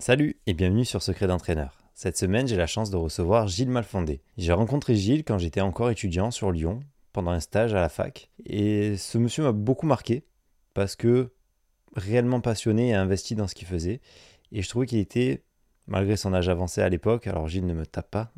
[0.00, 1.76] Salut et bienvenue sur Secret d'entraîneur.
[1.94, 4.22] Cette semaine, j'ai la chance de recevoir Gilles Malfondé.
[4.38, 6.80] J'ai rencontré Gilles quand j'étais encore étudiant sur Lyon,
[7.12, 10.24] pendant un stage à la fac, et ce monsieur m'a beaucoup marqué
[10.72, 11.32] parce que
[11.94, 14.00] réellement passionné et investi dans ce qu'il faisait,
[14.52, 15.42] et je trouvais qu'il était,
[15.86, 18.32] malgré son âge avancé à l'époque, alors Gilles ne me tape pas,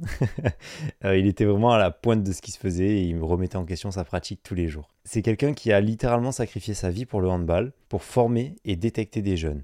[1.05, 3.25] euh, il était vraiment à la pointe de ce qui se faisait et il me
[3.25, 4.89] remettait en question sa pratique tous les jours.
[5.05, 9.23] C'est quelqu'un qui a littéralement sacrifié sa vie pour le handball, pour former et détecter
[9.23, 9.63] des jeunes.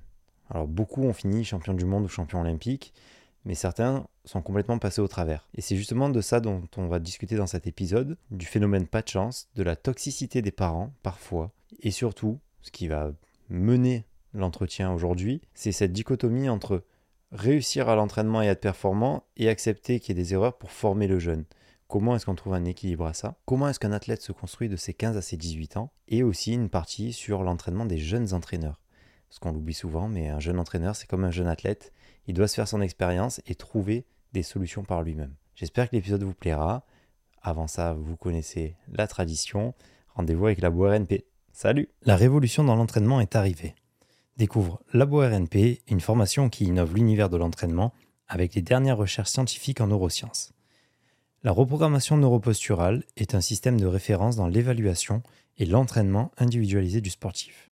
[0.50, 2.94] Alors beaucoup ont fini champion du monde ou champion olympique,
[3.44, 5.48] mais certains sont complètement passés au travers.
[5.54, 9.02] Et c'est justement de ça dont on va discuter dans cet épisode, du phénomène pas
[9.02, 13.12] de chance, de la toxicité des parents parfois, et surtout, ce qui va
[13.48, 16.84] mener l'entretien aujourd'hui, c'est cette dichotomie entre
[17.32, 21.06] réussir à l'entraînement et être performant et accepter qu'il y ait des erreurs pour former
[21.06, 21.44] le jeune.
[21.86, 23.36] Comment est-ce qu'on trouve un équilibre à ça?
[23.46, 26.52] Comment est-ce qu'un athlète se construit de ses 15 à ses 18 ans Et aussi
[26.52, 28.78] une partie sur l'entraînement des jeunes entraîneurs?
[29.30, 31.92] Ce qu'on l'oublie souvent, mais un jeune entraîneur, c'est comme un jeune athlète.
[32.26, 35.34] Il doit se faire son expérience et trouver des solutions par lui-même.
[35.54, 36.84] J'espère que l'épisode vous plaira.
[37.42, 39.74] Avant ça, vous connaissez la tradition.
[40.14, 41.24] Rendez-vous avec Labo RNP.
[41.52, 43.74] Salut La révolution dans l'entraînement est arrivée.
[44.36, 47.92] Découvre Labo RNP, une formation qui innove l'univers de l'entraînement
[48.28, 50.52] avec les dernières recherches scientifiques en neurosciences.
[51.42, 55.22] La reprogrammation neuroposturale est un système de référence dans l'évaluation
[55.56, 57.70] et l'entraînement individualisé du sportif.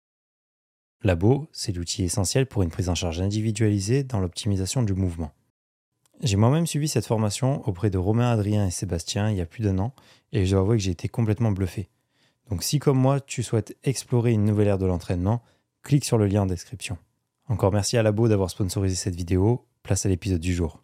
[1.04, 5.32] Labo, c'est l'outil essentiel pour une prise en charge individualisée dans l'optimisation du mouvement.
[6.22, 9.64] J'ai moi-même suivi cette formation auprès de Romain, Adrien et Sébastien il y a plus
[9.64, 9.94] d'un an,
[10.32, 11.90] et je dois avouer que j'ai été complètement bluffé.
[12.50, 15.42] Donc si comme moi tu souhaites explorer une nouvelle ère de l'entraînement,
[15.82, 17.00] clique sur le lien en description.
[17.48, 20.84] Encore merci à Labo d'avoir sponsorisé cette vidéo, place à l'épisode du jour.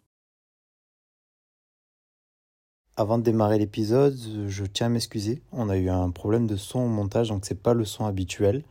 [2.96, 5.40] Avant de démarrer l'épisode, je tiens à m'excuser.
[5.52, 8.64] On a eu un problème de son au montage, donc c'est pas le son habituel.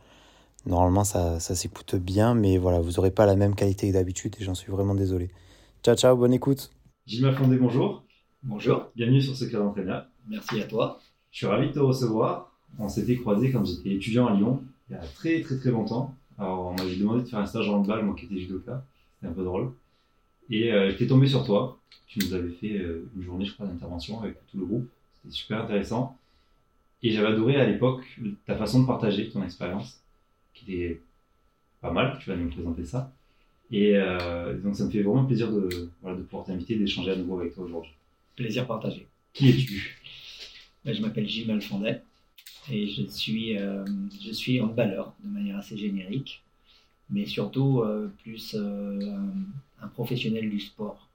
[0.68, 4.36] Normalement, ça, ça s'écoute bien, mais voilà, vous n'aurez pas la même qualité que d'habitude
[4.38, 5.30] et j'en suis vraiment désolé.
[5.82, 6.70] Ciao, ciao, bonne écoute.
[7.06, 8.04] Gilles Mafondé, bonjour.
[8.42, 8.90] Bonjour.
[8.94, 10.04] Bienvenue sur Secret d'entraîneur.
[10.28, 11.00] Merci à toi.
[11.32, 12.52] Je suis ravi de te recevoir.
[12.78, 16.14] On s'était croisés quand j'étais étudiant à Lyon, il y a très très très longtemps.
[16.38, 18.84] Alors, on m'avait demandé de faire un stage en handball, moi qui étais judoka.
[19.14, 19.72] C'était un peu drôle.
[20.50, 21.78] Et euh, j'étais tombé sur toi.
[22.06, 24.88] Tu nous avais fait euh, une journée, je crois, d'intervention avec tout le groupe.
[25.22, 26.18] C'était super intéressant.
[27.02, 28.04] Et j'avais adoré à l'époque
[28.46, 30.02] ta façon de partager ton expérience
[30.64, 31.00] qui est
[31.80, 32.18] pas mal.
[32.20, 33.12] Tu vas nous présenter ça.
[33.70, 37.40] Et euh, donc, ça me fait vraiment plaisir de, de pouvoir t'inviter, d'échanger à nouveau
[37.40, 37.92] avec toi aujourd'hui.
[38.36, 39.06] Plaisir partagé.
[39.34, 40.00] Qui es-tu?
[40.84, 42.02] Ben, Je m'appelle Gilles Malfondet
[42.70, 43.84] et je suis, euh,
[44.22, 46.42] je suis handballeur de manière assez générique,
[47.10, 51.08] mais surtout euh, plus un, professionnel du sport.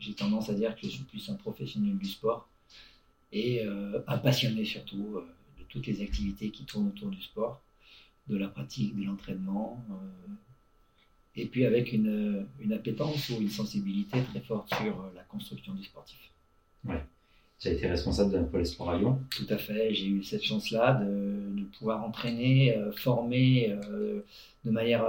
[0.00, 2.48] J'ai tendance à dire que je suis plus un professionnel du sport
[3.32, 3.62] et
[4.06, 5.22] un passionné surtout
[5.58, 7.62] de toutes les activités qui tournent autour du sport
[8.28, 10.32] de la pratique, de l'entraînement, euh,
[11.36, 15.74] et puis avec une, une, appétence ou une sensibilité très forte sur euh, la construction
[15.74, 16.18] du sportif.
[16.84, 17.02] Ouais.
[17.58, 19.94] Tu as été responsable d'un pôle sport à Lyon Tout à fait.
[19.94, 23.76] J'ai eu cette chance-là de, de, pouvoir entraîner, euh, former
[24.64, 25.06] de manière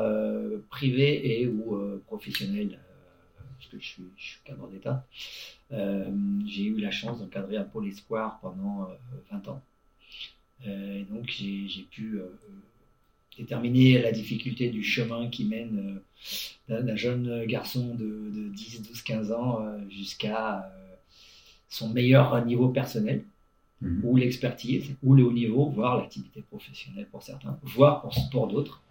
[0.70, 2.80] privée et ou professionnelle,
[3.58, 5.06] parce que je suis, je suis cadre d'État.
[5.72, 8.88] j'ai eu la chance d'encadrer un pôle espoir pendant
[9.32, 9.64] 20 ans.
[10.64, 12.20] et donc j'ai pu
[13.38, 16.00] déterminer la difficulté du chemin qui mène
[16.70, 20.96] euh, d'un jeune garçon de, 10, 12, 15 ans euh, jusqu'à euh,
[21.70, 23.24] son meilleur niveau personnel,
[23.82, 24.02] mhm.
[24.04, 28.82] ou l'expertise, ou le haut niveau, voire l'activité professionnelle pour certains, voire pour, pour d'autres,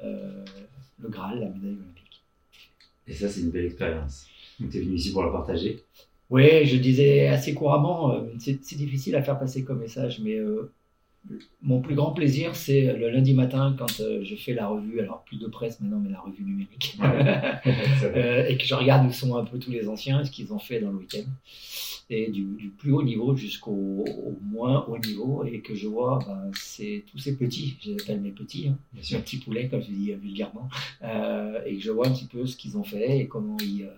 [0.00, 2.22] le Graal, la médaille olympique.
[3.06, 4.26] Et ça, c'est une belle expérience.
[4.58, 5.84] tu es venu ici pour la partager?
[6.28, 10.40] Oui, je disais assez couramment, c'est difficile à faire passer comme message, mais
[11.62, 15.22] mon plus grand plaisir, c'est le lundi matin quand euh, je fais la revue, alors
[15.24, 19.36] plus de presse maintenant, mais la revue numérique, euh, et que je regarde où sont
[19.36, 21.24] un peu tous les anciens, ce qu'ils ont fait dans le week-end,
[22.10, 24.04] et du, plus haut niveau jusqu'au
[24.42, 28.68] moins haut niveau, et que je vois ben, c'est tous ces petits, j'appelle mes petits,
[28.68, 30.68] hein, mes petits poulets, comme je dis vulgairement,
[31.04, 33.88] euh, et que je vois un petit peu ce qu'ils ont fait et comment ils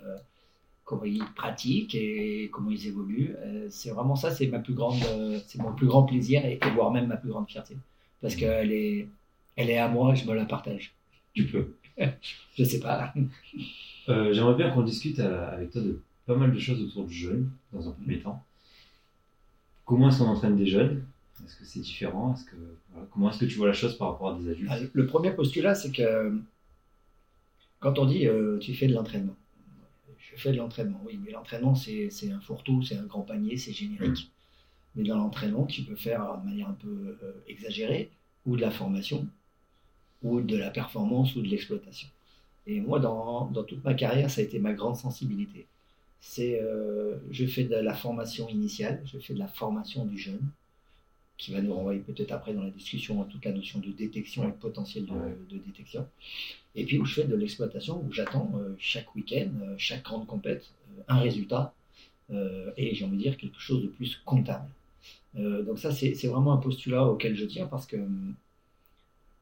[0.84, 3.34] comment ils pratiquent et comment ils évoluent.
[3.38, 6.58] Euh, c'est vraiment ça, c'est ma plus grande, euh, c'est mon plus grand plaisir et,
[6.74, 7.76] voire même ma plus grande fierté,
[8.20, 9.08] parce qu'elle est,
[9.56, 10.94] elle est à moi, je me la partage.
[11.32, 11.74] Tu peux.
[12.56, 13.12] je sais pas.
[14.08, 17.50] Euh, j'aimerais bien qu'on discute avec toi de pas mal de choses autour du jeune,
[17.72, 18.44] dans un premier temps.
[19.84, 21.04] Comment est-ce qu'on entraîne des jeunes
[21.44, 22.34] Est-ce que c'est différent?
[22.34, 22.56] Est-ce que,
[23.10, 24.70] Comment est-ce que tu vois la chose par rapport à des adultes?
[24.72, 26.38] Ah, Le premier postulat, c'est que
[27.80, 28.26] quand on dit
[28.60, 29.36] tu fais de l'entraînement,
[30.36, 33.72] je fais de l'entraînement, oui, mais l'entraînement, c'est un fourre-tout, c'est un grand panier, c'est
[33.72, 34.30] générique.
[34.94, 38.10] Mais dans l'entraînement, tu peux faire de manière un peu euh, exagérée,
[38.46, 39.26] ou de la formation,
[40.22, 42.08] ou de la performance, ou de l'exploitation.
[42.66, 45.66] Et moi, dans, dans, toute ma carrière, ça a été ma grande sensibilité.
[46.20, 50.40] C'est, euh, je fais de la formation initiale, je fais de la formation du jeune,
[51.36, 54.48] qui va nous renvoyer peut-être après dans la discussion, en tout cas, notion de détection
[54.48, 55.12] et potentiel de,
[55.54, 56.06] de, détection.
[56.74, 60.26] Et puis où je fais de l'exploitation, où j'attends euh, chaque week-end, euh, chaque grande
[60.26, 60.70] compète,
[61.08, 61.74] un résultat,
[62.78, 64.66] et j'ai envie de dire quelque chose de plus comptable.
[65.34, 67.98] donc ça, c'est vraiment un postulat auquel je tiens parce que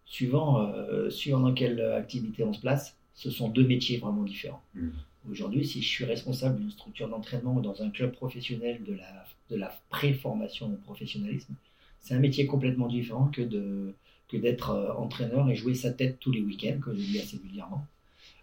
[0.05, 0.73] suivant,
[1.09, 4.63] suivant dans quelle activité on se place, ce sont deux métiers vraiment différents.
[4.75, 4.89] Mmh.
[5.31, 9.25] Aujourd'hui, si je suis responsable d'une structure d'entraînement ou dans un club professionnel de la,
[9.51, 11.55] de la pré-formation au professionnalisme,
[12.03, 13.95] c'est un métier complètement différent que de
[14.29, 17.37] que d'être euh, entraîneur et jouer sa tête tous les week-ends, comme je dis assez
[17.37, 17.87] régulièrement,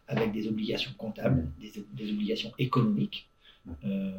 [0.08, 3.28] avec des obligations comptables, des, obligations économiques.
[3.84, 4.12] Euh,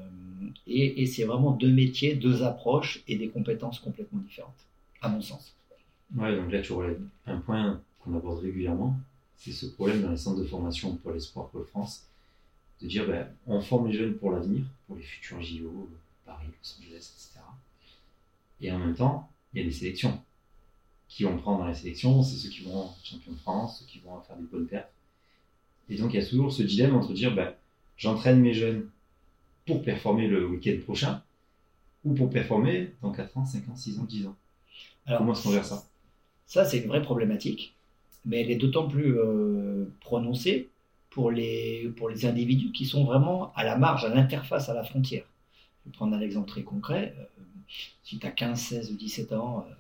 [0.67, 4.67] et, c'est vraiment deux métiers, deux approches et des compétences complètement différentes,
[5.01, 5.55] à mon sens.
[6.17, 8.97] Ouais, donc là tu relèves un point qu'on aborde régulièrement,
[9.37, 12.05] c'est ce problème dans les centres de formation pour l'espoir Pôle France,
[12.83, 15.89] de dire ben, on forme les jeunes pour l'avenir, pour les futurs JO,
[16.25, 17.41] Paris, Los Angeles, etc.
[18.61, 20.23] Et en même temps, il y a des sélections.
[21.09, 23.87] Qui on prend dans les sélections C'est ceux qui vont être champions de France, ceux
[23.87, 24.93] qui vont faire des bonnes pertes.
[25.89, 27.53] Et donc il y a toujours ce dilemme entre dire ben,
[27.97, 28.89] j'entraîne mes jeunes
[29.67, 31.23] pour performer le week-end prochain
[32.05, 34.37] ou pour performer dans 4 ans, 5 ans, 6 ans, 10 ans.
[35.07, 35.85] Alors, Comment est-ce qu'on gère ça?
[36.47, 37.75] Ça, c'est une vraie problématique
[38.25, 40.69] mais elle est d'autant plus euh, prononcée
[41.11, 44.85] pour les, pour les individus qui sont vraiment à la marge, à l'interface, à la
[44.85, 45.25] frontière.
[45.85, 47.15] Je vais prendre un exemple très concret.
[47.71, 49.75] Euh, si tu as 15, 16 ou 17 ans, euh,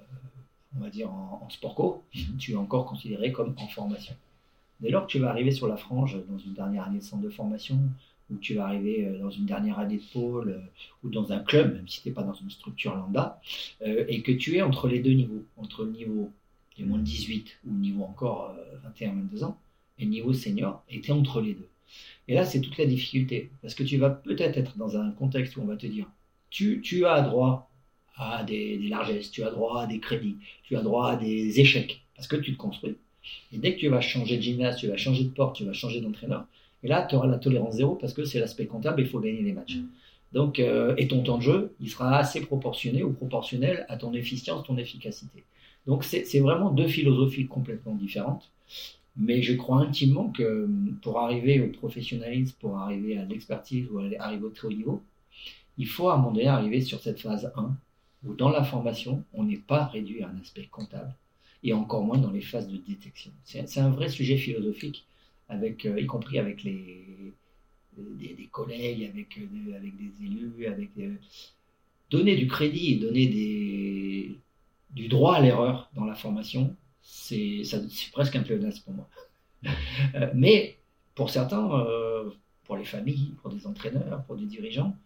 [0.76, 2.36] on va dire en, sport co, mhm.
[2.38, 4.14] tu es encore considéré comme en formation.
[4.80, 7.22] Dès lors que tu vas arriver sur la frange dans une dernière année de centre
[7.22, 7.78] de formation,
[8.30, 10.62] ou tu vas arriver dans une dernière année de pôle,
[11.02, 13.40] ou dans un club, même si tu n'es pas dans une structure lambda,
[13.82, 16.32] et que tu es entre les deux niveaux, entre le niveau
[16.80, 18.56] les moins de 18 ou niveau encore
[18.98, 19.58] 21-22 euh, ans,
[19.98, 21.68] et le niveau senior était entre les deux.
[22.28, 25.56] Et là, c'est toute la difficulté, parce que tu vas peut-être être dans un contexte
[25.56, 26.06] où on va te dire,
[26.48, 27.69] tu, tu as droit
[28.16, 32.02] à des, largesses, tu as droit à des crédits, tu as droit à des échecs,
[32.14, 32.96] parce que tu te construis.
[33.52, 35.72] Et dès que tu vas changer de gymnase, tu vas changer de porte, tu vas
[35.72, 36.46] changer d'entraîneur,
[36.82, 39.42] et là, tu auras la tolérance zéro, parce que c'est l'aspect comptable, il faut gagner
[39.42, 39.78] les matchs.
[40.32, 44.14] Donc, euh, et ton temps de jeu, il sera assez proportionné ou proportionnel à ton
[44.14, 45.44] efficience, ton efficacité.
[45.86, 48.50] Donc c'est vraiment deux philosophies complètement différentes.
[49.16, 50.68] Mais je crois intimement que
[51.02, 55.02] pour arriver au professionnalisme, pour arriver à l'expertise ou arriver au très haut niveau,
[55.78, 57.74] il faut à un moment donné arriver sur cette phase 1,
[58.24, 61.14] où dans la formation, on n'est pas réduit à un aspect comptable,
[61.62, 63.32] et encore moins dans les phases de détection.
[63.44, 65.06] C'est un vrai sujet philosophique,
[65.48, 67.34] avec, euh, y compris avec les,
[67.96, 70.90] des, collègues, avec, euh, avec des élus, avec
[72.10, 74.38] donner du crédit et donner
[74.90, 77.62] du droit à l'erreur dans la formation, c'est
[78.12, 79.08] presque un pléonasme pour moi.
[80.14, 80.78] Euh, mais
[81.14, 82.30] pour certains, euh,
[82.64, 84.96] pour les familles, pour des entraîneurs, pour des dirigeants,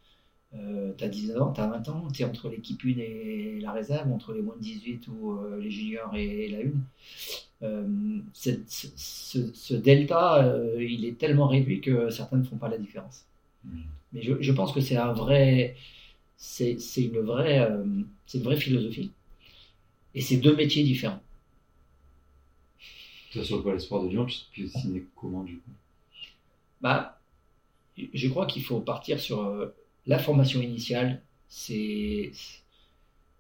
[0.55, 3.59] euh, tu as 19 ans, tu as 20 ans, tu es entre l'équipe 1 et
[3.61, 8.23] la réserve, entre les moins de 18 ou les juniors et, la 1.
[8.33, 13.25] ce, delta, il est tellement réduit que certains ne font pas la différence.
[13.65, 13.79] Mmh.
[14.13, 15.77] Mais je, je pense que c'est un vrai,
[16.37, 17.69] c'est une vraie,
[18.27, 19.11] c'est une vraie philosophie.
[20.15, 21.21] Et c'est deux métiers différents.
[23.33, 25.71] Toi, sur quoi l'espoir de Lyon, tu dessiner comment du coup
[26.81, 27.21] bah,
[27.97, 29.75] Je crois qu'il faut partir sur euh,
[30.07, 31.23] la formation initiale.
[31.49, 32.33] C'est,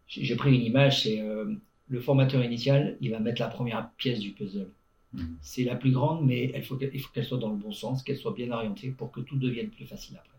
[0.08, 1.54] J'ai pris une image, c'est euh,
[1.88, 4.70] le formateur initial, il va mettre la première pièce du puzzle.
[5.12, 5.36] Mhm.
[5.40, 8.34] C'est la plus grande, mais il faut qu'elle soit dans le bon sens, qu'elle soit
[8.34, 10.38] bien orientée pour que tout devienne plus facile après.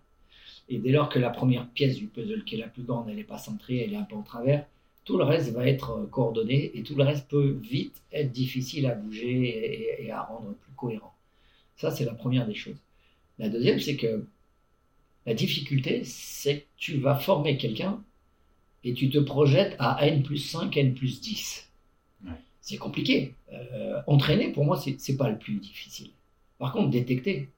[0.67, 3.17] Et dès lors que la première pièce du puzzle, qui est la plus grande, elle
[3.17, 4.65] n'est pas centrée, elle est un peu en travers,
[5.03, 8.87] tout le reste va être euh, coordonné et tout le reste peut vite être difficile
[8.87, 11.13] à bouger et, à rendre plus cohérent.
[11.77, 12.81] Ça, c'est la première des choses.
[13.37, 14.25] La deuxième, c'est que
[15.25, 18.01] la difficulté, c'est que tu vas former quelqu'un
[18.83, 21.69] et tu te projettes à N plus 5, N plus 10.
[22.61, 23.33] C'est compliqué.
[23.53, 26.09] Euh, entraîner, pour moi, c'est n'est pas le plus difficile.
[26.57, 27.49] Par contre, détecter,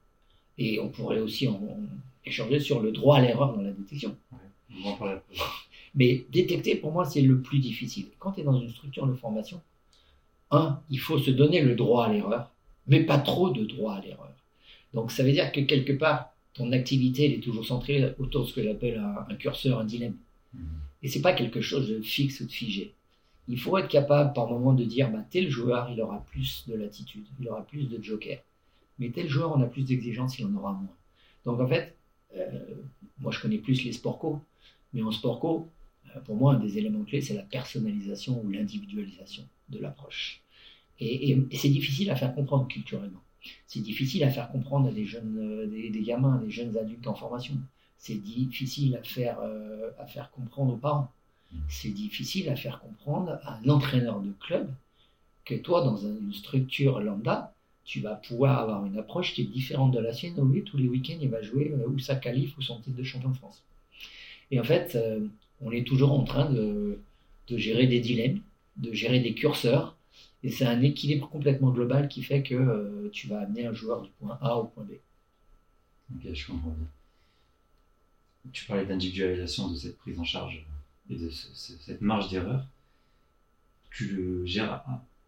[0.58, 1.78] et on pourrait aussi en,
[2.26, 4.18] échanger sur le droit à l'erreur dans la détection.
[5.96, 8.08] Mais détecter, pour moi, c'est le plus difficile.
[8.20, 9.62] Quand tu es dans une structure de formation,
[10.52, 12.52] un, il faut se donner le droit à l'erreur,
[12.86, 14.32] mais pas trop de droit à l'erreur.
[14.94, 18.48] Donc ça veut dire que quelque part, ton activité elle est toujours centrée autour de
[18.48, 20.18] ce que j'appelle un, curseur, un dilemme.
[20.54, 20.60] Mmh.
[21.04, 22.94] Et c'est pas quelque chose de fixe ou de figé.
[23.48, 26.76] Il faut être capable par moment de dire bah, tel joueur il aura plus de
[26.76, 28.40] latitude, il aura plus de joker.
[29.00, 30.96] Mais tel joueur on a plus d'exigences, il en aura moins.
[31.46, 31.96] Donc en fait,
[32.36, 32.48] euh,
[33.20, 34.42] moi je connais plus les sport co,
[34.94, 35.70] mais en sport co,
[36.16, 40.42] euh, pour moi, un des éléments clés, c'est la personnalisation ou l'individualisation de l'approche.
[41.00, 43.22] Et, c'est difficile à faire comprendre culturellement.
[43.68, 47.16] C'est difficile à faire comprendre à des jeunes, des, des, gamins, des jeunes adultes en
[47.16, 47.56] formation.
[47.98, 49.40] C'est difficile à faire,
[50.00, 51.12] à faire comprendre aux parents.
[51.70, 54.70] C'est difficile à faire comprendre à un entraîneur de club
[55.46, 57.54] que toi, dans une structure lambda,
[57.86, 60.36] tu vas pouvoir avoir une approche qui est différente de la sienne.
[60.38, 63.30] Oui, tous les week-ends, il va jouer ou sa qualif ou son titre de champion
[63.30, 63.64] de France.
[64.52, 64.98] Et en fait,
[65.62, 67.00] on est toujours en train de,
[67.48, 68.42] de gérer des dilemmes,
[68.78, 69.96] de gérer des curseurs.
[70.48, 74.02] Et c'est un équilibre complètement global qui fait que euh, tu vas amener un joueur
[74.02, 74.92] du point A au point B.
[76.16, 76.88] Ok, je comprends bien.
[78.54, 80.66] Tu parlais d'individualisation de cette prise en charge
[81.10, 82.66] et de cette marge d'erreur.
[83.92, 84.86] Tu le gères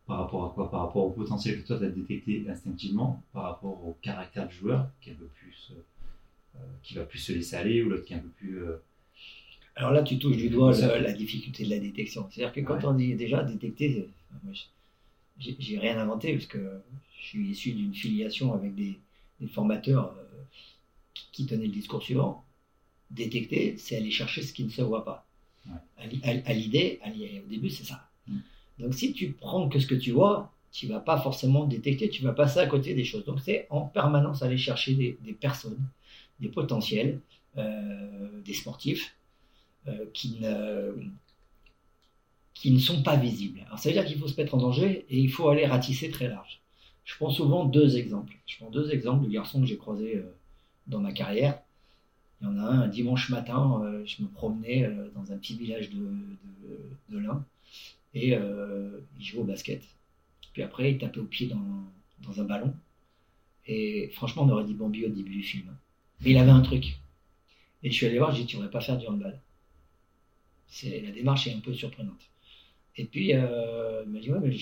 [0.08, 0.72] par rapport à quoi?
[0.72, 4.56] Par rapport au potentiel que toi tu as détecté instinctivement, par rapport au caractère du
[4.56, 5.74] joueur qui, est un peu plus,
[6.56, 8.82] euh, qui va plus se laisser aller ou l'autre qui est un peu plus euh,
[9.76, 12.28] alors là, tu touches du doigt la difficulté de la détection.
[12.30, 14.10] C'est-à-dire que quand on dit déjà détecter,
[15.40, 16.82] j'ai rien inventé parce que
[17.20, 19.00] je suis issu d'une filiation avec des,
[19.48, 20.44] formateurs euh,
[21.32, 22.44] qui, tenaient le discours suivant.
[23.10, 25.26] Détecter, c'est aller chercher ce qui ne se voit pas.
[25.98, 28.08] À, l'idée, au début, c'est ça.
[28.28, 28.38] Mm.
[28.80, 32.24] Donc si tu prends que ce que tu vois, tu vas pas forcément détecter, tu
[32.24, 33.26] vas passer à côté des choses.
[33.26, 35.84] Donc c'est en permanence aller chercher des, personnes,
[36.40, 37.20] des potentiels,
[37.58, 39.16] euh, des sportifs
[39.88, 40.94] euh, qui, ne,
[42.60, 43.62] qui ne sont pas visibles.
[43.68, 46.10] Alors, ça veut dire qu'il faut se mettre en danger et il faut aller ratisser
[46.10, 46.60] très large.
[47.06, 48.36] Je prends souvent deux exemples.
[48.46, 50.36] Je prends deux exemples de garçons que j'ai croisés euh,
[50.86, 51.58] dans ma carrière.
[52.42, 55.56] Il y en a un, un dimanche matin, euh, je me promenais dans un petit
[55.56, 56.06] village de,
[57.10, 57.24] de,
[58.14, 59.84] et il jouait au basket.
[60.52, 62.74] Puis après, il tapait au pied dans, un ballon.
[63.68, 65.74] Et franchement, on aurait dit Bambi au début du film.
[66.22, 66.98] Mais il avait un truc.
[67.84, 69.40] Et je suis allé voir, j'ai dit, tu ne pas faire du handball.
[70.84, 72.30] La démarche est un peu surprenante.
[73.00, 74.54] Et puis, euh, il m'a dit, ouais, mais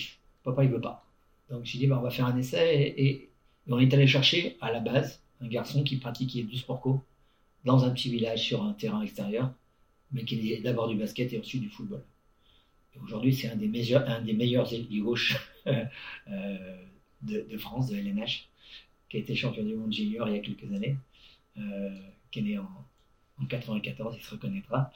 [0.44, 1.04] papa, il veut pas.
[1.50, 2.94] Donc, j'ai dit, bah, on va faire un essai.
[2.96, 3.30] Et,
[3.66, 7.04] on est allé chercher à la base un garçon qui pratiquait du sport co
[7.64, 9.52] dans un petit village sur un terrain extérieur,
[10.12, 12.02] mais qui est d'abord du basket et ensuite du football.
[13.02, 14.32] Aujourd'hui, c'est un des meilleurs, un des
[15.66, 16.76] euh,
[17.22, 18.48] de, France, de LNH,
[19.08, 20.96] qui a été champion du monde junior il y a quelques années,
[21.58, 21.90] euh,
[22.30, 22.86] qui est né en,
[23.40, 24.92] en 94, il se reconnaîtra.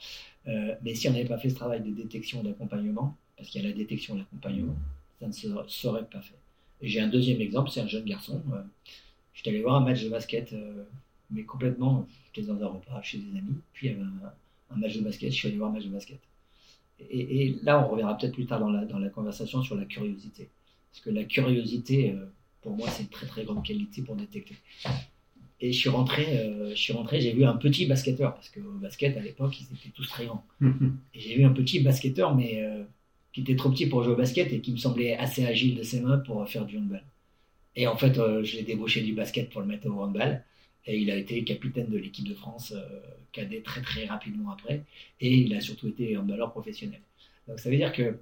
[0.47, 3.65] Euh, mais si on n'avait pas fait ce travail de détection d'accompagnement, parce qu'il y
[3.65, 4.75] a la détection et l'accompagnement,
[5.19, 6.37] ça ne se serait pas fait.
[6.81, 8.41] Et j'ai un deuxième exemple, c'est un jeune garçon.
[8.53, 8.61] Euh,
[9.33, 10.83] je suis allé voir un match de basket, euh,
[11.31, 14.97] mais complètement, j'étais dans un repas chez des amis, puis il y avait un, match
[14.97, 16.19] de basket, je suis allé voir un match de basket.
[17.09, 20.49] Et, là, on reviendra peut-être plus tard dans la, dans la conversation sur la curiosité.
[20.91, 22.15] Parce que la curiosité,
[22.61, 24.55] pour moi, c'est une très très grande qualité pour détecter.
[25.63, 28.73] Et je suis rentré, euh, je suis rentré, j'ai vu un petit basketteur, parce qu'au
[28.81, 30.45] basket, à l'époque, ils étaient tous très grands.
[30.61, 32.83] et j'ai vu un petit basketteur, mais euh,
[33.33, 35.83] qui était trop petit pour jouer au basket et qui me semblait assez agile de
[35.83, 37.03] ses mains pour faire du handball.
[37.75, 40.43] Et en fait, euh, je l'ai débauché du basket pour le mettre au handball.
[40.85, 42.73] Et il a été capitaine de l'équipe de France
[43.31, 44.83] cadet très très rapidement après.
[45.21, 46.99] Et il a surtout été handballeur professionnel.
[47.47, 48.17] Donc ça veut dire que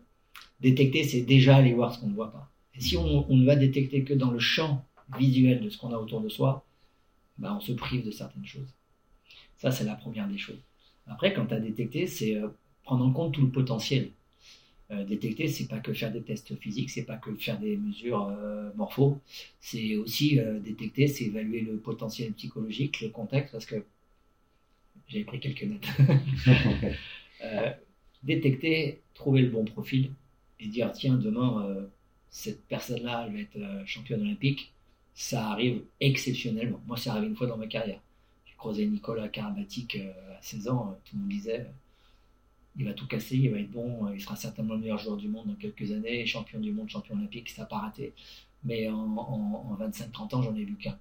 [0.60, 2.50] détecter, c'est déjà aller voir ce qu'on ne voit pas.
[2.76, 4.86] Et si on, on ne va détecter que dans le champ
[5.18, 6.64] visuel de ce qu'on a autour de soi,
[7.38, 8.74] bah, on se prive de certaines choses.
[9.58, 10.62] Ça, c'est la première des choses.
[11.08, 12.48] Après, quand tu as détecté, c'est euh,
[12.84, 14.12] prendre en compte tout le potentiel.
[14.92, 18.28] Euh, détecter, c'est pas que faire des tests physiques, c'est pas que faire des mesures
[18.28, 19.22] euh, morpho,
[19.60, 23.84] c'est aussi détecter, c'est évaluer le potentiel psychologique, le contexte, parce que
[25.08, 25.88] j'ai pris quelques notes.
[28.24, 30.12] détecter, trouver le bon profil
[30.60, 31.88] et dire tiens, demain,
[32.30, 34.74] cette personne-là, elle va être championne olympique
[35.14, 36.82] ça arrive exceptionnellement.
[36.88, 38.00] Moi, ça arrive une fois dans ma carrière.
[38.46, 41.68] J'ai croisé Nicolas Karabatic euh, à 16 ans, euh, tout le monde disait
[42.78, 45.18] il va tout casser, il va être bon, euh, il sera certainement le meilleur joueur
[45.18, 48.14] du monde dans quelques années, champion du monde, champion olympique, ça n'a pas raté.
[48.64, 50.98] Mais en, 25-30 ans, j'en ai vu qu'un.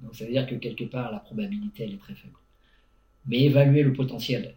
[0.00, 2.34] Donc ça veut dire que quelque part, la probabilité, elle est très faible.
[3.26, 4.54] Mais évaluer le potentiel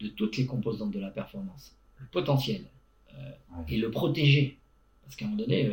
[0.00, 2.64] de toutes les composantes de la performance, le potentiel,
[3.68, 4.58] et le protéger.
[5.02, 5.70] Parce qu'à un moment donné,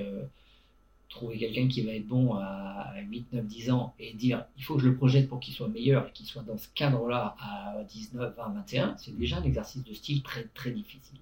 [1.11, 4.75] trouver quelqu'un qui va être bon à 8, 9, 10 ans et dire il faut
[4.75, 7.83] que je le projette pour qu'il soit meilleur et qu'il soit dans ce cadre-là à
[7.83, 11.19] 19, 20, 21, c'est déjà un exercice de style très très difficile.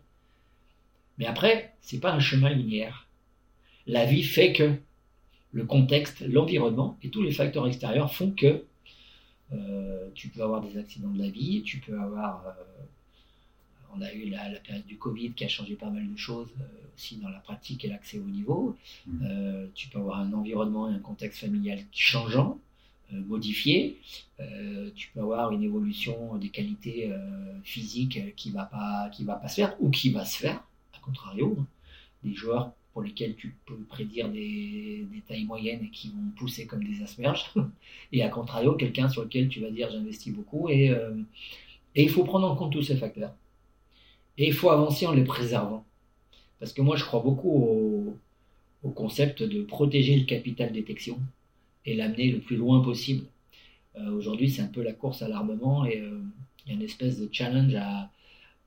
[1.17, 3.07] Mais après, c'est pas un chemin linéaire.
[3.87, 4.75] La vie fait que
[5.51, 8.63] le contexte, l'environnement et tous les facteurs extérieurs font que
[9.51, 12.51] euh, tu peux avoir des accidents de la vie, tu peux avoir euh,
[13.95, 16.63] on a eu la, période du Covid qui a changé pas mal de choses euh,
[16.95, 18.77] aussi dans la pratique et l'accès au niveau.
[19.07, 19.19] Mmh.
[19.23, 22.59] Euh, tu peux avoir un environnement et un contexte familial changeant,
[23.13, 23.99] euh, modifié.
[24.95, 27.11] tu peux avoir une évolution des qualités
[27.63, 30.63] physiques qui va pas qui va pas se faire ou qui va se faire,
[30.95, 31.57] à contrario.
[31.59, 31.67] Hein.
[32.23, 36.65] Des joueurs pour lesquels tu peux prédire des, des, tailles moyennes et qui vont pousser
[36.67, 37.45] comme des asperges.
[38.11, 40.67] Et à contrario, quelqu'un sur lequel tu vas dire j'investis beaucoup.
[40.69, 40.91] Et,
[41.95, 43.33] et il faut prendre en compte tous ces facteurs.
[44.39, 45.85] Et il faut avancer en les préservant.
[46.59, 48.17] Parce que moi, je crois beaucoup au,
[48.83, 51.19] au concept de protéger le capital détection
[51.85, 53.25] et l'amener le plus loin possible.
[53.97, 56.21] Euh, Aujourd'hui, c'est un peu la course à l'armement et euh,
[56.65, 58.11] il y a une espèce de challenge à,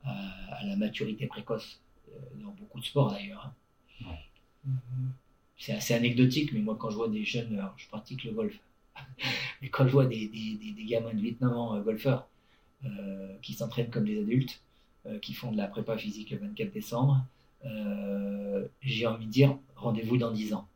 [0.05, 0.13] à,
[0.61, 3.47] à la maturité précoce, euh, dans beaucoup de sports d'ailleurs.
[3.47, 3.55] hein.
[5.57, 8.59] C'est assez anecdotique, mais moi, quand je vois des jeunes, alors, je pratique le golf,
[9.63, 12.29] mais quand je vois des, des, des, des gamins de 8-9 ans golfeurs
[13.43, 14.61] qui s'entraînent comme des adultes,
[15.21, 17.25] qui font de la prépa physique le 24 décembre,
[17.65, 20.67] euh, j'ai envie de dire rendez-vous dans 10 ans,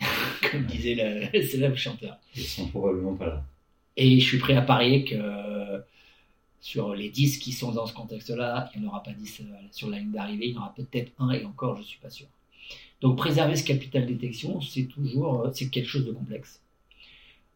[0.50, 2.18] comme disait le célèbre chanteur.
[2.34, 3.44] Ils sont probablement pas là.
[3.96, 5.78] Et je suis prêt à parier que euh,
[6.60, 9.44] sur les 10 qui sont dans ce contexte-là, il n'y en aura pas 10 euh,
[9.70, 12.00] sur la ligne d'arrivée, il y en aura peut-être un et encore, je ne suis
[12.00, 12.26] pas sûr.
[13.00, 16.60] Donc préserver ce capital détection, c'est toujours euh, c'est quelque chose de complexe.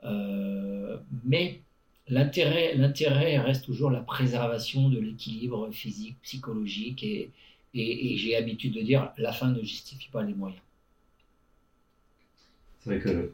[0.05, 1.61] Euh, mais
[2.09, 7.31] l'intérêt, l'intérêt reste toujours la préservation de l'équilibre physique, psychologique et,
[7.75, 10.63] et, et j'ai l'habitude de dire la fin ne justifie pas les moyens.
[12.81, 13.33] C'est vrai que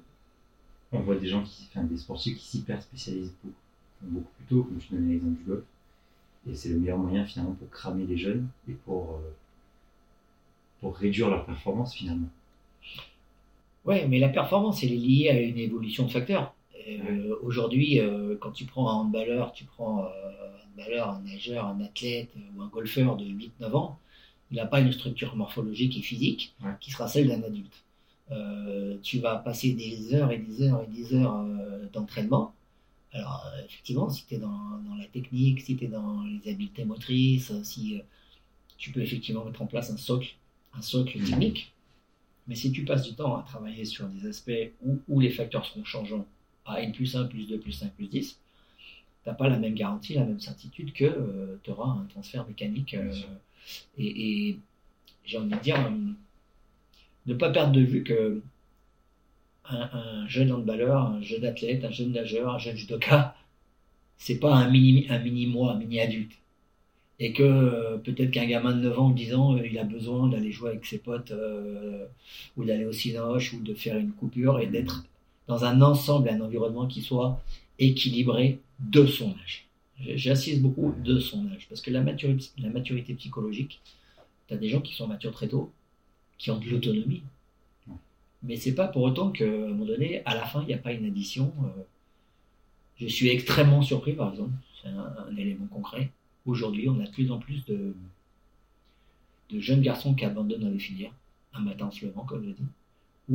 [0.92, 3.56] on voit des gens qui, enfin, des sportifs qui s'hyper spécialisent beaucoup,
[4.02, 5.64] beaucoup plus tôt, comme tu donnais l'exemple du golf.
[6.50, 9.34] Et c'est le meilleur moyen finalement pour cramer les jeunes et pour, euh,
[10.80, 12.28] pour réduire leur performance finalement.
[13.84, 16.51] Ouais, mais la performance, elle est liée à une évolution de facteurs.
[16.88, 21.66] Euh, Aujourd'hui, euh, quand tu prends un handballeur, tu prends euh, un handballeur, un nageur,
[21.66, 23.98] un athlète ou un golfeur de 8-9 ans,
[24.50, 26.72] il n'a pas une structure morphologique et physique Ouais.
[26.80, 27.84] qui sera celle d'un adulte.
[29.02, 31.44] Tu vas passer des heures et des heures et des heures
[31.92, 32.54] d'entraînement.
[33.12, 34.48] Alors, effectivement, si tu es dans,
[34.88, 38.00] dans la technique, si tu es dans les habiletés motrices, si
[38.78, 40.34] tu peux effectivement mettre en place un socle,
[40.74, 41.26] un socle Mhm.
[41.26, 41.72] technique.
[42.48, 45.64] Mais si tu passes du temps à travailler sur des aspects où, où les facteurs
[45.66, 46.26] seront changeants
[46.66, 48.38] à N plus 1, plus 2, plus 5, plus 10,
[49.24, 52.94] tu n'as pas la même garantie, la même certitude que tu auras un transfert mécanique.
[52.94, 53.12] euh,
[53.98, 54.58] et et
[55.24, 55.90] j'ai envie de dire, euh,
[57.26, 58.42] ne pas perdre de vue que
[59.64, 63.34] un, un jeune handballeur, un jeune athlète, un jeune nageur, un jeune judoka,
[64.18, 66.32] c'est pas un mini, un mini moi, un mini adulte.
[67.20, 69.84] Et que euh, peut-être qu'un gamin de 9 ans ou 10 ans, euh, il a
[69.84, 72.06] besoin d'aller jouer avec ses potes euh,
[72.56, 75.04] ou d'aller au cinoche ou de faire une coupure et d'être
[75.48, 77.42] dans un ensemble, un environnement qui soit
[77.78, 79.66] équilibré de son âge.
[80.00, 83.80] J'insiste beaucoup de son âge parce que la maturité, la maturité psychologique,
[84.48, 85.72] tu as des gens qui sont matures très tôt,
[86.38, 87.22] qui ont de l'autonomie.
[88.42, 90.78] Mais c'est pas pour autant qu'à un moment donné, à la fin, il n'y a
[90.78, 91.52] pas une addition.
[91.64, 91.82] euh.
[92.96, 96.10] Je suis extrêmement surpris, par exemple, c'est un, un élément concret.
[96.44, 97.94] Aujourd'hui, on a de plus en plus de,
[99.50, 101.12] de jeunes garçons qui abandonnent dans les filières,
[101.52, 102.62] un matin en se levant, comme je dis,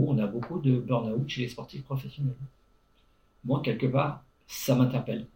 [0.08, 2.36] on a beaucoup de burn-out chez les sportifs professionnels.
[3.46, 5.28] Moi, quelque part, ça m'interpelle.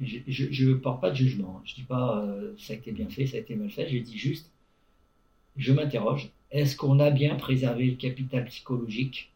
[0.00, 1.58] Je ne porte pas de jugement.
[1.58, 1.62] hein.
[1.64, 3.88] Je dis pas euh, ça a été bien fait, ça a été mal fait.
[3.88, 4.50] Je dis juste,
[5.56, 6.30] je m'interroge.
[6.50, 9.32] Est-ce qu'on a bien préservé le capital psychologique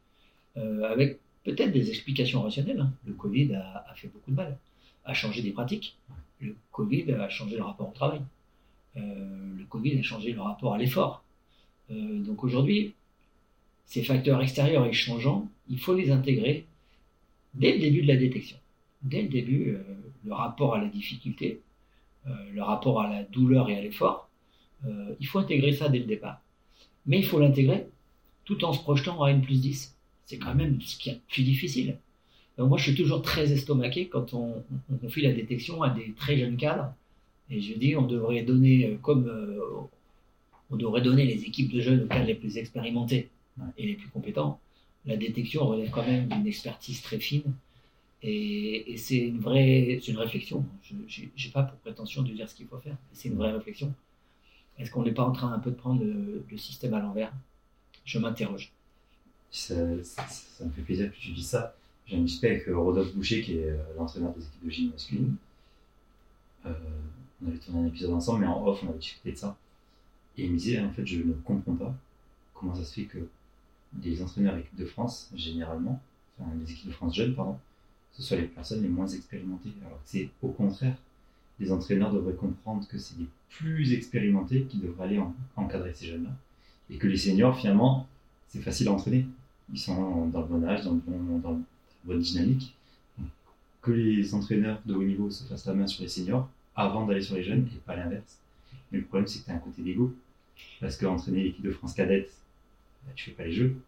[0.57, 2.93] euh, avec peut-être des explications rationnelles hein.
[3.07, 4.59] Le Covid a, fait beaucoup de mal,
[5.05, 5.97] a changé des pratiques.
[6.41, 8.21] Le Covid a changé le rapport au travail.
[8.97, 11.23] Euh, le Covid a changé le rapport à l'effort.
[11.91, 12.95] Donc aujourd'hui,
[13.89, 16.67] ces facteurs extérieurs et changeants, il faut les intégrer
[17.55, 18.59] dès le début de la détection.
[19.03, 19.83] Dès le début, euh,
[20.25, 21.63] le rapport à la difficulté,
[22.27, 24.29] euh, le rapport à la douleur et à l'effort,
[24.87, 26.43] euh, il faut intégrer ça dès le départ.
[27.07, 27.87] Mais il faut l'intégrer
[28.45, 29.97] tout en se projetant à N plus 10.
[30.27, 31.97] C'est quand même ce qui est plus difficile.
[32.59, 36.37] Moi, je suis toujours très estomaqué quand on, on confie la détection à des très
[36.37, 36.93] jeunes cadres.
[37.51, 39.31] Et je dis, on devrait donner, comme
[40.71, 43.31] on devrait donner les équipes de jeunes aux cadres les plus expérimentés.
[43.77, 44.61] Et les plus compétents.
[45.07, 47.55] La détection relève quand même d'une expertise très fine.
[48.23, 50.65] Et, et c'est une vraie, c'est une réflexion.
[51.07, 52.97] Je n'ai pas pour prétention de dire ce qu'il faut faire.
[53.13, 53.95] C'est une vraie réflexion.
[54.79, 57.33] Est-ce qu'on n'est pas en train un peu de prendre le, le système à l'envers?
[58.05, 58.73] Je m'interroge.
[59.51, 61.75] Ça, ça, ça me fait plaisir que tu dises ça.
[62.07, 64.91] J'ai un discuté avec euh, Rodolphe Boucher, qui est euh, l'entraîneur des équipes de gym
[64.91, 65.37] masculine.
[66.67, 66.73] Euh,
[67.43, 69.57] on avait tourné un épisode ensemble, mais en off, on avait discuté de ça.
[70.37, 71.95] Et il me disait, en fait, je ne comprends pas
[72.55, 73.19] comment ça se fait que
[74.03, 76.01] les entraîneurs équipes de France, généralement,
[76.39, 77.59] enfin les équipes de France jeunes, pardon,
[78.13, 79.73] ce soit les personnes les moins expérimentées.
[79.87, 80.97] Alors que c'est au contraire,
[81.61, 86.07] les entraîneurs devraient comprendre que c'est les plus expérimentés qui devraient aller en- encadrer ces
[86.07, 86.31] jeunes-là.
[86.91, 88.07] Et que les seniors, finalement,
[88.49, 89.27] c'est facile à entraîner.
[89.73, 91.59] Ils sont dans le bon âge, dans, le bon, dans la
[92.05, 92.75] bonne dynamique.
[93.83, 97.23] Que les entraîneurs de haut niveau se fassent la main sur les seniors avant d'aller
[97.23, 98.39] sur les jeunes et pas l'inverse.
[98.91, 100.15] Mais le problème, c'est que tu as un côté d'ego.
[100.81, 102.33] Parce qu'entraîner l'équipe de France cadette,
[103.05, 103.81] bah, tu fais pas les jeux,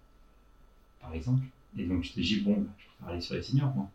[1.01, 1.45] par exemple.
[1.79, 3.91] Et donc tu te dis, bon, bah, je préfère aller sur les seniors, moi.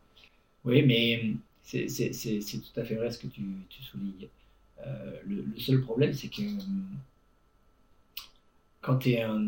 [0.64, 4.28] Oui, mais c'est tout à fait vrai ce que tu, tu soulignes.
[4.86, 6.42] Euh, le, le, seul problème, c'est que
[8.82, 9.40] quand tu es un.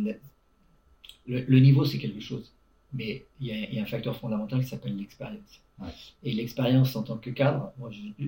[1.28, 2.52] Le, le niveau, c'est quelque chose.
[2.94, 5.62] Mais il y, y, a un facteur fondamental qui s'appelle l'expérience.
[5.80, 5.90] Ouais.
[6.24, 8.28] Et l'expérience en tant que cadre, moi, je,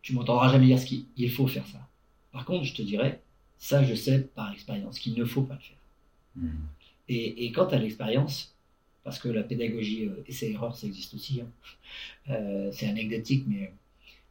[0.00, 1.80] tu m'entendras jamais dire ce qu'il faut faire ça.
[2.30, 3.20] Par contre, je te dirais,
[3.58, 5.75] ça, je sais par expérience qu'il ne faut pas le faire.
[6.36, 6.48] Mmh.
[7.08, 8.54] Et, et, quant à l'expérience,
[9.04, 11.48] parce que la pédagogie euh, essai-erreur, ça existe aussi, hein.
[12.30, 13.72] euh, c'est anecdotique, mais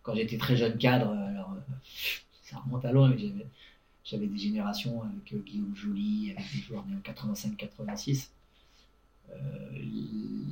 [0.05, 1.73] quand j'étais très jeune cadre, alors euh,
[2.43, 3.17] ça remonte à loin, mais
[4.03, 8.29] j'avais des générations avec euh, Guillaume Joly, avec des joueurs nés en 85-86.
[9.31, 9.69] Euh,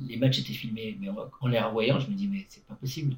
[0.08, 3.16] les matchs étaient filmés, mais en, les revoyant, je me dis, mais c'est pas possible.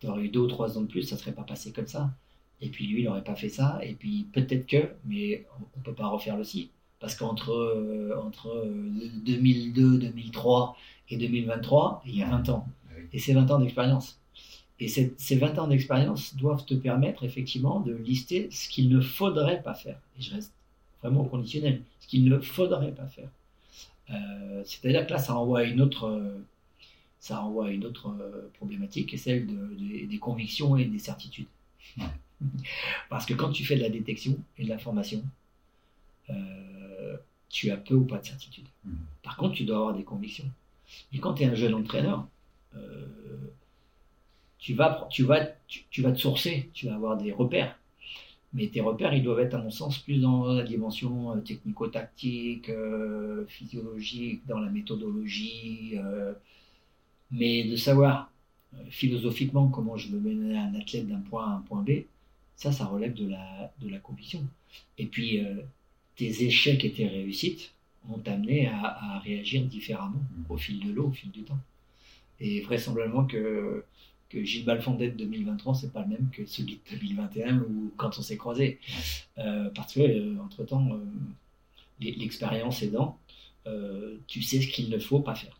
[0.00, 2.10] Tu aurais eu deux ou trois ans de plus, ça serait pas passé comme ça.
[2.62, 3.78] Et puis lui, il n'aurait pas fait ça.
[3.82, 6.70] Et puis peut-être que, mais on ne peut pas refaire le si.
[7.04, 8.66] Parce qu'entre euh, entre
[9.26, 10.74] 2002, 2003
[11.10, 12.66] et 2023, il y a 20 ans.
[13.12, 14.18] Et c'est 20 ans d'expérience.
[14.80, 19.60] Et ces 20 ans d'expérience doivent te permettre effectivement de lister ce qu'il ne faudrait
[19.60, 19.98] pas faire.
[20.18, 20.54] Et je reste
[21.02, 21.82] vraiment au conditionnel.
[22.00, 23.28] Ce qu'il ne faudrait pas faire.
[24.08, 26.38] Euh, C'est-à-dire que là, ça envoie une autre, euh,
[27.20, 30.98] ça envoie une autre euh, problématique, qui est celle de, de, des convictions et des
[30.98, 31.48] certitudes.
[33.10, 35.22] Parce que quand tu fais de la détection et de la formation,
[36.30, 36.34] euh,
[37.54, 38.66] tu as peu ou pas de certitude.
[38.84, 38.90] Mmh.
[39.22, 40.50] Par contre, tu dois avoir des convictions.
[41.12, 42.26] Et quand tu es un jeune entraîneur,
[42.74, 43.06] euh,
[44.58, 47.78] tu, vas, tu, vas, tu, tu, vas te sourcer, tu vas avoir des repères.
[48.54, 52.70] Mais tes repères, ils doivent être, à mon sens, plus dans la dimension euh, technico-tactique,
[52.70, 55.92] euh, physiologique, dans la méthodologie.
[55.94, 56.32] Euh,
[57.30, 58.32] mais de savoir
[58.90, 61.90] philosophiquement comment je veux mener un athlète d'un point A à un point B,
[62.56, 64.44] ça, ça relève de la, de la conviction.
[64.98, 65.40] Et puis,
[66.16, 67.72] tes échecs et tes réussites
[68.08, 71.58] ont amené à, à, réagir différemment au fil de l'eau, au fil du temps.
[72.40, 73.84] Et vraisemblablement que,
[74.28, 78.18] que Gilles Balfondet de 2023, c'est pas le même que celui de 2021 ou quand
[78.18, 78.78] on s'est croisés.
[79.38, 81.00] Euh, parce que, euh, entre-temps,
[82.00, 83.18] l'expérience aidant,
[84.26, 85.58] tu sais ce qu'il ne faut pas faire.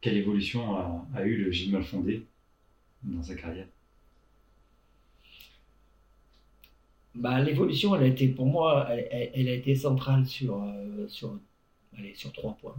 [0.00, 2.26] Quelle évolution a, a eu le Gilles Malfondé
[3.04, 3.68] dans sa carrière?
[7.14, 11.38] Bah, l'évolution, elle a été pour moi, elle, elle a été centrale sur, euh, sur,
[11.98, 12.76] allez, sur trois points.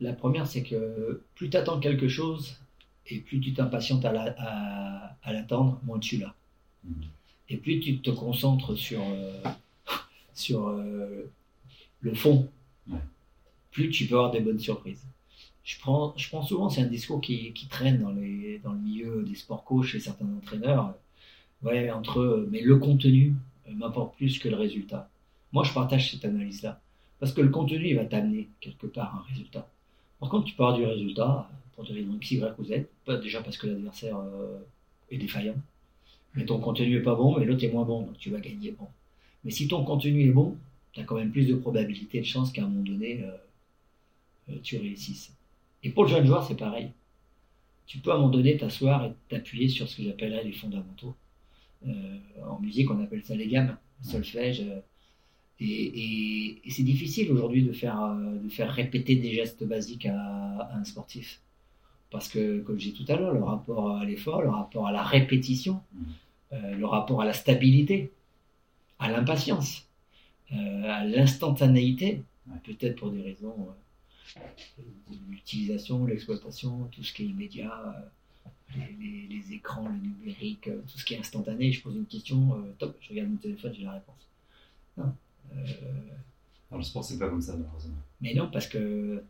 [0.00, 2.56] La première, c'est que plus tu attends quelque chose
[3.06, 6.34] et plus tu t'impatientes à, la, à, à l'attendre, moins tu l'as.
[6.84, 7.02] Mmh.
[7.50, 9.42] Et plus tu te concentres sur, euh,
[10.34, 11.30] sur euh,
[12.00, 12.48] le fond,
[12.88, 12.98] ouais.
[13.70, 15.04] plus tu peux avoir des bonnes surprises.
[15.62, 18.78] Je prends, je prends souvent, c'est un discours qui, qui traîne dans, les, dans le
[18.78, 20.94] milieu des sports coachs et certains entraîneurs
[21.92, 23.34] entre mais le contenu
[23.68, 25.08] m'importe plus que le résultat.
[25.52, 26.80] Moi, je partage cette analyse-là.
[27.20, 29.68] Parce que le contenu, il va t'amener quelque part un résultat.
[30.20, 32.86] Par contre, tu pars du résultat pour des raisons X, Y ou Z.
[33.04, 34.58] Pas déjà parce que l'adversaire euh,
[35.10, 35.56] est défaillant.
[36.34, 38.72] Mais ton contenu est pas bon, mais l'autre est moins bon, donc tu vas gagner
[38.72, 38.88] bon.
[39.44, 40.56] Mais si ton contenu est bon,
[40.92, 44.56] tu as quand même plus de probabilité de chance qu'à un moment donné, euh, euh,
[44.62, 45.32] tu réussisses.
[45.82, 46.90] Et pour le jeune joueur, c'est pareil.
[47.86, 51.14] Tu peux à un moment donné t'asseoir et t'appuyer sur ce que j'appellerais les fondamentaux.
[51.86, 52.18] Euh,
[52.48, 54.60] en musique, on appelle ça les gammes, solfège.
[54.60, 54.80] Euh,
[55.60, 60.06] et, et, et c'est difficile aujourd'hui de faire, euh, de faire répéter des gestes basiques
[60.06, 61.40] à, à un sportif.
[62.10, 64.92] Parce que, comme j'ai dit tout à l'heure, le rapport à l'effort, le rapport à
[64.92, 65.80] la répétition,
[66.52, 68.12] euh, le rapport à la stabilité,
[68.98, 69.88] à l'impatience,
[70.52, 72.58] euh, à l'instantanéité, ouais.
[72.64, 73.68] peut-être pour des raisons
[74.38, 74.82] euh,
[75.28, 77.72] l'utilisation, l'exploitation, tout ce qui est immédiat,
[78.76, 81.72] les, les, les, écrans, le numérique, euh, tout ce qui est instantané.
[81.72, 84.28] Je pose une question, euh, top, je regarde mon téléphone, j'ai la réponse.
[84.96, 85.12] Non.
[85.54, 85.66] Euh...
[86.70, 87.94] Dans le sport, c'est pas comme ça, malheureusement.
[88.20, 89.22] Mais non, parce que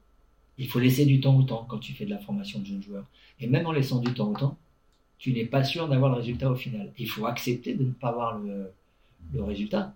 [0.57, 2.83] il faut laisser du temps au temps quand tu fais de la formation de jeunes
[2.83, 3.05] joueurs.
[3.41, 4.57] Et même en laissant du temps au temps,
[5.19, 6.93] tu n'es pas sûr d'avoir le résultat au final.
[6.99, 8.71] Il faut accepter de ne pas avoir le,
[9.33, 9.95] le résultat.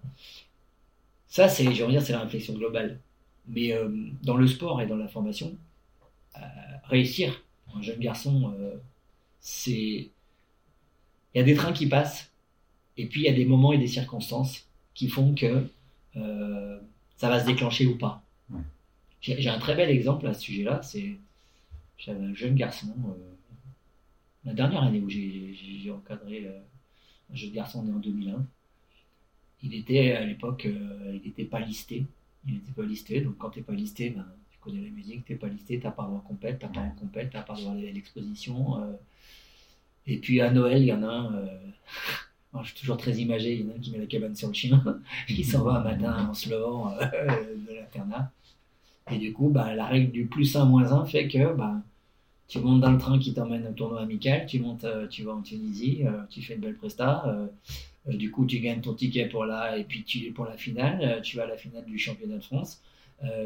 [1.29, 2.99] Ça, c'est, je veux dire, c'est la réflexion globale.
[3.47, 3.89] Mais euh,
[4.23, 5.57] dans le sport et dans la formation,
[6.37, 6.41] euh,
[6.85, 7.43] réussir
[7.75, 8.77] un jeune garçon, euh,
[9.41, 10.11] c'est.
[11.35, 12.31] Il y a des trains qui passent,
[12.97, 15.69] et puis il y a des moments et des circonstances qui font que
[16.17, 16.81] euh,
[17.17, 18.23] ça va se déclencher ou pas.
[18.51, 18.61] Ouais.
[19.21, 20.83] J'ai un très bel exemple à ce sujet-là.
[20.83, 21.17] C'est
[21.97, 23.35] j'avais un jeune garçon, euh,
[24.45, 26.61] la dernière année où j'ai encadré euh,
[27.33, 28.45] un jeune garçon né en 2001.
[29.63, 32.07] Il était à l'époque, il n'était pas listé.
[32.47, 35.25] Il n'était pas listé, donc quand tu n'es pas listé, ben, tu connais la musique,
[35.25, 37.01] tu n'es pas listé, tu n'as pas droit à compète, tu n'as pas droit à
[37.01, 38.99] compète, tu n'as pas droit à l'exposition.
[40.09, 41.47] Et puis à Noël, il y en a un, euh,
[42.63, 43.55] je suis toujours très imagé.
[43.55, 44.83] Il y en a un qui met la cabane sur le chien,
[45.29, 47.05] qui s'en va un matin en se levant euh,
[47.69, 48.33] de l'internat.
[49.11, 51.77] Et du coup, bah, la règle du plus 1 moins 1 fait que bah,
[52.49, 55.35] tu montes dans le train qui t'emmène au tournoi amical, tu montes, euh, tu vas
[55.35, 57.51] en Tunisie, tu fais une belle presta.
[58.07, 61.21] du coup, tu gagnes ton ticket pour la, et puis tu, pour la finale.
[61.23, 62.81] tu vas à la finale du championnat de France.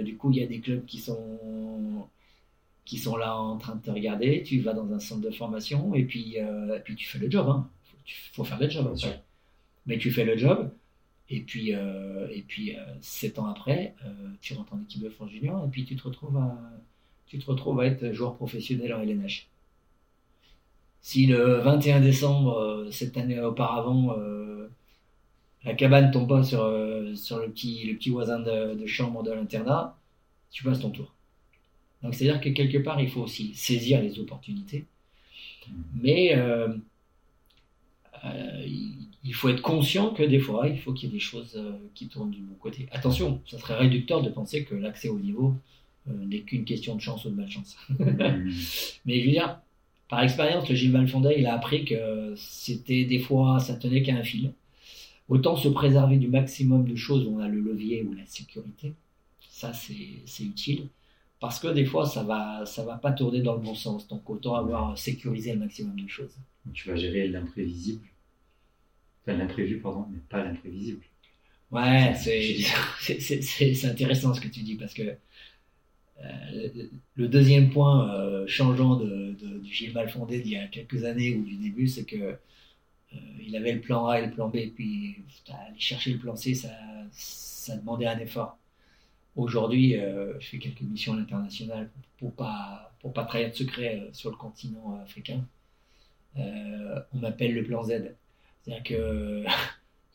[0.01, 1.72] Du coup, il y a des clubs qui sont,
[2.85, 4.43] qui sont là en train de te regarder.
[4.43, 7.31] Tu vas dans un centre de formation et puis, euh, et puis tu fais le
[7.31, 7.49] job.
[7.49, 7.69] Hein.
[8.33, 8.85] Faut, faire le job.
[8.85, 9.01] Bien après.
[9.01, 9.21] sûr.
[9.87, 10.71] Mais tu fais le job.
[11.35, 14.11] Et puis, euh, et puis euh, sept ans après, euh,
[14.43, 16.59] tu rentres en équipe de France junior et puis tu te retrouves à,
[17.27, 19.49] tu te retrouves à être joueur professionnel en LNH.
[21.01, 24.15] Si le 21 décembre, cette année auparavant,
[25.65, 26.61] la cabane tombe pas sur,
[27.17, 29.97] sur le, petit, le petit voisin de, de chambre de l'internat,
[30.53, 31.13] tu passes ton tour.
[32.03, 34.87] Donc c'est-à-dire que quelque part, il faut aussi saisir les opportunités.
[35.95, 36.69] Mais euh,
[38.25, 38.67] euh,
[39.25, 41.73] il faut être conscient que des fois, il faut qu'il y ait des choses euh,
[41.95, 42.89] qui tournent du bon côté.
[42.91, 45.55] Attention, ça serait réducteur de penser que l'accès au niveau
[46.07, 47.77] n'est qu'une question de chance ou de malchance.
[49.07, 49.61] Mais je veux dire,
[50.09, 54.17] par expérience, le Gilles Malfondet, il a appris que c'était des fois, ça tenait qu'à
[54.17, 54.53] un fil.
[55.29, 58.95] Autant se préserver du maximum de choses où on a le levier ou la sécurité,
[59.49, 60.89] ça c'est utile.
[61.43, 64.09] Parce que des fois, ça va, ça va pas tourner dans le bon sens.
[64.09, 66.35] Donc autant avoir sécurisé le maximum de choses.
[66.75, 68.05] Tu vas gérer l'imprévisible.
[69.27, 71.05] Enfin, l'imprévu, pardon, mais pas l'imprévisible.
[71.73, 72.15] Ouais,
[73.01, 75.17] c'est intéressant ce que tu dis parce que
[76.23, 76.69] euh,
[77.17, 81.35] le- deuxième point euh, changeant de, de- du Gilles Malfondé d'il y a quelques années
[81.37, 82.37] ou du début, c'est que euh,
[83.41, 86.37] il avait le plan A et le plan B, puis putain, aller chercher le plan
[86.37, 86.71] C, ça,
[87.13, 88.59] ça demandait un effort.
[89.37, 94.01] Aujourd'hui, euh, je fais quelques missions à l'international pour pas pour pas trahir de secret
[94.01, 95.45] euh, sur le continent africain.
[96.39, 98.15] Euh, on m'appelle le plan Z.
[98.63, 99.45] C'est-à-dire que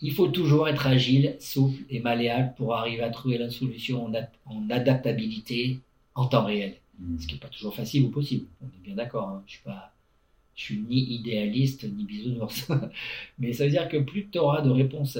[0.00, 4.14] il, faut toujours être agile, souple et malléable pour arriver à trouver la solution en,
[4.14, 5.80] ad- en adaptabilité
[6.14, 6.76] en temps réel.
[6.98, 7.18] Mm.
[7.20, 8.46] Ce qui n'est pas toujours facile ou possible.
[8.62, 9.28] On est bien d'accord.
[9.28, 9.42] hein.
[9.46, 9.92] Je suis pas,
[10.56, 12.68] je suis ni idéaliste ni bisounours.
[13.38, 15.18] Mais ça veut dire que plus tu auras de réponses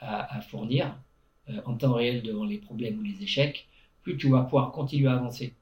[0.00, 0.96] à, à fournir
[1.66, 3.66] en temps réel devant les problèmes ou les échecs,
[4.02, 5.54] plus tu vas pouvoir continuer à avancer.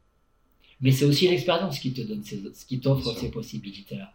[0.81, 4.12] Mais c'est aussi l'expérience qui te donne ces, ce qui t'offre ces possibilités-là.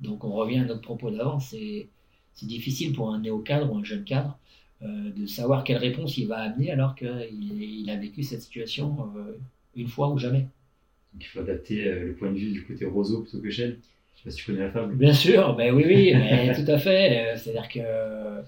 [0.00, 1.40] Donc on revient à notre propos d'avant.
[1.40, 1.88] C'est
[2.34, 4.38] c'est difficile pour un néo-cadre ou un jeune cadre
[4.82, 9.10] euh, de savoir quelle réponse il va amener alors qu'il il a vécu cette situation
[9.16, 9.36] euh,
[9.74, 10.46] une fois ou jamais.
[11.12, 13.78] Donc il faut adapter euh, le point de vue du côté roseau plutôt que chêne.
[14.14, 14.94] Je sais pas si tu connais la fable.
[14.96, 17.32] Bien sûr, ben oui, oui, mais tout à fait.
[17.32, 18.42] Euh, C'est-à-dire que.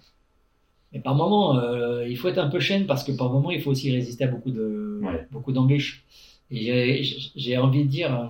[0.92, 3.60] Mais par moment, euh, il faut être un peu chaîne parce que par moment, il
[3.62, 5.26] faut aussi résister à beaucoup de Ouais.
[5.30, 6.02] beaucoup d'embûches.
[6.50, 7.02] Et
[7.36, 8.26] j'ai- envie de dire, euh,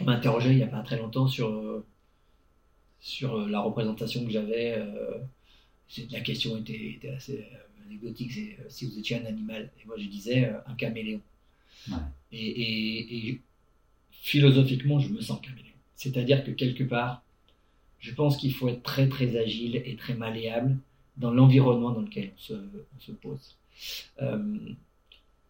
[0.00, 1.84] on m'interrogeait il n'y a pas très longtemps sur euh,
[3.00, 4.74] sur la représentation que j'avais.
[4.76, 5.18] euh,
[6.10, 7.44] la question était, était assez
[7.86, 8.32] anecdotique.
[8.32, 9.70] C'est si vous étiez un animal.
[9.82, 11.20] Et moi, je disais euh, un caméléon.
[11.88, 11.96] Ouais.
[12.32, 13.40] Et, et- et
[14.10, 15.66] philosophiquement, je me sens caméléon.
[15.96, 17.22] C'est-à-dire que quelque part,
[18.00, 20.76] je pense qu'il faut être très très agile et très malléable
[21.16, 23.56] dans l'environnement dans lequel on se, on se pose.
[24.20, 24.56] Euh,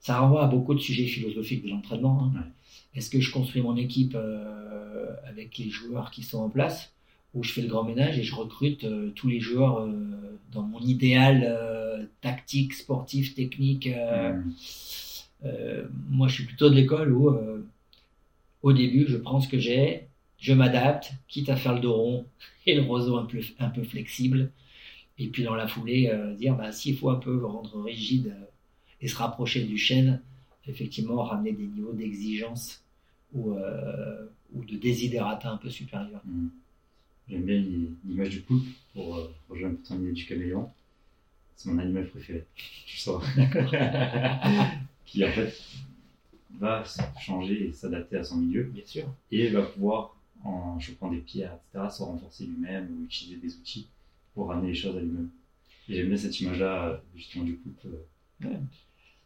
[0.01, 2.25] ça renvoie à beaucoup de sujets philosophiques de l'entraînement.
[2.25, 2.39] hein.
[2.39, 2.47] Ouais.
[2.95, 6.93] Est-ce que je construis mon équipe euh, avec les joueurs qui sont en place
[7.35, 10.63] ou je fais le grand ménage et je recrute euh, tous les joueurs euh, dans
[10.63, 13.89] mon idéal tactique, sportif, technique
[16.09, 17.35] moi, je suis plutôt de l'école où,
[18.63, 20.07] au début, je prends ce que j'ai,
[20.39, 22.27] je m'adapte, quitte à faire le dos rond
[22.67, 24.51] et le roseau un peu, un peu flexible.
[25.25, 28.45] Et puis, dans la foulée, euh, dire, bah, s'il faut un peu rendre rigide euh,
[29.01, 30.21] et se rapprocher du chêne,
[30.67, 32.83] effectivement, ramener des niveaux d'exigence
[33.35, 36.23] ou, euh, ou de désidérata un peu supérieurs.
[36.25, 36.49] Mm.
[37.29, 40.69] J'aime bien l'i- l'image du poulpe pour rejoindre ton idée du caméléon.
[41.57, 42.45] C'est mon animal préféré.
[42.87, 43.27] Tu sauras.
[45.07, 45.55] qui en fait
[46.59, 46.83] va
[47.21, 49.05] changer et s'adapter à son milieu Bien sûr.
[49.31, 53.87] et va pouvoir, en chopant des pierres, etc., se renforcer lui-même ou utiliser des outils
[54.35, 55.31] pour ramener les choses à lui-même.
[55.89, 57.87] Et j'aime bien cette image-là, euh, justement, du poulpe.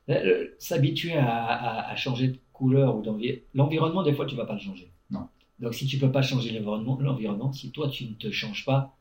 [0.08, 3.42] euh, S'habituer à, à- à changer de couleur ou d'environnement.
[3.54, 4.90] L'environnement, des fois, tu vas pas le changer.
[5.10, 5.28] Non.
[5.58, 8.96] Donc, si tu peux pas changer l'environnement, l'environnement, si toi, tu ne te changes pas,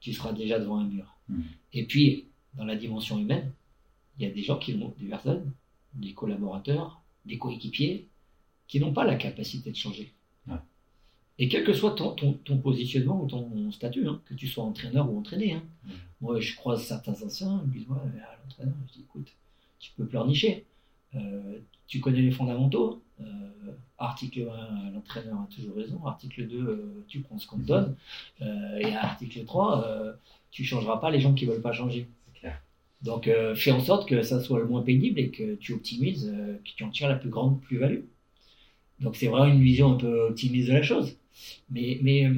[0.00, 1.16] tu seras déjà devant un mur.
[1.28, 1.44] Mhm.
[1.72, 3.52] Et puis, dans la dimension humaine,
[4.18, 5.52] il y a des gens qui ont, des personnes,
[5.94, 8.08] des collaborateurs, des coéquipiers,
[8.68, 10.12] qui n'ont pas la capacité de changer.
[11.42, 14.62] Et quel que soit ton, ton, ton positionnement ou ton statut, hein, que tu sois
[14.62, 15.62] entraîneur ou entraîné, hein.
[15.84, 15.92] Mhm.
[16.20, 17.96] moi je croise certains anciens, ils me disent Ouais,
[18.44, 19.26] l'entraîneur, je dis écoute,
[19.80, 20.64] tu peux pleurnicher.
[21.16, 23.02] Euh, tu connais les fondamentaux,
[23.98, 26.06] article 1, l'entraîneur a toujours raison.
[26.06, 27.96] Article 2, tu prends ce qu'on te donne.
[28.40, 30.16] et article 3,
[30.52, 32.06] tu changeras pas les gens qui veulent pas changer.
[33.02, 36.32] Donc, fais en sorte que ça soit le moins pénible et que tu optimises,
[36.64, 38.04] que tu en tires la plus grande plus-value.
[39.00, 41.16] Donc, c'est vraiment une vision un peu optimiste de la chose.
[41.70, 42.30] Mais, mais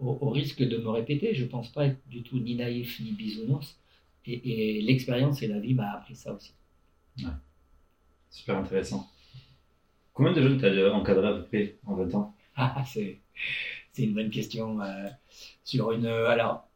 [0.00, 3.12] au, risque de me répéter, je ne pense pas être du tout ni naïf ni
[3.12, 3.78] bisounours.
[4.26, 6.52] Et, l'expérience et la vie m'a appris ça aussi.
[8.30, 9.08] Super intéressant.
[10.14, 12.34] Combien de jeunes tu as encadré à peu près en 20 ans?
[12.56, 13.18] Ah, c'est,
[13.98, 14.80] une bonne question.
[14.80, 15.08] Euh,
[15.64, 16.68] sur une, alors,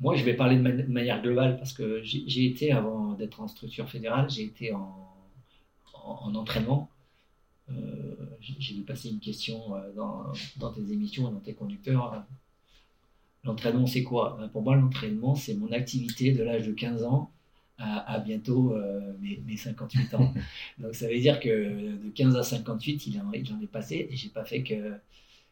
[0.00, 3.88] moi, je vais parler de, manière globale parce que j'ai, été, avant d'être en structure
[3.88, 5.14] fédérale, j'ai été en,
[5.94, 6.93] en entraînement euh,
[8.40, 12.24] j'ai vu passer une question euh, dans, dans, tes émissions, dans tes conducteurs.
[13.44, 14.36] L'entraînement, c'est quoi?
[14.38, 17.30] Ben, Pour moi, l'entraînement, c'est mon activité de l'âge de 15 ans
[17.76, 20.32] à, bientôt euh, mes, 58 ans.
[20.78, 21.48] Donc ça veut dire que
[22.04, 24.92] de 15 à 58, il en, j'en ai passé et j'ai pas fait que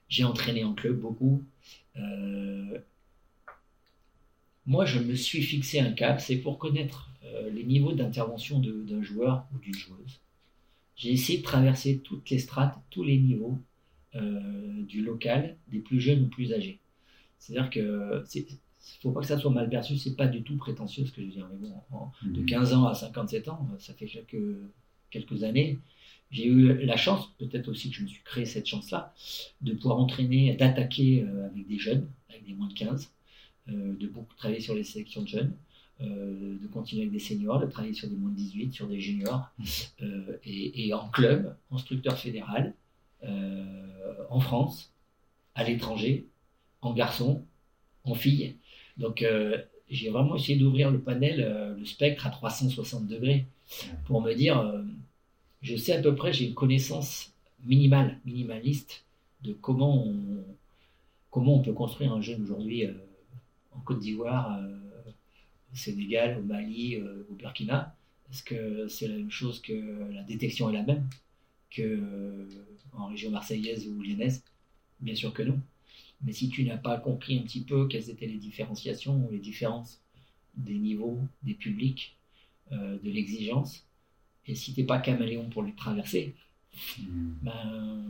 [0.09, 1.43] j'ai entraîné en club beaucoup.
[4.65, 7.11] moi, je me suis fixé un cap, c'est pour connaître
[7.51, 10.21] les niveaux d'intervention d'un joueur ou d'une joueuse
[10.97, 13.59] j'ai essayé de traverser toutes les strates, tous les niveaux
[14.15, 16.81] euh, du local, des plus jeunes ou plus âgés.
[17.39, 18.25] C'est-à-dire que
[18.97, 21.23] ne faut pas que ça soit mal perçu, c'est pas du tout prétentieux ce que
[21.23, 21.49] je veux dire.
[21.61, 22.79] Mais bon, de 15 mhm.
[22.79, 24.57] ans à 57 ans, ça fait quelques,
[25.11, 25.79] quelques années.
[26.31, 29.13] J'ai eu la chance, peut-être aussi que je me suis créé cette chance-là,
[29.61, 33.13] de pouvoir entraîner, d'attaquer euh, avec des jeunes, avec des moins de 15,
[33.69, 35.55] euh, de beaucoup travailler sur les sélections de jeunes,
[36.03, 38.99] euh, de continuer avec des seniors, de travailler sur des moins de 18, sur des
[38.99, 39.51] juniors,
[40.03, 42.75] euh, et, en club, instructeur fédéral,
[43.25, 44.93] euh, en France,
[45.55, 46.27] à l'étranger,
[46.81, 47.45] en garçon,
[48.05, 48.57] en fille.
[48.97, 49.25] Donc
[49.89, 53.47] j'ai vraiment essayé d'ouvrir le panel, le spectre à 360 degrés,
[54.07, 54.83] pour me dire,
[55.61, 57.33] je sais à peu près, j'ai une connaissance
[57.65, 59.05] minimale, minimaliste,
[59.43, 60.07] de comment
[61.31, 62.87] comment on peut construire un jeune aujourd'hui
[63.75, 64.59] en Côte d'Ivoire
[65.73, 67.97] au Sénégal, au Mali, euh, au Burkina
[68.31, 69.73] Est-ce que c'est la même chose que
[70.13, 71.09] la détection est la même
[71.71, 72.47] que euh,
[72.93, 74.45] en région marseillaise ou lyonnaise
[75.01, 75.59] Bien sûr que non.
[76.23, 79.39] Mais si tu n'as pas compris un petit peu quelles étaient les différenciations ou les
[79.39, 80.01] différences
[80.55, 82.17] des niveaux, des publics,
[82.73, 83.87] euh, de l'exigence,
[84.47, 86.35] et si tu n'es pas caméléon pour les traverser,
[86.99, 87.33] hmm.
[87.43, 88.05] ben,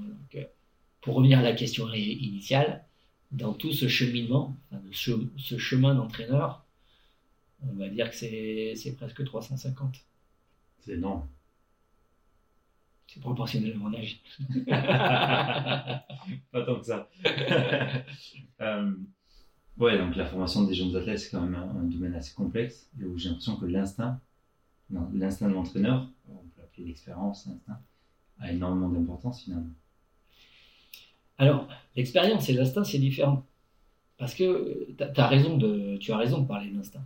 [1.00, 2.84] pour revenir à la question initiale,
[3.30, 4.56] dans tout ce cheminement,
[4.92, 6.61] ce chemin d'entraîneur,
[7.70, 9.96] on va dire que c'est presque 350.
[10.80, 11.28] C'est énorme.
[13.06, 14.22] C'est proportionnel à mon âge.
[16.50, 17.10] Pas tant que ça.
[18.62, 18.94] euh,
[19.76, 23.04] ouais, donc la formation des jeunes athlètes, c'est quand même un, domaine assez complexe et
[23.04, 24.18] où j'ai l'impression que l'instinct,
[25.12, 27.80] l'instinct de l'entraîneur, on peut l'appeler l'expérience, l'instinct,
[28.40, 29.74] a énormément d'importance finalement.
[31.36, 33.44] Alors, l'expérience et l'instinct, c'est différent.
[34.16, 37.04] Parce que as raison de, tu as raison de parler d'instinct.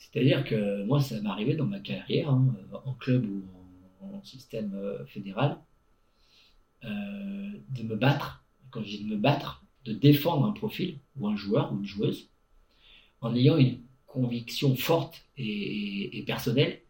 [0.00, 3.44] C'est-à-dire que moi, ça m'est arrivé dans ma carrière, hein, en club ou
[4.00, 5.58] en, système euh, fédéral,
[6.84, 11.28] euh, de me battre, quand je dis de me battre, de défendre un profil ou
[11.28, 12.28] un joueur ou une joueuse,
[13.20, 16.80] en ayant une conviction forte et, personnelle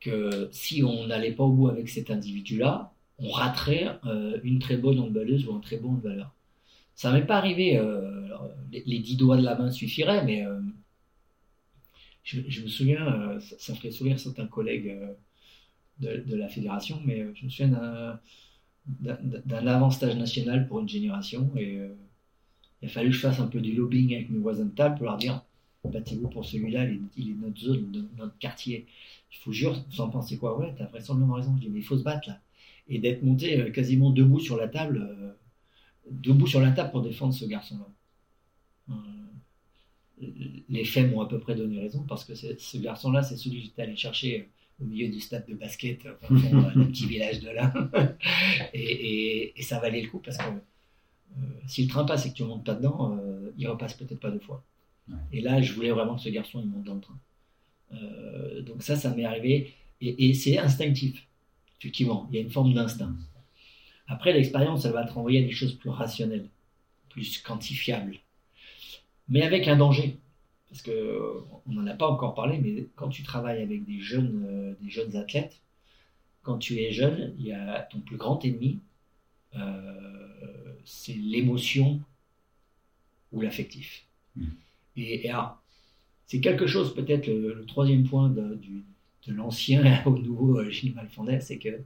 [0.00, 4.76] que si on n'allait pas au bout avec cet individu-là, on raterait euh, une très
[4.76, 6.34] bonne handballeuse ou un très bon handballeur.
[6.96, 7.80] Ça m'est pas arrivé,
[8.70, 10.44] les, dix doigts de la main suffiraient, mais
[12.22, 17.32] je, me souviens, euh, ça, ferait sourire certains collègues euh, de, la fédération, mais euh,
[17.34, 18.18] je me souviens
[19.00, 21.78] d'un avant-stage national pour une génération et
[22.80, 24.96] il a fallu que je fasse un peu du lobbying avec mes voisins de table
[24.96, 25.44] pour leur dire
[25.84, 26.84] battez-vous pour celui-là,
[27.16, 28.86] il, est de notre zone, de notre quartier.
[29.30, 30.58] Je vous jure, vous en pensez quoi?
[30.58, 31.56] Ouais, t'as vraisemblablement raison.
[31.56, 32.40] Je dis mais il faut se battre là.
[32.88, 35.36] Et d'être monté quasiment debout sur la table,
[36.10, 37.86] debout sur la table pour défendre ce garçon-là
[40.68, 43.64] les faits m'ont à peu près donné raison parce que ce garçon-là, c'est celui que
[43.64, 44.48] j'étais allé chercher
[44.80, 47.72] au milieu du stade de basket, dans le petit village de là.
[48.74, 52.42] et, ça valait le coup parce que euh, si le train passe et que tu
[52.42, 54.64] ne montes pas dedans, euh, il repasse peut-être pas deux fois.
[55.32, 57.18] Et là, je voulais vraiment que ce garçon il monte dans le train.
[57.92, 61.26] Euh, donc ça, ça m'est arrivé et, c'est instinctif.
[61.78, 63.14] Effectivement, il y a une forme d'instinct.
[64.06, 66.48] Après, l'expérience, elle va te renvoyer à des choses plus rationnelles,
[67.08, 68.18] plus quantifiables
[69.32, 70.18] mais avec un danger.
[70.68, 74.46] Parce que on n'en a pas encore parlé, mais quand tu travailles avec des jeunes,
[74.48, 75.60] euh, des jeunes athlètes,
[76.42, 78.78] quand tu es jeune, il y a ton plus grand ennemi,
[79.56, 82.00] euh, c'est l'émotion
[83.32, 84.06] ou l'affectif.
[84.36, 84.46] Hmm.
[84.96, 85.30] Et,
[86.26, 88.58] c'est quelque chose, peut-être le, troisième point de,
[89.26, 91.82] de l'ancien au nouveau euh, Gilles Malfondel, c'est que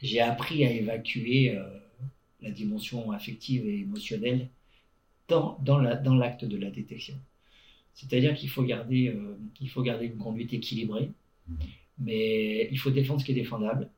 [0.00, 1.68] j'ai appris à évacuer euh,
[2.40, 4.48] la dimension affective et émotionnelle
[5.30, 7.14] dans, dans l'acte de la détection.
[7.94, 11.10] C'est-à-dire qu'il faut, garder, euh, il faut garder une conduite équilibrée,
[11.48, 11.54] mmh.
[11.98, 13.90] mais il faut défendre ce qui est défendable.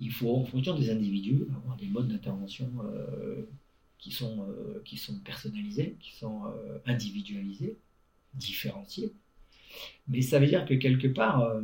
[0.00, 3.42] Il faut, en fonction des individus, avoir des modes d'intervention euh,
[3.98, 4.46] qui, sont,
[4.84, 6.44] qui sont personnalisés, qui sont
[6.86, 7.76] individualisés,
[8.32, 9.12] différenciés.
[10.08, 11.60] Mais ça veut dire que quelque part,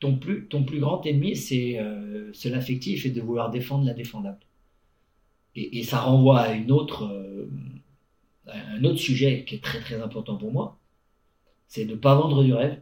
[0.00, 4.38] ton plus, ton plus grand ennemi, euh, c'est l'affectif et de vouloir défendre l'indéfendable.
[5.56, 7.46] Et, ça renvoie à, euh,
[8.46, 10.78] un autre sujet qui est très très important pour moi,
[11.68, 12.80] c'est de ne pas vendre du rêve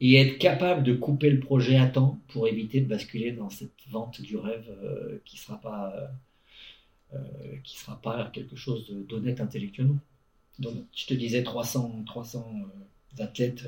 [0.00, 3.72] et être capable de couper le projet à temps pour éviter de basculer dans cette
[3.88, 5.94] vente du rêve euh, qui ne sera, pas,
[7.62, 10.00] qui sera pas quelque chose d'honnête intellectuellement.
[10.58, 12.52] Donc, je te disais 300, 300
[13.18, 13.64] athlètes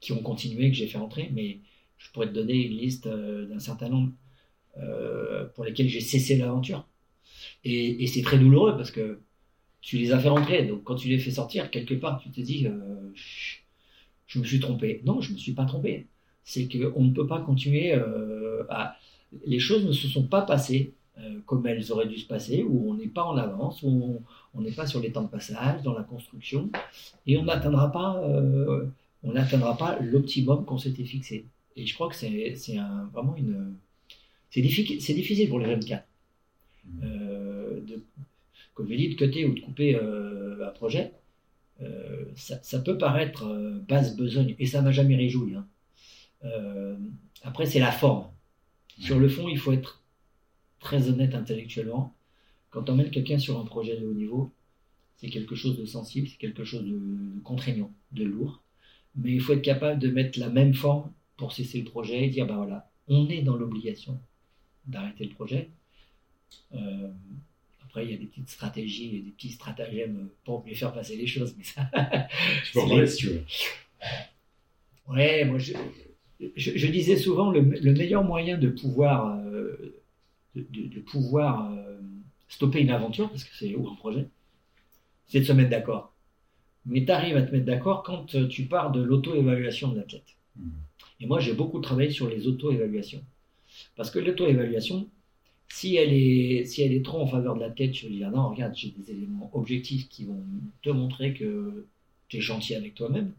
[0.00, 1.58] qui ont continué, que j'ai fait entrer, mais
[1.98, 4.27] je pourrais te donner une liste euh, d'un certain nombre euh,
[5.54, 6.86] pour lesquels j'ai cessé l'aventure.
[7.64, 9.20] Et, c'est très douloureux parce que
[9.80, 12.40] tu les as fait rentrer, donc quand tu les fais sortir, quelque part, tu te
[12.40, 13.12] dis, euh,
[14.26, 15.02] je, me suis trompé.
[15.04, 16.06] Non, je ne me suis pas trompé.
[16.44, 17.92] C'est qu'on ne peut pas continuer
[18.70, 18.96] à...
[19.44, 20.94] Les choses ne se sont pas passées
[21.46, 24.22] comme elles auraient dû se passer, où on n'est pas en avance, où
[24.54, 26.70] on n'est pas sur les temps de passage, dans la construction,
[27.26, 28.22] et on n'atteindra pas
[29.22, 31.46] on n'atteindra pas l'optimum qu'on s'était fixé.
[31.76, 32.56] Et je crois que c'est
[33.12, 33.74] vraiment une.
[34.50, 36.04] C'est difficile, difficile pour les jeunes cadres.
[36.84, 37.00] Mmh.
[37.04, 38.02] Euh, de,
[38.74, 41.12] comme je dis, de cuter ou de couper euh, un projet.
[41.80, 43.46] Euh, ça, peut paraître
[43.86, 45.54] basse besogne, et ça m'a jamais réjoui.
[45.54, 45.66] Hein.
[47.42, 48.26] après, c'est la forme.
[48.98, 50.02] Sur le fond, il faut être
[50.80, 52.14] très honnête intellectuellement.
[52.70, 54.52] Quand on met quelqu'un sur un projet de haut niveau,
[55.16, 57.00] c'est quelque chose de sensible, c'est quelque chose de
[57.44, 58.62] contraignant, de lourd
[59.18, 62.28] mais il faut être capable de mettre la même forme pour cesser le projet et
[62.28, 64.20] dire, ben voilà, on est dans l'obligation
[64.88, 65.70] d'arrêter le projet.
[66.74, 67.08] Euh,
[67.84, 71.16] après, il y a des petites stratégies et des petits stratagèmes pour mieux faire passer
[71.16, 71.90] les choses, mais ça.
[72.64, 73.44] tu peux en si tu veux.
[75.08, 75.72] Ouais, moi, je,
[76.56, 79.94] je, disais souvent le, le, meilleur moyen de pouvoir, euh,
[80.54, 81.98] de, pouvoir euh,
[82.48, 84.26] stopper une aventure, parce que c'est ou un projet,
[85.26, 86.12] c'est de se mettre d'accord
[86.88, 90.36] mais tu arrives à te mettre d'accord quand tu pars de l'auto-évaluation de l'athlète.
[90.56, 90.68] Mmh.
[91.20, 93.22] Et moi, j'ai beaucoup travaillé sur les auto-évaluations.
[93.96, 95.08] Parce que l'auto-évaluation,
[95.68, 98.50] si elle, est, si elle est trop en faveur de l'athlète, je vais dire non,
[98.50, 100.42] regarde, j'ai des éléments objectifs qui vont
[100.82, 101.86] te montrer que
[102.28, 103.32] tu es gentil avec toi-même.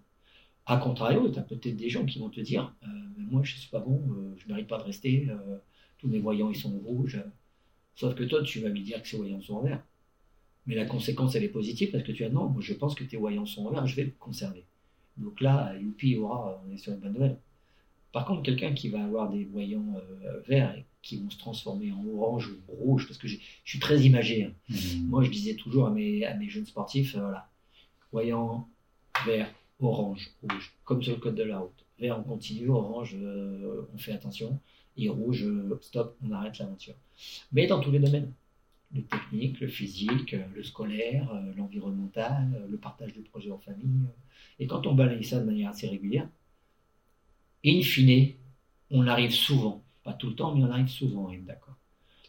[0.66, 2.88] A contrario, tu as peut-être des gens qui vont te dire euh,
[3.18, 5.28] Moi, je ne suis pas bon, euh, je ne mérite pas de rester,
[5.98, 7.22] tous mes voyants ils sont rouges.
[7.96, 9.84] Sauf que toi, tu vas lui dire que ces voyants sont en vert.
[10.66, 13.04] Mais la conséquence, elle est positive parce que tu as non, moi je pense que
[13.04, 14.66] tes voyants sont en vert, je vais le conserver.
[15.18, 17.38] Donc là, youpi, aura, on est sur une bonne nouvelle.
[18.12, 21.92] Par contre, quelqu'un qui va avoir des voyants euh, verts et qui vont se transformer
[21.92, 24.46] en orange ou rouge, parce que je suis très imagé.
[24.46, 24.54] Hein.
[24.70, 25.08] Mmh.
[25.08, 27.50] Moi, je disais toujours à mes, à mes jeunes sportifs, euh, voilà,
[28.12, 28.68] voyant
[29.26, 31.86] vert, orange, rouge, comme sur le code de la route.
[32.00, 34.60] Vert, on continue, orange, euh, on fait attention,
[34.98, 35.46] et rouge,
[35.82, 36.96] stop, on arrête l'aventure.
[37.52, 38.34] Mais dans tous les domaines
[38.94, 44.08] le technique, le physique, le scolaire, l'environnemental, le partage de projets en famille.
[44.58, 46.28] Et quand on balaye ça de manière assez régulière,
[47.66, 48.34] in fine,
[48.92, 51.76] on arrive souvent, pas tout le temps, mais on arrive souvent à être d'accord.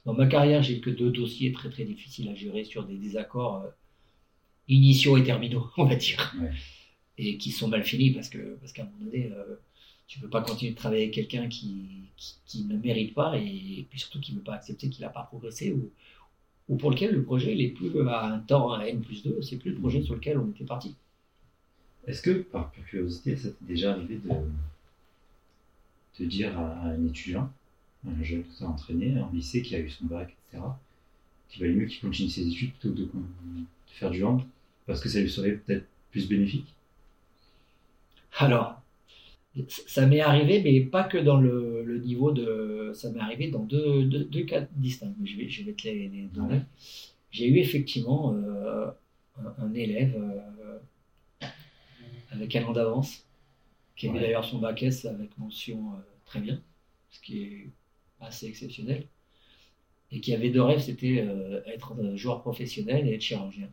[0.04, 3.62] Dans ma carrière, j'ai que deux dossiers très très difficiles à gérer sur des désaccords
[3.64, 3.70] euh,
[4.68, 6.34] initiaux et terminaux, on va dire,
[7.18, 9.56] et qui sont mal finis parce que parce qu'à un moment donné, euh,
[10.06, 12.08] tu ne peux pas continuer de travailler avec quelqu'un qui,
[12.44, 15.22] qui, ne mérite pas et, puis surtout qui ne veut pas accepter qu'il n'a pas
[15.22, 15.90] progressé ou,
[16.68, 19.56] ou pour lequel le projet n'est plus à un temps à N plus 2, c'est
[19.56, 20.96] plus le projet sur lequel on était parti.
[22.06, 24.30] Est-ce que, par curiosité, ça t'est déjà arrivé de,
[26.20, 27.50] de dire à, un étudiant,
[28.06, 30.62] un jeune tu as entraîné en lycée, qui a eu son bac, etc.,
[31.48, 33.08] qu'il valait mieux qu'il continue ses études plutôt que de,
[33.86, 34.42] faire du hand,
[34.86, 36.74] parce que ça lui serait peut-être plus bénéfique
[38.38, 38.80] Alors,
[39.68, 42.92] ça m'est arrivé, mais pas que dans le, niveau de.
[42.94, 45.12] Ça m'est arrivé dans deux, deux, cas distincts.
[45.24, 46.60] Je vais, je vais te les, donner.
[47.30, 48.90] J'ai eu effectivement euh,
[49.58, 51.48] un, élève euh,
[52.30, 53.24] avec un an d'avance,
[53.96, 56.62] qui avait d'ailleurs son bac S avec mention euh, très bien,
[57.10, 57.70] ce qui est
[58.20, 59.06] assez exceptionnel,
[60.12, 61.26] et qui avait deux rêves c'était
[61.66, 63.68] être joueur professionnel et être chirurgien.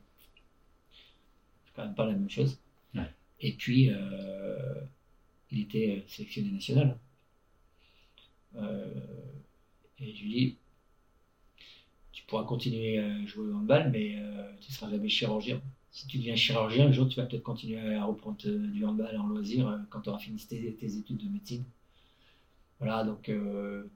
[1.66, 2.60] C'est quand même pas la même chose.
[3.40, 3.92] Et puis
[5.52, 6.98] il était euh, sélectionné national.
[8.56, 8.86] Euh,
[10.00, 10.58] et je lui dis,
[12.12, 15.62] tu pourras continuer à jouer au handball, mais euh, tu ne seras jamais chirurgien.
[15.92, 19.28] Si tu deviens chirurgien, un jour, tu vas peut-être continuer à reprendre du handball en
[19.28, 21.64] loisir quand tu auras fini tes, études de médecine.
[22.80, 23.90] Voilà, donc euh,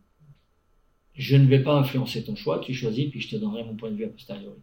[1.16, 3.92] je ne vais pas influencer ton choix, tu choisis, puis je te donnerai mon point
[3.92, 4.60] de vue a posteriori.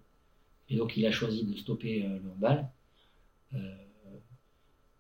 [0.69, 2.69] Et donc il a choisi de stopper euh, le handball.
[3.55, 3.75] Euh,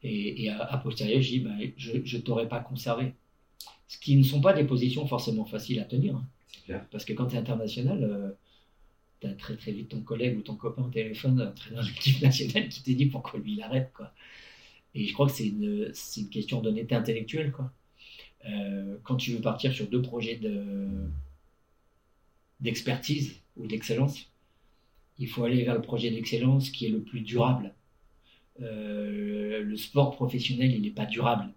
[0.03, 3.15] et, et, a, posteriori, je dis, ben, je ne t'aurais pas conservé.
[3.89, 6.15] Ce qui ne sont pas des positions forcément faciles à tenir.
[6.17, 6.27] Hein.
[6.91, 8.31] Parce que quand tu es international, euh,
[9.21, 12.23] tu as très très vite ton collègue ou ton copain au téléphone, entraîneur de l'équipe
[12.23, 13.91] nationale, qui te dit pourquoi lui il arrête.
[13.95, 14.13] Quoi.
[14.95, 17.53] Et je crois que c'est une, une, question d'honnêteté intellectuelle.
[17.53, 17.73] Quoi.
[18.47, 20.87] Euh, quand tu veux partir sur deux projets de,
[22.61, 24.31] d'expertise ou d'excellence,
[25.19, 27.75] il faut aller vers le projet d'excellence qui est le plus durable.
[28.61, 31.53] Euh, le sport professionnel, il n'est pas durable.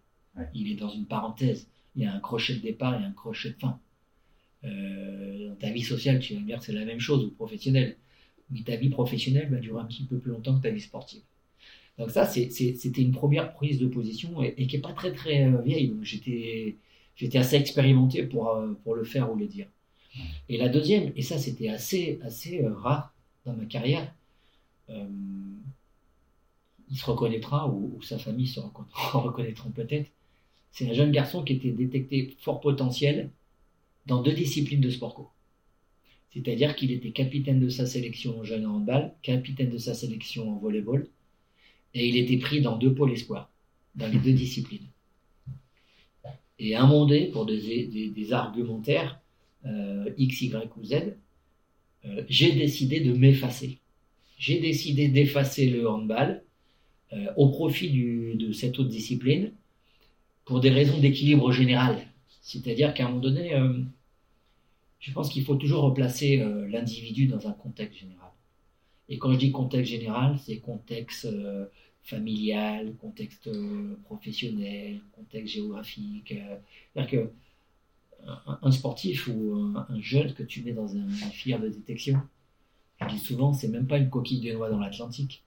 [0.54, 1.68] Il est dans une parenthèse.
[1.96, 3.80] Il y a un crochet de départ et un crochet de fin.
[4.64, 7.32] Euh, dans ta vie sociale, tu vas me dire que c'est la même chose, ou
[7.32, 7.98] professionnelle.
[8.50, 11.22] Mais ta vie professionnelle va durer un petit peu plus longtemps que ta vie sportive.
[11.98, 15.62] Donc ça, c'était une première prise de position et, qui n'est pas très très euh,
[15.62, 15.90] vieille.
[15.90, 16.78] Donc j'étais
[17.38, 19.68] assez expérimenté pour, pour le faire ou le dire.
[20.50, 23.14] Et la deuxième, et ça c'était assez, assez rare
[23.46, 24.14] dans ma carrière,
[26.92, 28.60] il se reconnaîtra, ou, sa famille se
[29.14, 30.10] reconnaîtront peut-être,
[30.72, 33.32] c'est un jeune garçon qui était détecté fort potentiel
[34.06, 35.30] dans deux disciplines de sport co.
[36.34, 40.60] C'est-à-dire qu'il était capitaine de sa sélection en jeune handball, capitaine de sa sélection en
[40.60, 41.08] volleyball,
[41.94, 43.50] et il était pris dans deux pôles espoirs,
[43.96, 44.88] dans les deux disciplines.
[46.60, 49.20] Et à un moment pour des, argumentaires
[49.66, 50.94] euh, X, Y ou Z,
[52.06, 53.80] euh, j'ai décidé de m'effacer.
[54.38, 56.44] J'ai décidé d'effacer le handball
[57.14, 57.90] euh, au profit
[58.36, 59.52] de cette autre discipline
[60.46, 61.98] pour des raisons d'équilibre général.
[62.42, 63.54] C'est-à-dire qu'à un moment donné,
[65.00, 68.31] je pense qu'il faut toujours replacer l'individu dans un contexte général.
[69.12, 71.28] Et quand je dis contexte général, c'est contexte
[72.02, 73.50] familial, contexte
[74.06, 76.34] professionnel, contexte géographique.
[76.94, 77.30] C'est-à-dire
[78.62, 82.22] qu'un sportif ou un, jeune que tu mets dans un, un de détection,
[83.02, 85.44] je dis souvent, c'est même pas une coquille de noix dans l'Atlantique.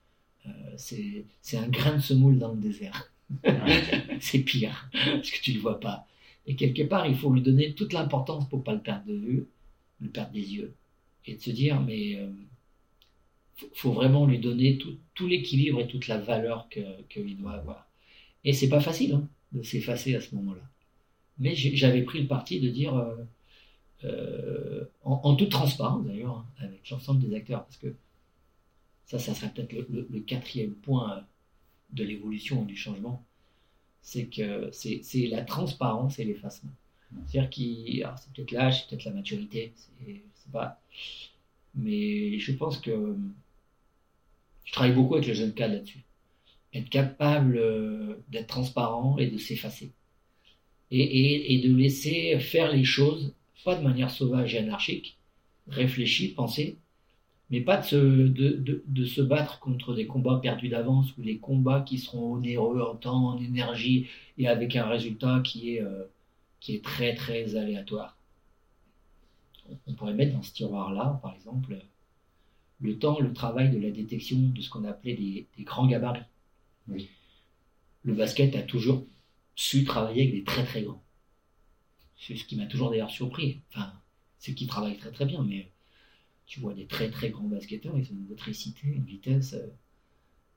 [0.47, 3.11] Euh, c'est un grain de semoule dans le désert.
[4.21, 6.07] c'est pire, parce que tu ne le vois pas.
[6.47, 9.15] Et quelque part, il faut lui donner toute l'importance pour ne pas le perdre de
[9.15, 9.47] vue,
[10.01, 10.75] le perdre des yeux.
[11.27, 12.29] Et de se dire, mais euh,
[13.75, 17.89] faut, vraiment lui donner tout, l'équilibre et toute la valeur qu'il doit avoir.
[18.45, 20.63] Et c'est pas facile hein, de s'effacer à ce moment-là.
[21.39, 23.17] Mais j'avais pris le parti de dire, euh,
[24.05, 27.95] euh, en, en, toute transparence d'ailleurs, hein, avec l'ensemble des acteurs, parce que
[29.07, 31.25] ça, ça serait peut-être le, quatrième point
[31.93, 33.25] de l'évolution du changement,
[34.03, 36.73] c'est que c'est la transparence et l'effacement.
[37.27, 40.81] C'est-à-dire qu'il, c'est peut-être l'âge, c'est peut-être la maturité, c'est pas.
[41.75, 43.17] Mais je pense que
[44.65, 46.05] je travaille beaucoup avec les jeunes cadres là-dessus.
[46.73, 49.93] Être capable euh, d'être transparent et de s'effacer.
[50.91, 53.35] Et, et, de laisser faire les choses,
[53.65, 55.19] pas de manière sauvage et anarchique,
[55.67, 56.79] réfléchie, pensée,
[57.51, 61.39] mais pas de se, de, de, se battre contre des combats perdus d'avance ou des
[61.39, 64.09] combats qui seront onéreux en temps, en énergie
[64.39, 66.05] et avec un résultat qui est, euh,
[66.61, 68.17] qui est très très aléatoire.
[69.87, 71.79] On pourrait mettre dans ce tiroir-là, par exemple,
[72.85, 76.21] le temps, le travail de la détection de ce qu'on appelait des, des grands gabarits.
[76.87, 77.09] Oui.
[78.03, 79.07] Le basket a toujours
[79.57, 81.03] su travailler avec des très très grands.
[82.19, 83.63] C'est ce qui m'a toujours d'ailleurs surpris.
[83.71, 83.91] Enfin,
[84.39, 85.71] c'est qui travaillent très très bien, mais
[86.47, 89.55] tu vois des très très grands basketteurs, ils ont une motricité, une vitesse.
[89.55, 89.67] Euh.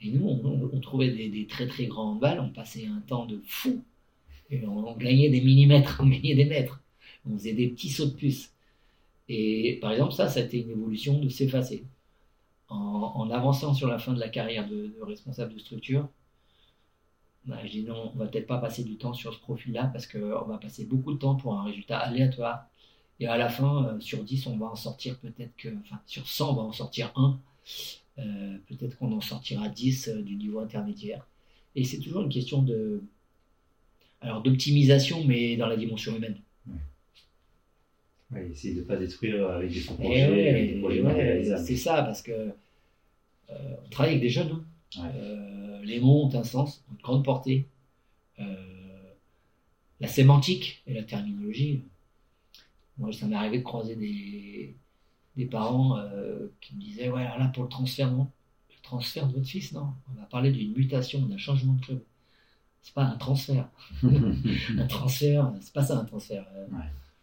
[0.02, 3.86] et nous, on, trouvait des, très très grands balles, on passait un temps de fou.
[4.50, 6.84] Et on, gagnait des millimètres, on gagnait des mètres.
[7.26, 8.54] On faisait des petits sauts de puce.
[9.30, 11.86] Et par exemple, ça, ça a été une évolution de s'effacer.
[12.70, 16.10] En, avançant sur la fin de la carrière de, responsable de structure,
[17.46, 20.06] bah, je dis non, on va peut-être pas passer du temps sur ce profil-là parce
[20.06, 22.68] qu'on va passer beaucoup de temps pour un résultat aléatoire
[23.20, 26.28] et à la fin, euh, sur 10, on va en sortir peut-être que, enfin, sur
[26.28, 27.40] 100, on va en sortir 1.
[28.20, 31.26] Euh, peut-être qu'on en sortira 10 euh, du niveau intermédiaire.
[31.76, 33.04] Et c'est toujours une question de,
[34.22, 36.38] alors d'optimisation, mais dans la dimension humaine.
[38.32, 38.50] Ouais.
[38.50, 42.52] essayer de ne pas détruire avec des projets, des projets C'est ça, parce que
[43.50, 44.64] on travaille avec des jeunes.
[44.98, 45.10] Hein.
[45.84, 47.66] les mots ont un sens, ont une grande portée.
[50.00, 51.82] la sémantique et la terminologie,
[52.98, 54.76] moi, ça m'est arrivé de croiser des,
[55.36, 58.28] des parents euh, qui me disaient Ouais, là, pour le transfert, non.
[58.70, 59.94] Le transfert de votre fils, non.
[60.10, 62.02] On va parler d'une mutation, d'un changement de club.
[62.82, 63.68] C'est pas un transfert.
[64.04, 66.46] un transfert, c'est pas ça un transfert.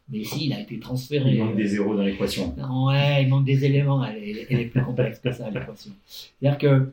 [0.09, 0.17] Euh.
[0.17, 1.33] Mais si, il a été transféré.
[1.33, 2.55] Il manque des zéros dans l'équation.
[2.87, 4.05] Ouais, il manque des éléments.
[4.05, 5.93] Elle est, elle est plus complexe que ça, l'équation.
[6.07, 6.93] C'est-à-dire que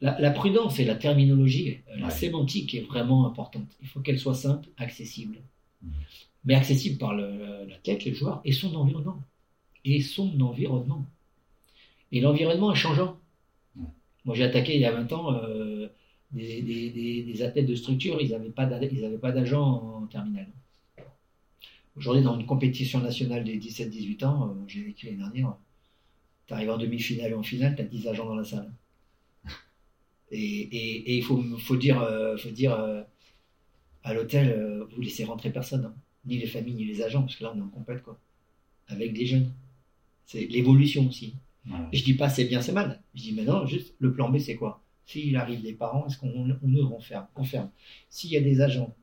[0.00, 3.68] la, prudence et la terminologie, euh, la sémantique est vraiment importante.
[3.82, 5.38] Il faut qu'elle soit simple, accessible
[6.46, 9.20] mais accessible par l'athlète, le joueur et son environnement.
[9.84, 11.04] Et son environnement.
[12.12, 13.18] Et l'environnement est changeant.
[14.24, 15.88] Moi, j'ai attaqué il y a 20 ans euh,
[16.32, 18.66] des, des, des, athlètes de structure, ils n'avaient pas
[19.32, 20.48] d'agent en terminale.
[21.96, 25.56] Aujourd'hui, dans une compétition nationale des 17-18 ans, euh, j'ai vécu l'année dernière,
[26.46, 28.70] tu arrives en demi-finale et en finale, tu as 10 agents dans la salle.
[30.30, 32.76] Et, il faut, faut, dire, euh, faut dire
[34.02, 35.94] à l'hôtel, vous laissez rentrer personne, hein.
[36.26, 38.18] ni les familles, ni les agents, parce que là, on est en compète, quoi,
[38.88, 39.52] avec des jeunes.
[40.26, 41.34] C'est l'évolution aussi.
[41.92, 43.00] Je dis pas c'est bien, c'est mal.
[43.14, 44.82] Je dis maintenant, juste le plan B, c'est quoi?
[45.06, 47.70] S'il arrive des parents, est-ce qu'on ouvre, on ferme, on ferme?
[48.10, 48.94] S'il y a des agents,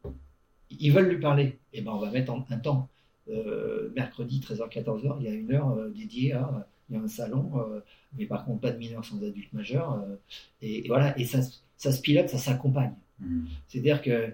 [0.80, 2.90] ils veulent lui parler, eh ben on va mettre un temps.
[3.30, 7.08] Euh, mercredi 13h-14h, il y a une heure euh, dédiée à il y a un
[7.08, 7.80] salon, euh,
[8.18, 10.06] mais par contre pas de mineurs sans adultes majeurs.
[10.62, 11.40] Et, voilà, et ça,
[11.78, 12.94] ça se pilote, ça s'accompagne.
[13.20, 13.46] Mmh.
[13.68, 14.34] C'est-à-dire que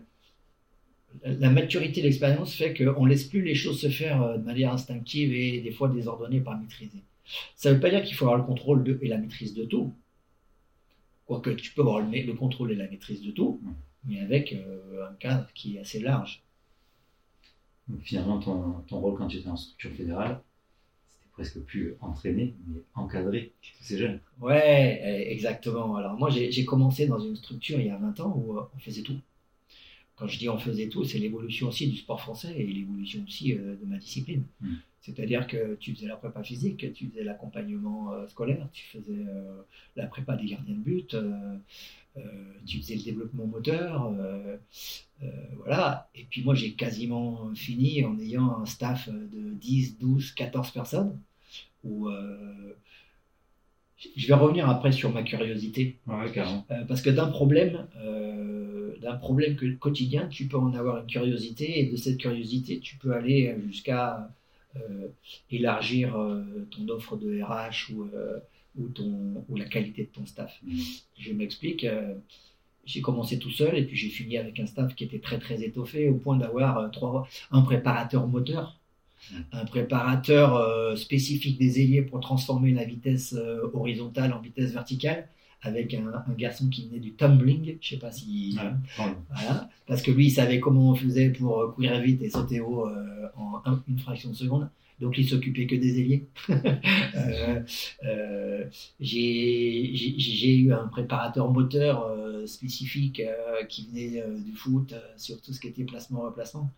[1.24, 5.32] la maturité, l'expérience fait qu'on ne laisse plus les choses se faire de manière instinctive
[5.32, 7.04] et des fois désordonnée par maîtriser.
[7.56, 9.66] Ça ne veut pas dire qu'il faut avoir le contrôle de, et la maîtrise de
[9.66, 9.94] tout.
[11.28, 13.62] Quoique tu peux avoir le, contrôle et la maîtrise de tout,
[14.06, 16.44] mais avec euh, un cadre qui est assez large.
[18.02, 20.42] finalement, ton, ton, rôle quand tu étais en structure fédérale,
[21.10, 24.20] c'était presque plus entraîné, mais encadré tous ces jeunes.
[24.40, 25.96] Ouais, exactement.
[25.96, 28.80] Alors moi, j'ai commencé dans une structure il y a 20 ans où euh, on
[28.80, 29.20] faisait tout.
[30.20, 33.54] Quand je dis on faisait tout, c'est l'évolution aussi du sport français et l'évolution aussi
[33.54, 34.44] euh, de ma discipline.
[34.60, 34.76] Hmm.
[35.00, 39.62] C'est-à-dire que tu faisais la prépa physique, tu faisais l'accompagnement euh, scolaire, tu faisais euh,
[39.96, 41.16] la prépa des gardiens de but,
[42.66, 44.14] tu faisais le développement moteur,
[45.56, 46.10] voilà.
[46.16, 51.18] Et puis moi, j'ai quasiment fini en ayant un staff de 10, 12, 14 personnes
[51.86, 52.10] où
[54.16, 55.98] je vais revenir après sur ma curiosité.
[56.08, 61.80] Euh, parce que d'un problème, euh, d'un problème quotidien, tu peux en avoir une curiosité,
[61.80, 64.30] et de cette curiosité, tu peux aller jusqu'à
[64.76, 65.08] euh,
[65.52, 66.18] élargir
[66.72, 68.10] ton offre de RH ou,
[68.78, 70.60] ou, ton, ou la qualité de ton staff.
[70.64, 70.80] Mm.
[71.18, 71.86] Je m'explique.
[72.86, 75.62] j'ai commencé tout seul et puis j'ai fini avec un staff qui était très très
[75.62, 78.79] étoffé au point d'avoir trois, un préparateur moteur
[79.52, 85.28] un préparateur euh, spécifique des ailiers pour transformer la vitesse euh, horizontale en vitesse verticale
[85.62, 88.58] avec un, garçon qui venait du tumbling, je sais pas si
[88.96, 92.62] voilà, parce que lui il savait comment on faisait pour euh, courir vite et sauter
[92.62, 92.88] haut
[93.36, 94.70] en une fraction de seconde.
[95.02, 96.28] Donc il s'occupait que des ailiers.
[99.02, 102.10] j'ai eu un préparateur moteur
[102.46, 103.22] spécifique
[103.68, 106.72] qui venait du foot sur tout ce qui était placement-replacement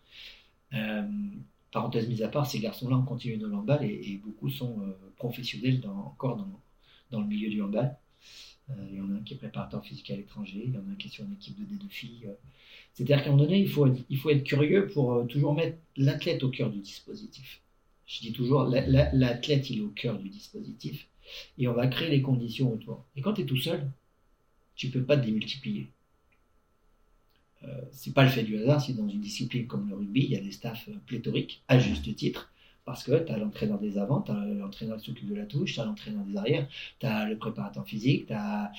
[1.72, 5.82] parenthèse mise à part, ces garçons-là ont continué dans le et, beaucoup sont euh, professionnels
[5.88, 6.36] encore
[7.10, 7.96] dans, le milieu du handball.
[8.70, 10.86] Euh, il y en a un qui est préparateur physique à l'étranger, il y en
[10.88, 12.26] a un qui est sur une équipe de D2 filles.
[12.26, 12.34] Euh.
[12.92, 15.78] C'est-à-dire qu'à un moment donné, il faut être, il faut être curieux pour toujours mettre
[15.96, 17.62] l'athlète au cœur du dispositif.
[18.06, 21.08] Je dis toujours, l'athlète, il est au cœur du dispositif
[21.56, 23.04] et on va créer les conditions autour.
[23.16, 23.90] Et quand tu es tout seul,
[24.74, 25.88] tu ne peux pas te démultiplier.
[27.64, 30.30] Euh, c'est pas le fait du hasard si dans une discipline comme le rugby, il
[30.30, 32.52] y a des staffs euh, pléthoriques, à juste titre,
[32.84, 35.74] parce que tu as l'entraîneur des avant, tu as l'entraîneur qui s'occupe de la touche,
[35.74, 38.72] tu as l'entraîneur des arrières, tu as le préparateur physique, tu as,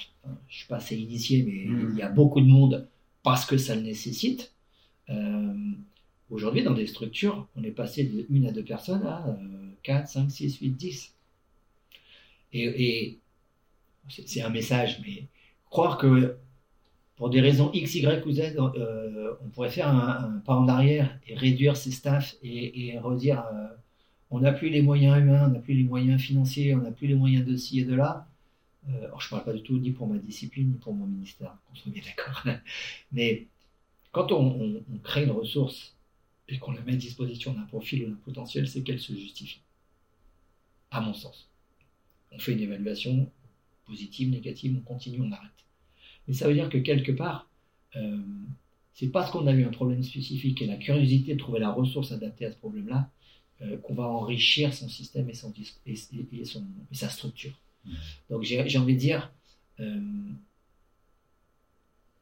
[0.50, 1.90] je suis pas assez initié, mais mmh.
[1.94, 2.88] il y a beaucoup de monde
[3.24, 4.54] parce que ça le nécessite.
[5.10, 5.54] Euh,
[6.30, 9.26] aujourd'hui, dans des structures, on est passé de une à deux personnes à
[9.84, 11.14] 4, 5, 6, 8, 10.
[12.52, 13.20] Et, et
[14.10, 15.28] c'est un message, mais
[15.70, 16.38] croire que
[17.24, 21.18] pour des raisons X, Y ou Z, euh, on pourrait faire un, pas en arrière
[21.26, 23.68] et réduire ses staffs et, redire euh,
[24.30, 27.08] on n'a plus les moyens humains, on n'a plus les moyens financiers, on n'a plus
[27.08, 28.28] les moyens de ci et de là.
[28.90, 31.56] Euh, je ne parle pas du tout ni pour ma discipline ni pour mon ministère,
[31.66, 32.44] qu'on soit bien d'accord.
[33.14, 33.48] Mais
[34.12, 35.96] quand on, crée une ressource
[36.50, 39.62] et qu'on la met à disposition d'un profil ou d'un potentiel, c'est qu'elle se justifie.
[40.92, 41.48] À mon sens.
[42.34, 43.32] On fait une évaluation
[43.86, 45.52] positive, négative, on continue, on arrête.
[46.28, 47.50] Mais ça veut dire que quelque part,
[47.96, 48.18] euh,
[48.94, 52.12] c'est parce qu'on a eu un problème spécifique et la curiosité de trouver la ressource
[52.12, 53.10] adaptée à ce problème-là
[53.62, 55.54] euh, qu'on va enrichir son système et, son,
[55.86, 55.96] et,
[56.46, 57.60] son, et sa structure.
[57.86, 57.92] Mmh.
[58.30, 59.32] Donc j'ai envie de dire,
[59.80, 60.00] euh,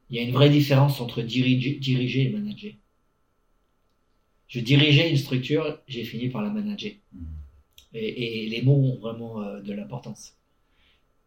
[0.09, 2.73] il y a une vraie différence entre diriger, diriger et manager.
[4.47, 6.93] Je dirigeais une structure, j'ai fini par la manager.
[7.13, 7.25] Mmh.
[7.93, 10.33] Et, et, les mots ont vraiment de l'importance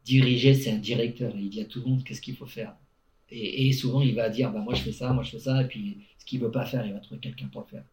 [0.05, 1.35] diriger, c'est un directeur.
[1.37, 2.77] Il dit à tout le monde qu'est-ce qu'il faut faire?
[3.31, 5.63] Et, souvent, il va dire bah, Moi, je fais ça, moi, je fais ça.
[5.63, 7.85] Et puis, ce qu'il ne veut pas faire, il va trouver quelqu'un pour le faire.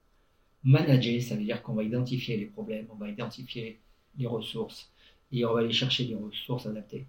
[0.63, 3.79] Manager, ça veut dire qu'on va identifier les problèmes, on va identifier
[4.17, 4.91] les ressources
[5.31, 7.07] et on va aller chercher des ressources adaptées.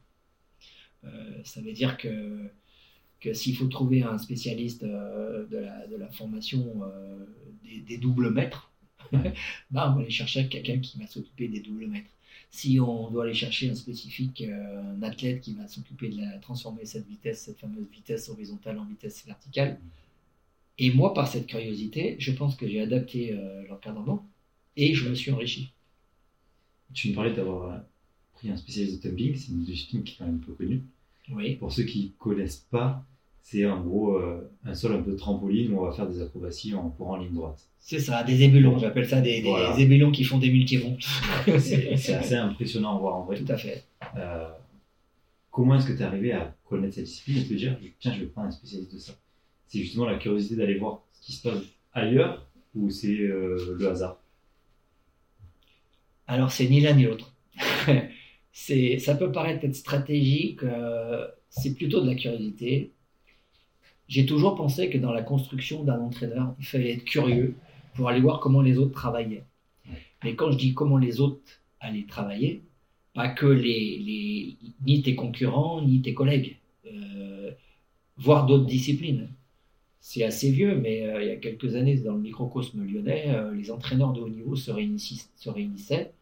[1.05, 2.50] Euh, ça veut dire que
[3.22, 7.24] que s'il faut trouver un spécialiste euh, de, la, formation euh,
[7.62, 8.72] des, des, doubles mètres,
[9.12, 12.11] bah, on va aller chercher quelqu'un qui va s'occuper des doubles mètres.
[12.53, 16.38] Si on doit aller chercher un spécifique, euh, un athlète qui va s'occuper de la,
[16.38, 19.80] transformer cette vitesse, cette fameuse vitesse horizontale en vitesse verticale,
[20.78, 23.38] et moi, par cette curiosité, je pense que j'ai adapté
[23.68, 24.26] l'encadrement
[24.76, 25.70] et je me suis enrichi.
[26.94, 27.82] Tu me parlais d'avoir
[28.32, 30.82] pris un spécialiste de tumbling, c'est une discipline qui est quand même peu connue.
[31.30, 31.57] Oui.
[31.57, 33.05] Pour ceux qui ne connaissent pas,
[33.43, 36.74] c'est en gros euh, un sol un peu trampoline où on va faire des acrobaties
[36.74, 37.68] en courant en ligne droite.
[37.80, 40.97] C'est ça, des ébulons, j'appelle ça des, des, ébulons qui font des multirons.
[41.59, 43.36] c'est assez impressionnant à voir en vrai.
[43.36, 43.84] Tout à fait.
[44.16, 44.49] Euh,
[45.51, 47.38] comment est-ce que tu es arrivé à connaître cette discipline?
[47.38, 49.12] Et te dire, tiens, je vais prendre un spécialiste de ça
[49.66, 51.62] C'est justement la curiosité d'aller voir ce qui se passe
[51.93, 54.22] ailleurs ou c'est euh, le hasard?
[56.28, 57.34] Alors, c'est ni l'un ni l'autre.
[58.53, 60.61] ça peut paraître être stratégique,
[61.51, 62.93] c'est plutôt de la curiosité
[64.09, 67.55] j'ai toujours pensé que dans la construction d'un entraîneur, il fallait être curieux
[67.94, 69.44] pour aller voir comment les autres travaillaient.
[70.24, 71.40] Mais quand je dis comment les autres
[71.80, 72.62] allaient travailler,
[73.14, 77.50] pas que les, ni tes concurrents, ni tes collègues, euh,
[78.16, 79.28] voire d'autres disciplines.
[80.00, 83.55] C'est assez vieux, mais euh, il y a quelques années, dans le microcosme lyonnais, euh,
[83.55, 84.72] les entraîneurs de haut niveau se,
[85.36, 86.12] se réunissaient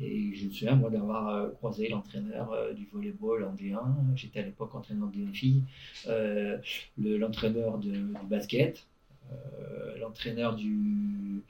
[0.00, 3.80] et je me souviens, moi, d'avoir euh, croisé l'entraîneur euh, du volleyball en D1.
[4.16, 5.62] J'étais à l'époque entraîneur de filles.
[6.08, 6.58] Euh,
[6.96, 7.92] l'entraîneur du
[8.28, 8.86] basket,
[10.00, 11.42] l'entraîneur du,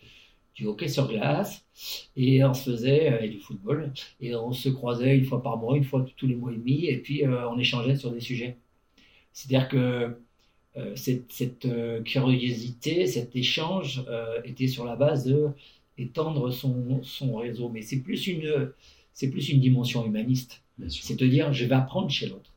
[0.54, 1.64] du, hockey sur glace.
[2.16, 3.92] Et on se faisait, et du football.
[4.20, 6.86] Et on se croisait une fois par mois, une fois tous les mois et demi.
[6.86, 8.58] Et puis, on échangeait sur des sujets.
[9.32, 10.18] C'est-à-dire que
[10.94, 11.66] cette, cette
[12.04, 14.04] curiosité, cet échange
[14.44, 15.48] était sur la base de
[15.98, 17.68] étendre son, son réseau.
[17.68, 18.72] Mais c'est plus une,
[19.14, 20.62] c'est plus une dimension humaniste.
[20.88, 22.52] C'est de dire, je vais apprendre chez l'autre.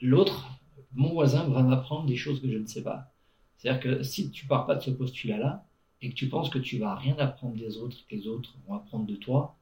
[0.00, 0.48] L'autre,
[0.94, 3.12] mon voisin va m'apprendre des choses que je ne sais pas.
[3.56, 5.66] C'est-à-dire que si tu pars pas de ce postulat-là
[6.02, 8.74] et que tu penses que tu vas rien apprendre des autres, que les autres vont
[8.74, 9.56] apprendre de toi,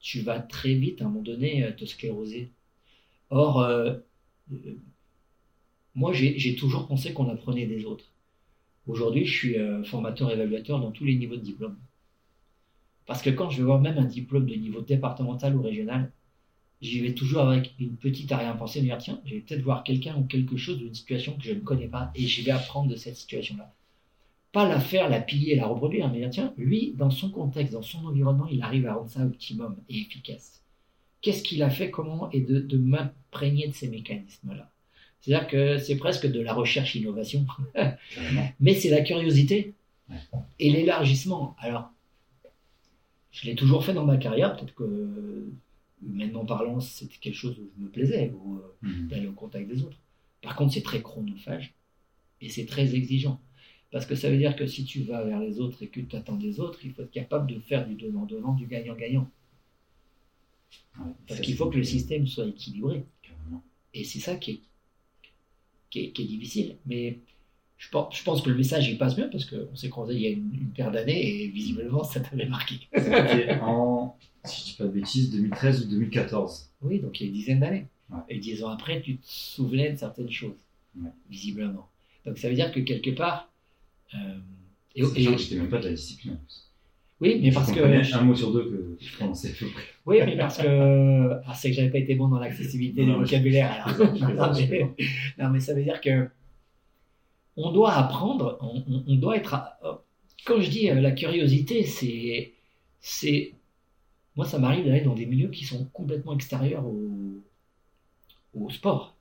[0.00, 2.52] tu vas très vite, à un moment donné, euh, te scléroser.
[3.30, 3.96] Or, euh,
[4.52, 4.76] euh,
[5.94, 8.04] moi, j'ai toujours pensé qu'on apprenait des autres.
[8.86, 11.76] Aujourd'hui, je suis formateur évaluateur dans tous les niveaux de diplôme.
[13.06, 16.10] Parce que quand je vais voir même un diplôme de niveau départemental ou régional,
[16.82, 20.16] j'y vais toujours avec une petite arrière-pensée, me dire tiens, je vais peut-être voir quelqu'un
[20.16, 22.96] ou quelque chose d'une situation que je ne connais pas et je vais apprendre de
[22.96, 23.72] cette situation-là.
[24.52, 27.82] Pas la faire, la piller, la reproduire, mais dire tiens, lui, dans son contexte, dans
[27.82, 30.62] son environnement, il arrive à rendre ça optimum et efficace.
[31.20, 34.70] Qu'est-ce qu'il a fait, comment, et de, m'imprégner de ces mécanismes-là?
[35.20, 37.46] C'est-à-dire que c'est presque de la recherche-innovation,
[38.60, 39.74] mais c'est la curiosité
[40.60, 41.56] et l'élargissement.
[41.58, 41.90] Alors,
[43.36, 44.56] je l'ai toujours fait dans ma carrière.
[44.56, 45.46] Peut-être que,
[46.02, 49.08] humainement parlant, c'était quelque chose où je me plaisais, ou euh, mhm.
[49.08, 49.98] d'aller au contact des autres.
[50.40, 51.74] Par contre, c'est très chronophage
[52.40, 53.40] et c'est très exigeant.
[53.90, 56.16] Parce que ça veut dire que si tu vas vers les autres et que tu
[56.16, 59.30] attends des autres, il faut être capable de faire du donnant-donnant, du gagnant-gagnant.
[61.28, 63.04] Parce qu'il faut que le système soit équilibré.
[63.92, 64.60] Et c'est ça qui est,
[65.90, 66.76] qui est, qui est difficile.
[66.86, 67.18] Mais
[67.78, 70.20] je pense, je pense, que le message il passe bien parce qu'on s'est croisé il
[70.20, 72.76] y a une, paire d'années et visiblement ça t'avait marqué.
[72.94, 76.70] C'était en, si je dis pas de bêtises, 2013 ou 2014.
[76.82, 77.86] Oui, donc il y a une dizaine d'années.
[78.28, 80.54] Et dix ans après, tu te souvenais de certaines choses,
[81.28, 81.88] visiblement.
[82.24, 83.50] Donc ça veut dire que quelque part.
[84.14, 84.38] Euh,
[84.94, 86.66] et, et j'étais même pas de la discipline en plus.
[87.20, 88.14] Oui, mais parce que.
[88.14, 89.54] un mot sur deux que je prononçais.
[90.04, 91.30] Oui, mais parce que.
[91.46, 93.86] Ah, c'est que j'avais pas été bon dans l'accessibilité du vocabulaire.
[93.98, 94.94] non, mais...
[95.38, 96.28] non, mais ça veut dire que
[97.56, 99.56] on doit apprendre, on, doit être.
[100.44, 102.52] Quand je dis euh, la curiosité, c'est,
[103.00, 103.54] c'est,
[104.36, 109.14] moi ça m'arrive d'aller dans des milieux qui sont complètement extérieurs au, sport,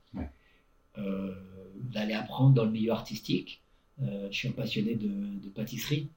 [0.97, 1.35] euh,
[1.75, 3.61] d'aller apprendre dans le milieu artistique.
[4.01, 6.09] Euh, je suis un passionné de, pâtisserie.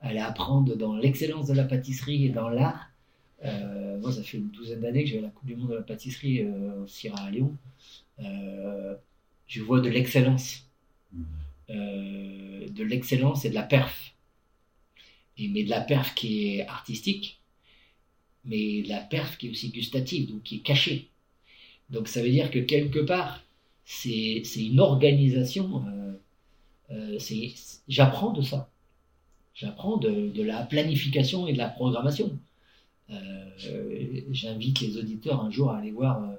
[0.00, 2.90] Aller apprendre dans l'excellence de la pâtisserie et dans l'art.
[3.42, 6.46] moi, ça fait une douzaine d'années que j'ai la Coupe du Monde de la pâtisserie
[6.46, 7.56] au Sierra Leone.
[9.46, 10.64] je vois de l'excellence
[11.70, 14.14] euh, de l'excellence et de la perf.
[15.38, 17.40] Et, mais de la perf qui est artistique,
[18.44, 21.08] mais de la perf qui est aussi gustative, donc qui est cachée.
[21.90, 23.42] Donc ça veut dire que quelque part,
[23.84, 25.84] c'est une organisation.
[25.86, 26.12] Euh,
[26.90, 27.18] euh,
[27.88, 28.70] J'apprends de ça.
[29.54, 32.38] J'apprends de, de, la planification et de la programmation.
[34.30, 36.38] J'invite les auditeurs un jour à aller voir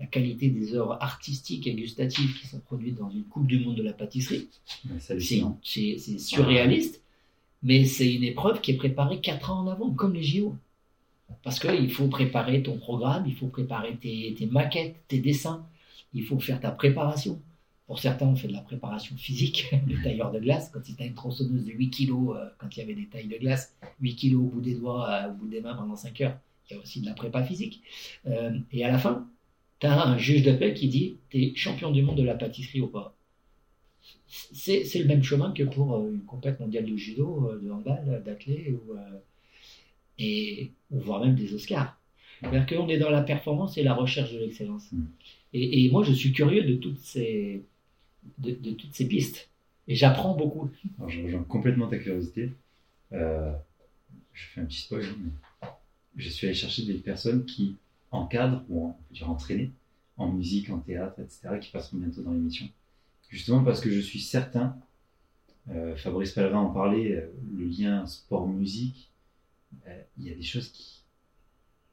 [0.00, 3.76] la qualité des œuvres artistiques et gustatives qui sont produites dans une Coupe du Monde
[3.76, 4.48] de la pâtisserie.
[5.62, 7.00] c'est surréaliste,
[7.62, 10.56] mais c'est une épreuve qui est préparée quatre ans en avant, comme les JO.
[11.42, 15.66] Parce qu'il faut préparer ton programme, il faut préparer tes, maquettes, tes dessins,
[16.12, 17.40] il faut faire ta préparation.
[17.86, 20.70] Pour certains, on fait de la préparation physique, des tailleurs de glace.
[20.72, 23.28] Quand tu as une tronçonneuse de 8 kg, euh, quand il y avait des tailles
[23.28, 26.18] de glace, 8 kg au bout des doigts, euh, au bout des mains pendant 5
[26.22, 26.38] heures,
[26.68, 27.82] il y a aussi de la prépa physique.
[28.26, 29.28] Euh, et à la fin,
[29.84, 32.34] tu as un juge de paix qui dit Tu es champion du monde de la
[32.34, 33.16] pâtisserie ou pas
[34.52, 38.94] c'est, le même chemin que pour une compète mondiale de judo, de handball, d'athlète, ou,
[40.18, 41.98] et, ou voire même des Oscars.
[42.40, 44.90] C'est-à-dire qu'on est dans la performance et la recherche de l'excellence.
[44.92, 45.04] Mm.
[45.52, 47.64] Et, et, moi, je suis curieux de toutes ces,
[48.38, 49.50] de, toutes ces pistes.
[49.86, 50.70] Et j'apprends beaucoup.
[50.98, 52.50] Alors, je rejoins complètement ta curiosité.
[53.12, 53.52] Euh,
[54.32, 55.30] je fais un petit spoil, mais
[56.16, 57.76] je suis allé chercher des personnes qui
[58.14, 59.30] encadrent, ou peut dire
[60.16, 62.66] en musique, en théâtre, etc., qui passeront bientôt dans l'émission.
[63.28, 64.76] Justement parce que je suis certain,
[65.70, 69.10] euh, Fabrice Pellerin en parlait, euh, le lien sport-musique,
[70.18, 71.02] il y a des choses qui,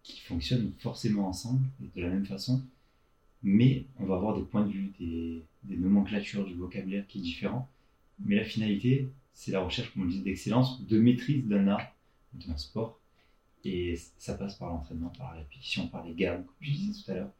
[0.03, 2.61] qui fonctionnent forcément ensemble, et de la même façon,
[3.43, 7.69] mais on va avoir des points de vue, des, nomenclatures, du vocabulaire qui est différent.
[8.19, 11.95] Mais la finalité, c'est la recherche, comme on disait, d'excellence, de maîtrise d'un art,
[12.33, 12.99] d'un sport.
[13.63, 17.11] Et ça passe par l'entraînement, par la répétition, par les gammes, comme je disais tout
[17.11, 17.31] à l'heure.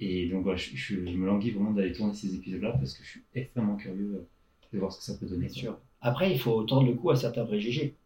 [0.00, 3.08] Et donc voilà, je, je, me languis vraiment d'aller tourner ces épisodes-là parce que je
[3.08, 4.26] suis extrêmement curieux
[4.72, 5.48] de voir ce que ça peut donner.
[5.48, 5.78] sûr.
[6.00, 7.96] Après, il faut tordre le cou à certains préjugés.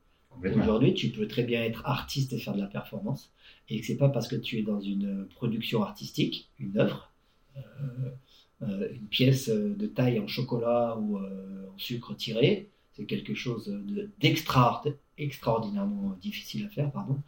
[0.44, 3.32] Aujourd'hui, tu peux très bien être artiste et faire de la performance,
[3.70, 7.10] et que c'est pas parce que tu es dans une production artistique, une œuvre,
[7.56, 7.60] euh,
[8.62, 13.74] euh, une pièce de taille en chocolat ou euh, en sucre tiré, c'est quelque chose
[15.18, 17.18] d'extraordinairement difficile à faire, pardon.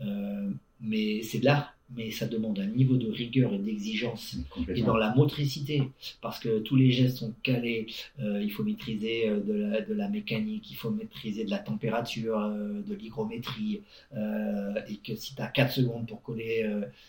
[0.00, 0.52] Mmh.
[0.80, 4.36] mais c'est de l'art mais ça demande un niveau de rigueur et d'exigence
[4.68, 5.82] et dans la motricité
[6.20, 7.86] parce que tous les gestes sont calés.
[8.20, 11.58] Euh, il faut maîtriser euh, de la, de la, mécanique il faut maîtriser de la
[11.58, 13.82] température euh, de l'hygrométrie
[14.12, 16.68] et que si tu as 4 secondes pour coller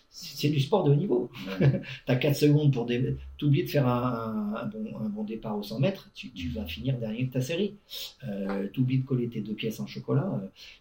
[0.09, 1.29] c'est du sport de haut niveau.
[1.59, 2.87] Tu as 4 secondes pour
[3.37, 6.97] t'oublier de faire un, bon, un, bon, départ au 100 mètres tu, tu vas finir
[6.97, 7.75] dernier de ta série.
[8.73, 10.20] T'oublies de coller tes deux pièces en chocolat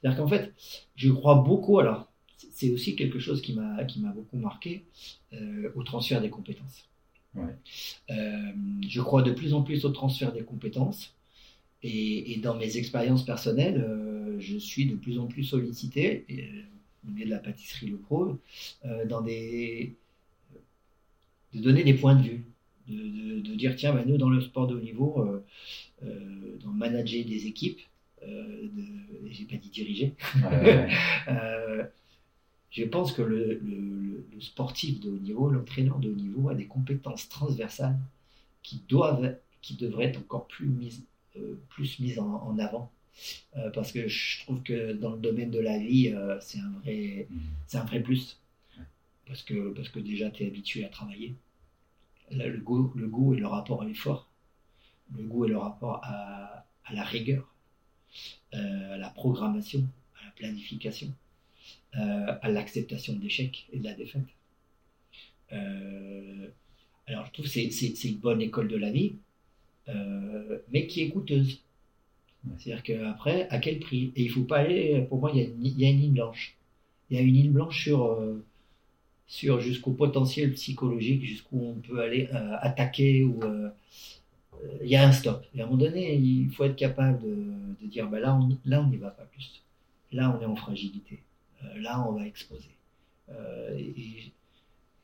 [0.00, 0.52] c'est-à-dire qu'en fait
[0.96, 2.10] je crois beaucoup alors
[2.50, 4.84] c'est aussi quelque chose qui m'a qui m'a beaucoup marqué
[5.32, 6.88] euh, au transfert des compétences.
[7.36, 8.52] Euh,
[8.88, 11.14] je crois de plus en plus au transfert des compétences
[11.82, 16.26] et, dans mes expériences personnelles, euh, je suis de plus en plus sollicité
[17.06, 18.38] au milieu de la pâtisserie le pro
[19.08, 19.94] dans des
[21.54, 22.44] de donner des points de vue,
[22.88, 25.42] de, dire tiens ben nous dans le sport de haut niveau,
[26.02, 27.80] dans manager des équipes,
[28.22, 30.14] j'ai pas dit diriger.
[32.70, 37.28] je pense que le, sportif de haut niveau, l'entraîneur de haut niveau a des compétences
[37.28, 37.98] transversales
[38.62, 41.04] qui doivent, qui devraient être encore plus mises,
[41.36, 42.90] euh, plus mises en, avant.
[43.56, 46.70] Euh, parce que je trouve que dans le domaine de la vie, euh, c'est un
[46.82, 47.38] vrai, mmh.
[47.66, 48.40] c'est un vrai plus.
[49.26, 51.34] Parce que, parce que déjà, tu es habitué à travailler.
[52.30, 54.28] le, goût, le goût et le rapport à l'effort.
[55.16, 57.49] Le goût et le rapport à, à la rigueur,
[58.52, 59.86] à la programmation,
[60.20, 61.12] à la planification.
[61.98, 64.22] Euh, à l'acceptation de l'échec et de la défaite.
[65.52, 66.46] Euh,
[67.08, 69.14] alors je trouve que c'est une bonne école de la vie,
[69.88, 71.58] euh, mais qui est coûteuse.
[72.58, 74.12] C'est-à-dire qu'après, à quel prix?
[74.14, 75.98] Et il faut pas aller, pour moi, il y, a une, il y a une
[75.98, 76.56] ligne blanche.
[77.10, 78.24] Il y a une ligne blanche sur,
[79.26, 82.28] sur jusqu'au potentiel psychologique, jusqu'où on peut aller
[82.60, 83.40] attaquer ou
[84.82, 85.44] il y a un stop.
[85.54, 87.36] Et à un moment donné, il faut être capable de,
[87.80, 89.62] de dire ben là, on là, n'y va pas plus.
[90.12, 91.20] Là, on est en fragilité.
[91.64, 92.70] Euh, là, on va exposer.
[93.30, 94.32] Euh, et,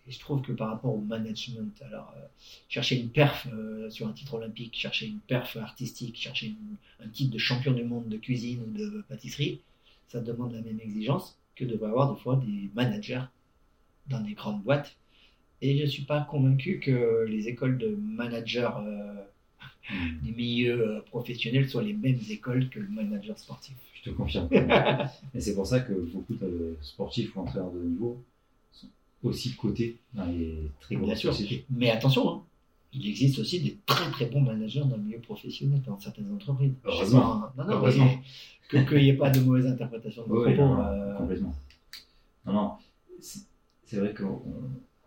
[0.08, 2.20] je trouve que par rapport au management, alors euh,
[2.68, 3.48] chercher une perf
[3.90, 6.54] sur un titre olympique, chercher une perf artistique, chercher
[7.00, 9.62] un titre de champion du monde de cuisine ou de pâtisserie,
[10.06, 13.24] ça demande la même exigence que de avoir des fois des managers
[14.06, 14.94] dans des grandes boîtes.
[15.60, 18.70] Et je ne suis pas convaincu que les écoles de managers.
[20.22, 23.74] Des milieux professionnels soient les mêmes écoles que le manager sportif
[24.06, 24.48] te confirme.
[25.34, 28.22] et c'est pour ça que beaucoup de sportifs ou entraîneurs de niveau
[28.72, 28.88] sont
[29.22, 31.64] aussi cotés dans les très grosses sociétés.
[31.70, 32.42] Mais attention, hein,
[32.92, 36.72] il existe aussi des très très bons managers dans le milieu professionnel, dans certaines entreprises.
[36.84, 37.50] Heureusement.
[37.56, 38.10] non, non, Heureusement.
[38.70, 40.80] qu'il n'y ait pas de mauvaise interprétation de oui, propos.
[40.80, 41.16] Euh.
[41.16, 41.54] Complètement.
[42.46, 42.72] Non, non.
[43.20, 44.24] C'est vrai que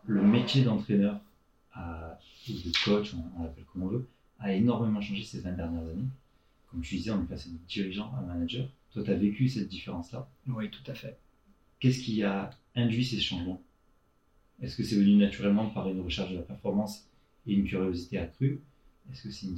[0.05, 1.19] le métier d'entraîneur
[1.77, 4.07] ou de coach, on, l'appelle comme on veut,
[4.39, 6.07] a énormément changé ces 20 dernières années.
[6.67, 8.67] Comme tu disais, on est passé de dirigeant à manager.
[8.93, 10.29] Toi, tu as vécu cette différence-là?
[10.47, 11.17] Oui, tout à fait.
[11.79, 13.61] Qu'est-ce qui a induit ces changements?
[14.61, 17.07] Est-ce que c'est venu naturellement par une recherche de la performance
[17.47, 18.61] et une curiosité accrue?
[19.11, 19.55] Est-ce que c'est une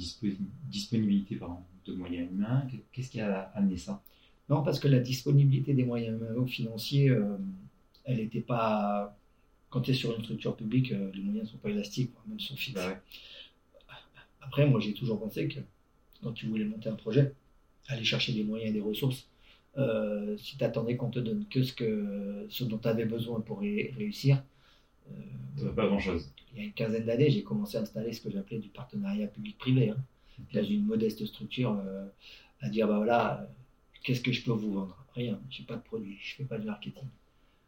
[0.70, 1.38] disponibilité
[1.86, 2.66] de moyens humains?
[2.92, 4.02] Qu'est-ce qui a amené ça?
[4.48, 7.36] Non, parce que la disponibilité des moyens humains financiers, euh,
[8.04, 9.16] elle n'était pas.
[9.70, 12.40] Quand tu es sur une structure publique, euh, les moyens ne sont pas élastiques, même
[12.40, 12.74] sont fixes.
[12.74, 13.00] Bah
[14.42, 15.60] Après, moi, j'ai toujours pensé que
[16.22, 17.34] quand tu voulais monter un projet,
[17.88, 19.28] aller chercher des moyens et des ressources,
[19.78, 23.40] euh, si tu attendais qu'on te donne que ce, que, ce dont tu avais besoin
[23.40, 24.42] pour réussir,
[25.10, 26.30] euh, pas grand-chose.
[26.52, 29.26] Il y a une quinzaine d'années, j'ai commencé à installer ce que j'appelais du partenariat
[29.26, 29.90] public-privé.
[29.90, 29.96] Hein,
[30.52, 32.06] dans une modeste structure, euh,
[32.60, 33.48] à dire bah voilà,
[34.02, 34.96] qu'est-ce que je peux vous vendre?
[35.14, 37.04] Rien, je n'ai pas de produit, je ne fais pas de marketing.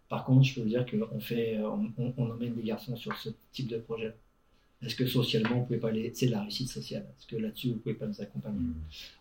[0.08, 3.30] Par contre, je peux vous dire qu'on fait, on, on, emmène des garçons sur ce
[3.52, 4.14] type de projet.
[4.84, 6.12] Est-ce que socialement, vous pouvez pas les...
[6.14, 7.06] C'est de la réussite sociale.
[7.18, 8.74] Est-ce que là-dessus, vous pouvez pas nous accompagner hmm.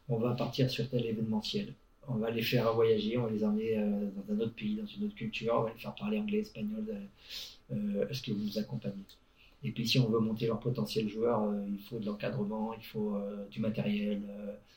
[0.09, 1.73] On va partir sur tel événementiel.
[2.07, 4.85] On va les faire voyager, on va les emmener euh, dans un autre pays, dans
[4.85, 6.85] une autre culture, on va les faire parler anglais, espagnol.
[7.71, 9.03] Euh, est-ce que vous nous accompagnez?
[9.63, 12.83] Et puis si on veut monter leur potentiel joueur, euh, il faut de l'encadrement, il
[12.83, 13.17] faut
[13.49, 14.21] du matériel.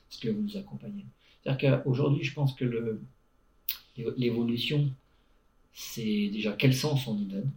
[0.09, 1.05] Est-ce que vous nous accompagnez?
[1.43, 3.01] C'est-à-dire qu'aujourd'hui, je pense que
[4.16, 4.89] l'évolution,
[5.72, 7.51] c'est déjà quel sens on y donne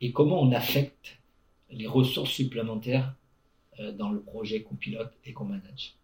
[0.00, 1.18] et comment on affecte
[1.70, 3.14] les ressources supplémentaires
[3.80, 5.94] euh, dans le projet qu'on pilote et qu'on manage.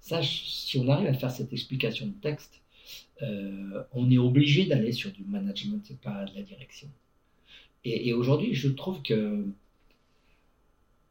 [0.00, 2.60] Ça, si on arrive à faire cette explication de texte,
[3.22, 6.88] euh, on est obligé d'aller sur du management et pas de la direction.
[7.84, 9.46] Et, aujourd'hui, je trouve que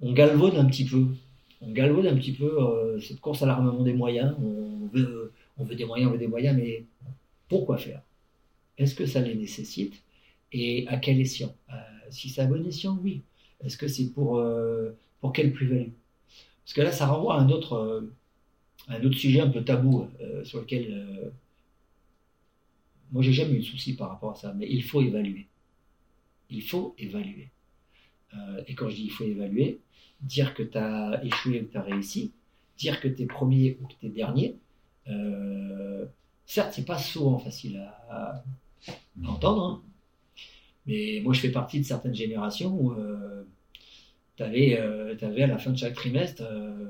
[0.02, 1.08] on galvaude un petit peu.
[1.62, 4.36] On galvaude un petit peu euh, cette course à l'armement des moyens.
[4.42, 5.32] On veut,
[5.76, 6.86] des moyens, on veut des moyens, mais
[7.48, 8.02] pourquoi faire?
[8.78, 10.02] Est-ce que ça les nécessite?
[10.52, 11.54] Et à quel escient?
[12.10, 13.22] Si c'est à bon escient, oui.
[13.64, 14.92] Est-ce que c'est pour, euh,
[15.22, 15.92] pour quelle plus-value?
[16.64, 18.02] Parce que là, ça renvoie à un autre, euh,
[18.88, 21.32] un autre sujet un peu tabou euh, sur lequel
[23.12, 25.48] moi, j'ai jamais eu de souci par rapport à ça, mais il faut évaluer.
[26.50, 27.50] Il faut évaluer.
[28.68, 29.80] et quand je dis il faut évaluer,
[30.22, 32.34] dire que tu as échoué ou que tu as réussi,
[32.78, 34.58] dire que tu es premier ou que tu es dernier,
[36.46, 37.78] certes, c'est pas souvent facile
[38.10, 38.44] à,
[39.24, 39.82] entendre, hein.
[40.88, 43.44] Mais moi, je fais partie de certaines générations où euh,
[44.38, 46.90] tu avais, euh, à la fin de chaque trimestre, euh,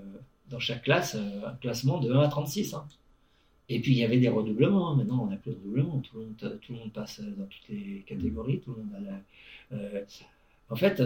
[0.49, 2.73] dans chaque classe, un classement de 1 à 36.
[2.73, 2.85] Hein.
[3.69, 4.91] Et puis, il y avait des redoublements.
[4.91, 4.95] Hein.
[4.97, 5.99] Maintenant, on n'a plus de redoublements.
[5.99, 8.59] Tout le, monde, tout le monde passe dans toutes les catégories.
[8.59, 9.19] Tout le monde a
[10.69, 10.99] en fait,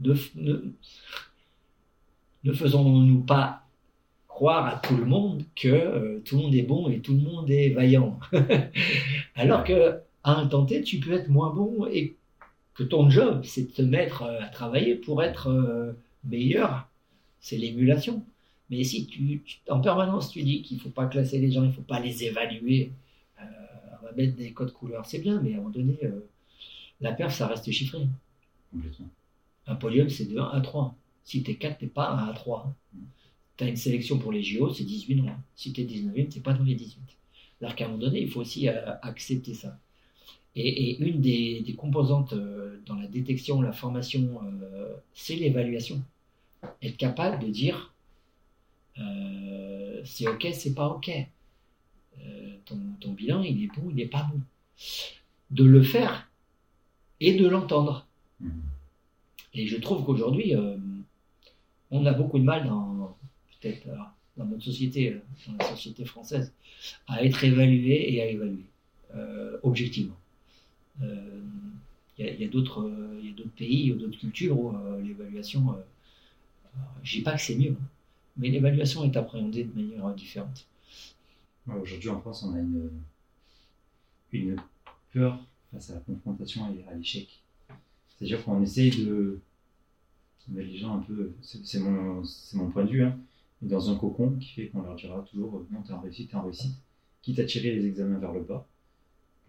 [0.00, 0.14] ne,
[2.44, 3.64] ne, faisons-nous pas
[4.28, 7.50] croire à tout le monde que tout le monde est bon et tout le monde
[7.50, 8.18] est vaillant.
[9.34, 12.16] Alors que à un temps tu peux être moins bon et
[12.74, 15.92] que ton job, c'est de te mettre euh, à travailler pour être euh,
[16.24, 16.88] meilleur.
[17.40, 18.24] C'est l'émulation.
[18.70, 21.68] Mais si tu, en permanence tu dis qu'il ne faut pas classer les gens, il
[21.68, 22.92] ne faut pas les évaluer,
[23.40, 23.44] euh,
[24.00, 25.98] on va mettre des codes couleurs, c'est bien, mais à un moment donné,
[27.00, 27.98] la perf, ça reste chiffré.
[29.66, 30.94] Un podium, c'est de 1 à 3.
[31.24, 32.74] Si tu es 4, tu n'es pas 1 à 3.
[33.58, 35.30] Tu as une sélection pour les JO, c'est 18 noms.
[35.54, 37.00] Si tu es 19e, tu n'es pas dans les 18.
[37.60, 39.78] Alors qu'à un moment donné, il faut aussi accepter ça.
[40.54, 46.02] Et, une des, composantes euh, dans la détection, la formation, euh, c'est l'évaluation.
[46.82, 47.94] Être capable de dire
[48.98, 51.10] euh, c'est ok, c'est pas ok.
[52.64, 54.40] Ton, bilan, il est bon, il n'est pas bon.
[55.50, 56.30] De le faire
[57.20, 58.06] et de l'entendre.
[58.40, 58.48] Mmh.
[59.54, 60.54] Et je trouve qu'aujourd'hui,
[61.90, 63.16] on a beaucoup de mal dans
[63.60, 63.86] peut-être
[64.36, 66.54] dans notre société, dans la société française,
[67.08, 68.64] à être évalué et à évaluer
[69.62, 70.16] objectivement.
[71.00, 71.40] Euh,
[72.18, 72.90] il y a, d'autres
[73.56, 77.84] pays, d'autres cultures où euh, l'évaluation, euh, je dis pas que c'est mieux, hein,
[78.36, 80.66] mais l'évaluation est appréhendée de manière différente.
[81.66, 82.90] Aujourd'hui en France, on a une,
[85.12, 87.42] peur face à la confrontation et à l'échec.
[88.08, 89.40] C'est-à-dire qu'on essaye de
[90.48, 92.22] mettre les gens un peu, c'est mon,
[92.54, 93.18] mon point de vue, hein,
[93.62, 96.42] dans un cocon qui fait qu'on leur dira toujours non, t'es en réussite, t'es en
[96.42, 96.74] réussite,
[97.22, 98.66] quitte à tirer les examens vers le bas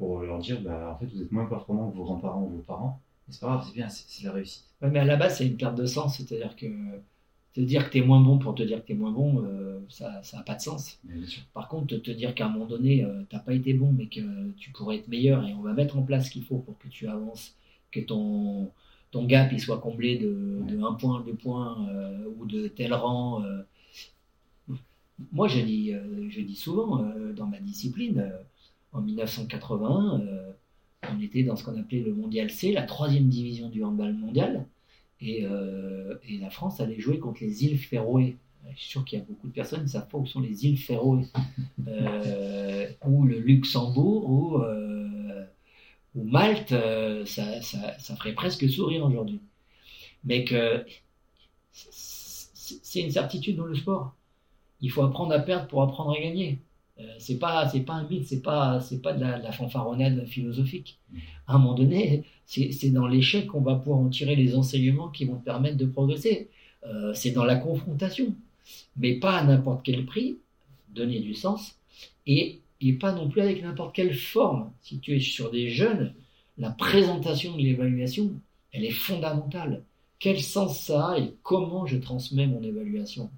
[0.03, 2.63] pour leur dire bah, en fait, vous êtes moins performant que vos grands-parents ou vos
[2.63, 2.99] parents.
[3.29, 4.65] C'est pas grave, c'est bien, c'est la réussite.
[4.81, 6.17] mais à la base, c'est une perte de sens.
[6.17, 6.67] C'est-à-dire que
[7.53, 9.43] te dire que tu es moins bon pour te dire que tu es moins bon,
[9.45, 10.99] euh, ça n'a pas de sens.
[11.53, 14.07] Par contre, te dire qu'à un moment donné, euh, tu n'as pas été bon, mais
[14.07, 16.77] que tu pourrais être meilleur et on va mettre en place ce qu'il faut pour
[16.79, 17.55] que tu avances,
[17.91, 18.71] que ton,
[19.11, 22.93] ton gap il soit comblé de, de un point, deux points euh, ou de tel
[22.93, 23.41] rang.
[25.31, 25.93] Moi, je dis,
[26.29, 28.33] je dis souvent dans ma discipline,
[28.93, 30.51] en 1980, euh,
[31.11, 34.65] on était dans ce qu'on appelait le Mondial C, la troisième division du handball mondial.
[35.19, 38.37] Et, euh, la France allait jouer contre les îles Féroé.
[38.75, 40.39] Je suis sûr qu'il y a beaucoup de personnes qui ne savent pas où sont
[40.39, 41.25] les îles Féroé.
[41.87, 44.63] Euh, ou le Luxembourg, ou,
[46.15, 46.73] ou Malte.
[47.25, 49.41] Ça, ça, ferait presque sourire aujourd'hui.
[50.23, 50.85] Mais que
[51.71, 54.13] c'est une certitude dans le sport.
[54.81, 56.59] Il faut apprendre à perdre pour apprendre à gagner.
[57.03, 60.99] Euh, c'est pas c'est pas un mythe, c'est pas c'est pas de la, fanfaronnade philosophique.
[61.47, 65.25] À un moment donné, c'est dans l'échec qu'on va pouvoir en tirer les enseignements qui
[65.25, 66.49] vont te permettre de progresser.
[66.85, 68.35] Euh, c'est dans la confrontation,
[68.97, 70.37] mais pas à n'importe quel prix,
[70.93, 71.77] donner du sens,
[72.27, 74.71] et, et pas non plus avec n'importe quelle forme.
[74.81, 76.13] Si tu es sur des jeunes,
[76.57, 78.31] la présentation de l'évaluation,
[78.71, 79.83] elle est fondamentale.
[80.19, 83.29] Quel sens ça a et comment je transmets mon évaluation?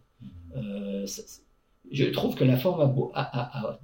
[0.56, 1.06] Euh,
[1.92, 2.82] Je trouve que la forme
[3.14, 3.80] a, a, a,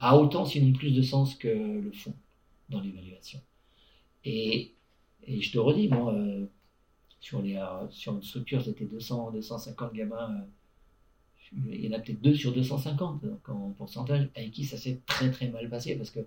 [0.00, 2.14] a, autant, sinon plus de sens que le fond
[2.68, 3.40] dans l'évaluation.
[4.24, 4.74] Et,
[5.24, 6.46] et, je te redis, moi, euh,
[7.20, 10.36] sur, les, euh, sur une structure, c'était 200, 250 gamins.
[10.36, 10.44] Euh,
[11.68, 15.00] il y en a peut-être deux sur 250 donc en pourcentage, avec qui ça s'est
[15.06, 16.20] très très mal passé parce que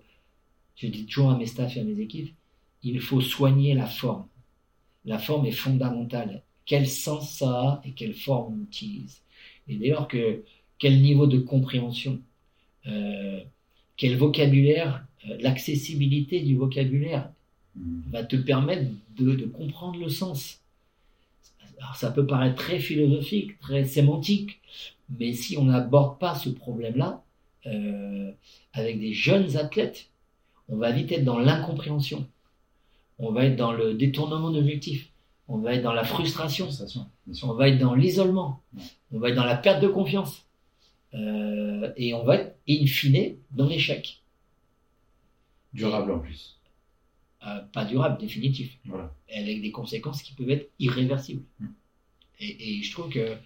[0.76, 2.34] je dis toujours à mes staffs et à mes équipes,
[2.82, 4.26] il faut soigner la forme.
[5.04, 6.42] La forme est fondamentale.
[6.66, 9.22] Quel sens ça a et quelle forme on utilise.
[9.68, 10.44] Et d'ailleurs, que,
[10.78, 12.20] quel niveau de compréhension,
[12.86, 13.40] euh,
[13.96, 17.30] quel vocabulaire, euh, l'accessibilité du vocabulaire
[17.76, 18.00] mmh.
[18.10, 20.60] va te permettre de, de, comprendre le sens.
[21.78, 24.60] Alors ça peut paraître très philosophique, très sémantique,
[25.18, 27.22] mais si on n'aborde pas ce problème-là
[27.66, 28.30] euh,
[28.72, 30.08] avec des jeunes athlètes,
[30.68, 32.26] on va vite être dans l'incompréhension.
[33.18, 35.10] On va être dans le détournement d'objectifs,
[35.46, 36.68] on va être dans la frustration,
[37.42, 38.60] on va être dans l'isolement,
[39.12, 40.43] on va être dans la perte de confiance,
[41.14, 44.22] euh, et on va être, in fine, dans l'échec.
[45.72, 46.58] Durable en plus.
[47.46, 48.78] Euh, pas durable, définitif.
[48.84, 49.14] Voilà.
[49.34, 51.42] Avec des conséquences qui peuvent être irréversibles.
[51.60, 51.66] Hmm.
[52.40, 53.36] Et, et, je trouve que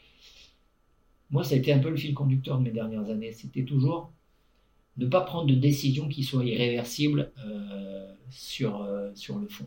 [1.31, 3.33] moi, ça a été un peu le fil conducteur de mes dernières années.
[3.33, 4.13] C'était toujours
[4.97, 9.67] ne pas prendre de décision qui soit irréversible euh, sur, euh, sur le fond.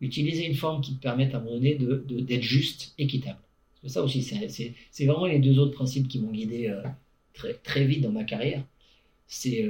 [0.00, 3.40] Utiliser une forme qui te permette à un moment donné d'être de, juste, équitable.
[3.86, 6.74] Ça aussi, c'est vraiment les deux autres principes qui m'ont guidé
[7.34, 8.64] très, très vite dans ma carrière.
[9.26, 9.68] C'est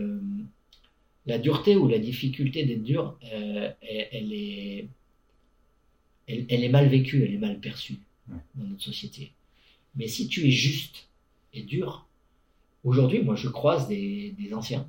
[1.26, 4.88] la dureté ou la difficulté d'être dur, elle, elle, est,
[6.26, 9.32] elle, elle, est mal vécue, elle est mal perçue dans notre société.
[9.96, 11.08] Mais si tu es juste
[11.52, 12.06] et dur,
[12.82, 14.88] Aujourd'hui, moi, je croise des, des, anciens.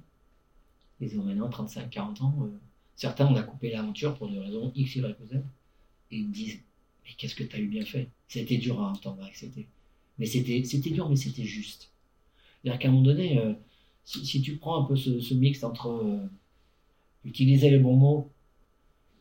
[1.01, 2.35] Ils ont maintenant 35, 40 ans.
[2.41, 2.47] Euh,
[2.95, 5.33] certains, on a coupé l'aventure pour des raisons X, Y ou Z.
[6.11, 6.59] Et ils me disent
[7.03, 8.07] Mais qu'est-ce que tu as eu bien fait?
[8.27, 9.65] C'était dur à entendre, c'était.
[10.19, 11.90] Mais c'était, c'était dur, mais c'était juste.
[12.63, 13.53] C'est-à-dire qu'à un moment donné, euh,
[14.03, 16.27] si, tu prends un peu ce, mix entre euh,
[17.25, 18.31] utiliser les bons mots,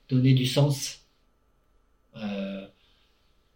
[0.08, 0.96] donner du sens,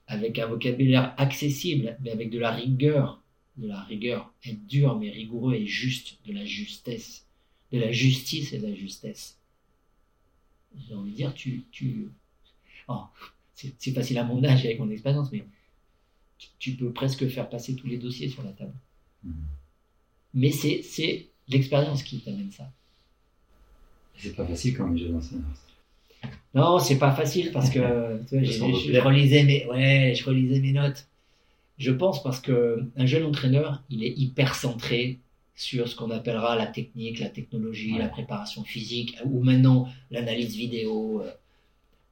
[0.06, 3.22] avec un vocabulaire accessible, mais avec de la rigueur,
[3.56, 7.26] de la rigueur, être dur mais rigoureux et juste, de la justesse,
[7.72, 9.38] de la justice et de la justesse.
[10.88, 12.10] J'ai envie de dire, tu, tu...
[12.88, 13.04] Oh,
[13.54, 15.46] c'est facile à mon âge avec mon expérience, mais
[16.58, 18.74] tu, peux presque faire passer tous les dossiers sur la table.
[19.22, 19.32] Mmh.
[20.34, 22.70] Mais c'est l'expérience qui t'amène ça.
[24.16, 25.42] C'est pas facile quand on est jeune enseignant.
[26.54, 30.72] Non, c'est pas facile parce que tu vois, je, relisais mes, ouais, je relisais mes
[30.72, 31.06] notes.
[31.78, 35.18] Je pense parce que un jeune entraîneur, il est hyper centré
[35.56, 41.22] sur ce qu'on appellera la technique, la technologie, la préparation physique, ou maintenant l'analyse vidéo.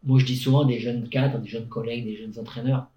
[0.05, 2.89] Moi, je dis souvent des jeunes cadres, des jeunes collègues, des jeunes entraîneurs,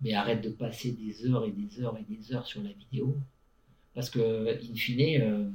[0.00, 3.16] mais arrête de passer des heures et des heures et des heures sur la vidéo,
[3.94, 5.50] parce que, in fine, euh,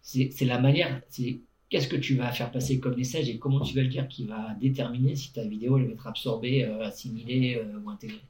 [0.00, 3.74] c'est la manière, c'est qu'est-ce que tu vas faire passer comme message et comment tu
[3.74, 7.56] vas le dire qui va déterminer si ta vidéo elle va être absorbée, euh, assimilée
[7.56, 8.24] euh, ou intégrée.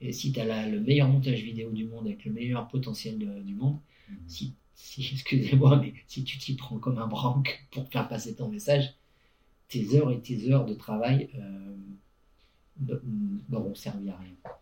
[0.00, 3.54] Et si tu as le meilleur montage vidéo du monde avec le meilleur potentiel du
[3.54, 3.78] monde,
[4.26, 4.54] si,
[4.98, 8.94] excusez-moi, mais si tu t'y prends comme un branque pour faire passer ton message,
[9.68, 11.28] tes heures et tes heures de travail
[13.50, 14.52] n'auront servi à rien.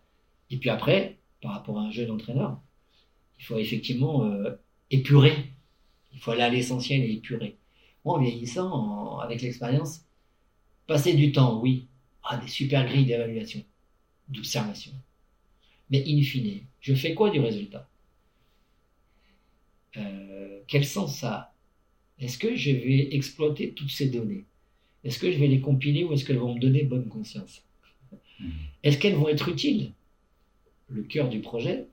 [0.49, 2.59] Et puis après, par rapport à un jeune entraîneur,
[3.39, 4.51] il faut effectivement euh,
[4.91, 5.33] épurer.
[6.13, 7.57] Il faut aller à l'essentiel et épurer.
[8.03, 10.05] Moi, en vieillissant, avec l'expérience,
[10.87, 11.87] passer du temps, oui,
[12.23, 13.63] à des super grilles d'évaluation,
[14.27, 14.91] d'observation.
[15.89, 17.87] Mais in fine, je fais quoi du résultat?
[19.97, 21.53] Euh, Quel sens ça a?
[22.19, 24.45] Est-ce que je vais exploiter toutes ces données?
[25.03, 27.63] Est-ce que je vais les compiler ou est-ce qu'elles vont me donner bonne conscience?
[28.39, 28.49] Hmm.
[28.83, 29.93] Est-ce qu'elles vont être utiles?
[30.89, 31.87] Le cœur du projet,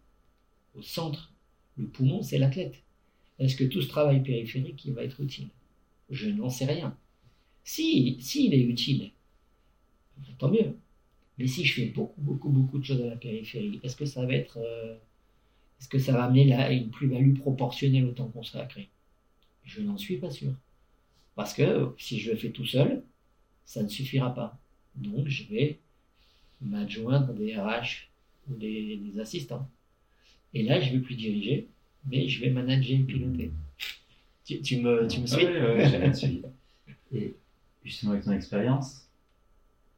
[0.74, 1.32] au centre,
[1.76, 2.82] le poumon, c'est l'athlète.
[3.38, 5.48] Est-ce que tout ce travail périphérique il va être utile?
[6.10, 6.96] Je n'en sais rien.
[7.64, 9.10] Si, s'il est utile,
[10.38, 10.76] tant mieux.
[11.38, 14.24] Mais si je fais beaucoup, beaucoup, beaucoup de choses à la périphérie, est-ce que ça
[14.24, 14.58] va être.
[14.58, 14.96] Euh,
[15.80, 18.88] est-ce que ça va amener là une plus-value proportionnelle au temps consacré?
[19.64, 20.54] Je n'en suis pas sûr.
[21.34, 23.02] Parce que si je le fais tout seul,
[23.66, 24.58] ça ne suffira pas.
[24.94, 25.78] Donc je vais
[26.62, 28.08] m'adjoindre des RH
[28.48, 29.68] ou des, assistants.
[30.56, 31.68] Et là, je ne vais plus diriger,
[32.06, 33.52] mais je vais manager et piloter.
[34.42, 36.42] Tu, me, tu me ah suis
[37.12, 37.34] Et
[37.84, 39.06] justement, avec ton expérience,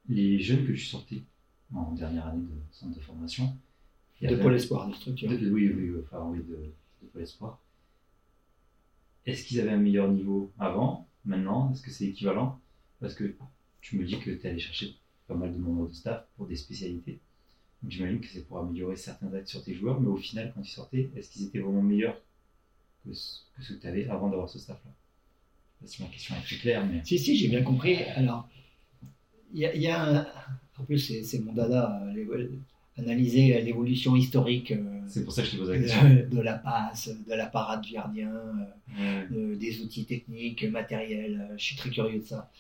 [0.09, 1.23] les jeunes que tu sortais,
[1.73, 3.57] en dernière année de centre de formation.
[4.21, 5.31] de Pôle Espoir, de structure.
[5.31, 6.57] oui, oui, oui, enfin, oui, de,
[7.03, 7.61] de Pôle Espoir.
[9.27, 11.71] Est-ce qu'ils avaient un meilleur niveau avant, maintenant?
[11.71, 12.59] Est-ce que c'est équivalent?
[12.99, 13.33] Parce que
[13.81, 14.97] tu me dis que tu es allé chercher
[15.29, 17.21] pas mal de membres de staff pour des spécialités.
[17.87, 20.69] J'imagine que c'est pour améliorer certains actes sur tes joueurs, mais au final, quand ils
[20.69, 22.21] sortaient, est-ce qu'ils étaient vraiment meilleurs
[23.05, 24.91] que ce que, tu avais avant d'avoir ce staff-là?
[25.85, 27.03] Si ma question est plus claire, mais.
[27.05, 28.03] Si, si, j'ai bien compris.
[28.17, 28.49] Alors,
[29.55, 30.27] il y, a, un...
[30.77, 32.49] En plus, c'est mon dada, euh,
[32.97, 36.03] analyser l'évolution historique euh, c'est pour ça que je te pose la question.
[36.31, 38.35] De, la passe, de la parade gardien,
[39.01, 41.49] euh, des outils techniques, matériels.
[41.57, 42.51] Je suis très curieux de ça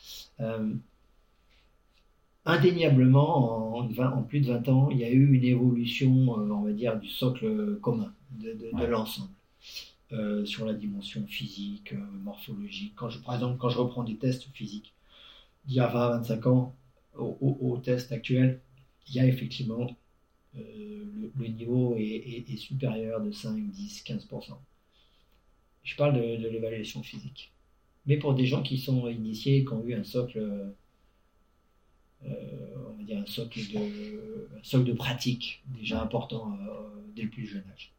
[2.48, 6.72] indéniablement, en, plus de 20 ans, il y a eu une évolution, euh, on va
[6.72, 9.30] dire, du socle commun de, l'ensemble.
[10.12, 12.94] Euh, sur la dimension physique, euh, morphologique.
[12.96, 14.94] Quand je, par exemple, quand je reprends des tests physiques
[15.66, 16.74] d'il y a 20-25 ans
[17.14, 18.60] au, test actuel,
[19.08, 19.86] il y a effectivement
[20.54, 24.56] le, niveau est, supérieur de 5, 10, 15%.
[25.82, 27.52] Je parle de, de l'évaluation physique.
[28.06, 30.72] Mais pour des gens qui sont initiés, qui ont eu un socle
[32.24, 37.46] on va dire un socle de, socle de pratique déjà important euh, dès le plus
[37.46, 37.92] jeune âge.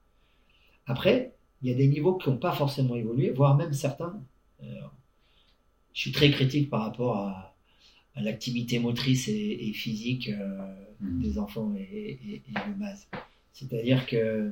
[0.86, 4.22] Après, il y a des niveaux qui n'ont pas forcément évolué, voire même certains.
[4.64, 4.66] Euh,
[5.94, 7.46] je suis très critique par rapport à,
[8.16, 10.30] l'activité motrice et, physique
[11.00, 11.22] mmh.
[11.22, 13.08] des enfants et, de base.
[13.54, 14.52] C'est-à-dire que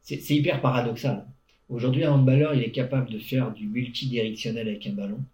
[0.00, 1.26] c'est hyper paradoxal.
[1.68, 5.24] Aujourd'hui, un handballeur, il est capable de faire du multidirectionnel avec un ballon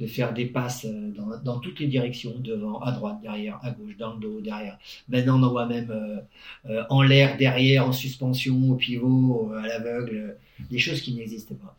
[0.00, 1.12] de faire des passes euh,
[1.44, 4.78] dans, toutes les directions, devant, à droite, derrière, à gauche, dans le dos, derrière.
[5.08, 6.20] Maintenant, on voit même euh,
[6.66, 10.36] euh, en l'air, derrière, en suspension, au pivot, à l'aveugle,
[10.70, 11.76] des choses qui n'existaient pas.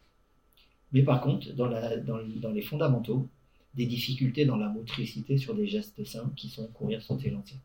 [0.93, 1.67] Mais par contre, dans,
[2.53, 3.27] les fondamentaux,
[3.73, 7.55] des difficultés dans la motricité sur des gestes simples qui sont courir, sauter, lancer.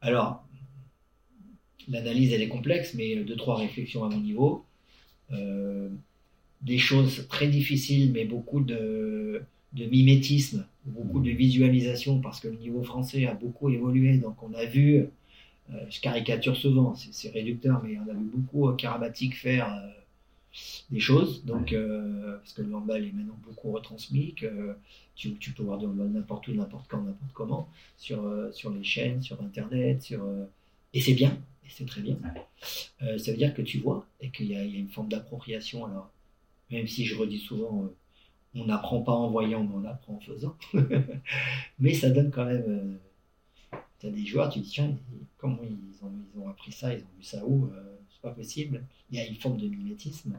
[0.00, 0.42] Alors,
[1.88, 4.64] l'analyse, elle est complexe, mais deux, trois réflexions à mon niveau
[6.64, 9.42] des choses très difficiles, mais beaucoup de,
[9.74, 14.16] mimétisme, beaucoup de visualisation, parce que le niveau français a beaucoup évolué.
[14.16, 15.06] Donc on a vu, euh,
[15.90, 19.88] je caricature souvent, c'est réducteur, mais on a vu beaucoup euh, Karabatic faire euh,
[20.90, 21.44] des choses.
[21.44, 24.76] Donc, parce que le handball est maintenant beaucoup retransmis, que
[25.16, 27.68] tu, peux voir de n'importe où, n'importe quand, n'importe comment,
[27.98, 28.22] sur,
[28.52, 30.24] sur les chaînes, sur Internet, sur,
[30.92, 32.16] et c'est bien, et c'est très bien.
[33.00, 35.86] ça veut dire que tu vois et qu'il y, y, a une forme d'appropriation.
[35.86, 36.12] Alors,
[36.74, 37.96] même si je redis souvent, euh,
[38.56, 40.56] on n'apprend pas en voyant, mais on apprend en faisant.
[41.78, 42.64] mais ça donne quand même.
[43.72, 44.96] Euh, tu as des joueurs, tu te dis, tiens,
[45.38, 48.32] comment ils ont, ils ont appris ça, ils ont vu ça où euh, C'est pas
[48.32, 48.84] possible.
[49.10, 50.38] Il y a une forme de mimétisme.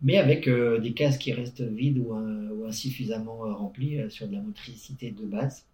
[0.00, 5.12] Mais avec des cases qui restent vides ou, ou insuffisamment remplies sur de la motricité
[5.12, 5.64] de base.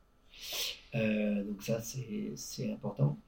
[0.92, 3.18] donc, ça, c'est important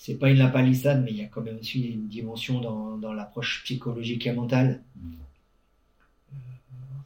[0.00, 2.58] c'est pas une lapalissade, mais il y a quand même aussi une dimension
[2.96, 4.82] dans, l'approche psychologique et mentale.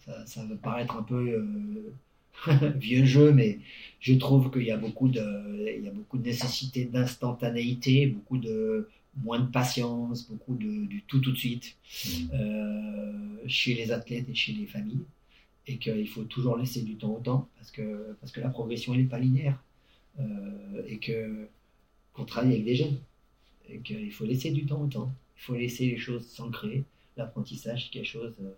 [0.08, 1.28] Euh, ça, va paraître un peu
[2.46, 3.58] euh, vieux jeu, mais
[3.98, 8.38] je trouve qu'il y a beaucoup de, il y a beaucoup de nécessité d'instantanéité, beaucoup
[8.38, 8.88] de
[9.24, 12.08] moins de patience, beaucoup de, du tout tout de suite mmh.
[12.32, 15.04] euh, chez les athlètes et chez les familles,
[15.66, 18.94] et qu'il faut toujours laisser du temps au temps parce que parce que la progression
[18.94, 19.60] n'est pas linéaire
[20.86, 21.48] et que
[22.14, 22.98] qu'on travaille avec des jeunes.
[23.68, 25.12] Et qu'il faut laisser du temps au temps.
[25.36, 26.84] Il faut laisser les choses s'ancrer.
[27.16, 28.34] L'apprentissage, quelque chose.
[28.40, 28.54] Euh,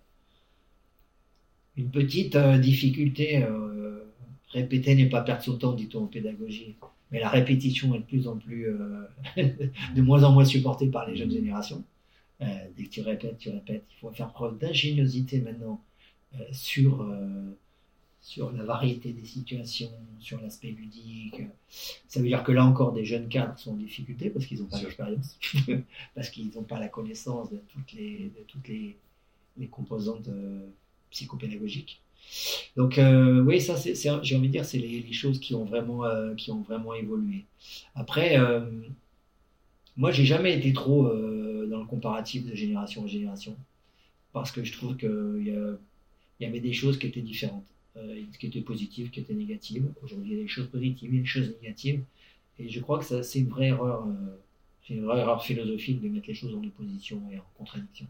[1.77, 4.05] une petite euh, difficulté, euh,
[4.49, 6.77] répéter n'est pas perdre son temps, dit-on en pédagogie.
[7.11, 8.67] Mais la répétition est de plus en plus,
[9.37, 11.85] de moins en moins supportée par les jeunes générations.
[12.41, 13.85] dès que tu répètes, tu répètes.
[13.93, 15.81] Il faut faire preuve d'ingéniosité maintenant
[16.51, 17.07] sur
[18.27, 21.43] sur la variété des situations, sur l'aspect ludique.
[22.09, 24.67] Ça veut dire que là encore, des jeunes cadres sont en difficulté parce qu'ils n'ont
[24.67, 25.39] pas d'expérience,
[26.17, 28.97] parce qu'ils n'ont pas la connaissance de toutes les, de toutes les,
[29.57, 30.67] les composantes euh,
[31.13, 32.03] psychopédagogiques.
[32.77, 36.05] Donc euh, oui, ça, c'est, j'ai envie de dire, c'est les, choses qui ont vraiment,
[36.05, 37.45] euh, qui ont vraiment évolué.
[37.95, 38.37] Après,
[39.97, 43.57] moi, j'ai jamais été trop dans le comparatif de génération en génération,
[44.33, 45.79] parce que je trouve qu'il
[46.41, 47.76] y, y avait des choses qui étaient différentes.
[47.97, 49.91] Euh, qui était positive, qui était négative.
[50.03, 52.03] Aujourd'hui, il y a des choses positives, il y a des choses négatives.
[52.59, 54.37] Et je crois que c'est une vraie erreur, euh,
[54.87, 58.07] c'est une vraie erreur philosophique de mettre les choses en opposition et en contradiction.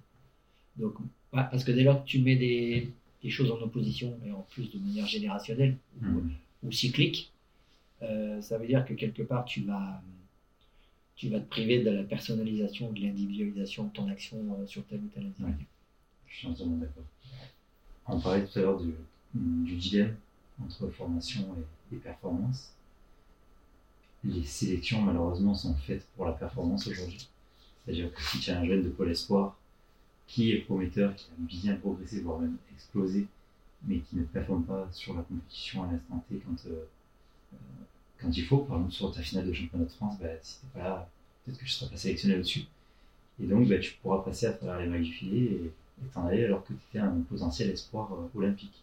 [0.77, 0.95] Donc,
[1.31, 2.91] parce que dès lors que tu mets des,
[3.23, 6.23] des, choses en opposition, et en plus de manière générationnelle ou,
[6.65, 6.73] mmh.
[6.73, 7.31] cyclique,
[8.03, 10.03] euh, ça veut dire que quelque part tu vas,
[11.15, 15.09] tu vas te priver de la personnalisation, de l'individualisation de ton action sur tel ou
[15.15, 15.67] tel individu.
[16.27, 17.05] Je suis entièrement d'accord.
[18.09, 18.93] On parlait tout à l'heure du,
[19.65, 20.17] du dilemme
[20.65, 21.55] entre formation
[21.93, 22.73] et, performance.
[24.25, 27.29] les sélections, malheureusement, sont faites pour la performance aujourd'hui.
[27.85, 29.57] C'est-à-dire que si tu as un jeune de Pôle Espoir
[30.27, 33.27] qui est prometteur, qui a bien progressé, voire même explosé,
[33.85, 36.85] mais qui ne performe pas sur la compétition à l'instant T quand, euh,
[37.53, 37.57] euh,
[38.21, 40.67] quand il faut, par exemple sur ta finale de championnat de France, bah, si t'es
[40.75, 41.11] pas là,
[41.45, 42.65] peut-être que je ne serai pas sélectionné au-dessus.
[43.41, 45.73] Et donc bah, tu pourras passer à travers les mailles du filet et
[46.13, 48.83] t'en aller alors que tu étais un potentiel espoir euh, olympique.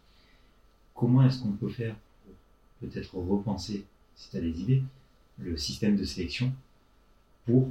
[0.94, 1.96] Comment est-ce qu'on peut faire
[2.80, 3.84] peut-être repenser,
[4.14, 4.82] si tu as des idées,
[5.38, 6.52] le système de sélection
[7.44, 7.68] pour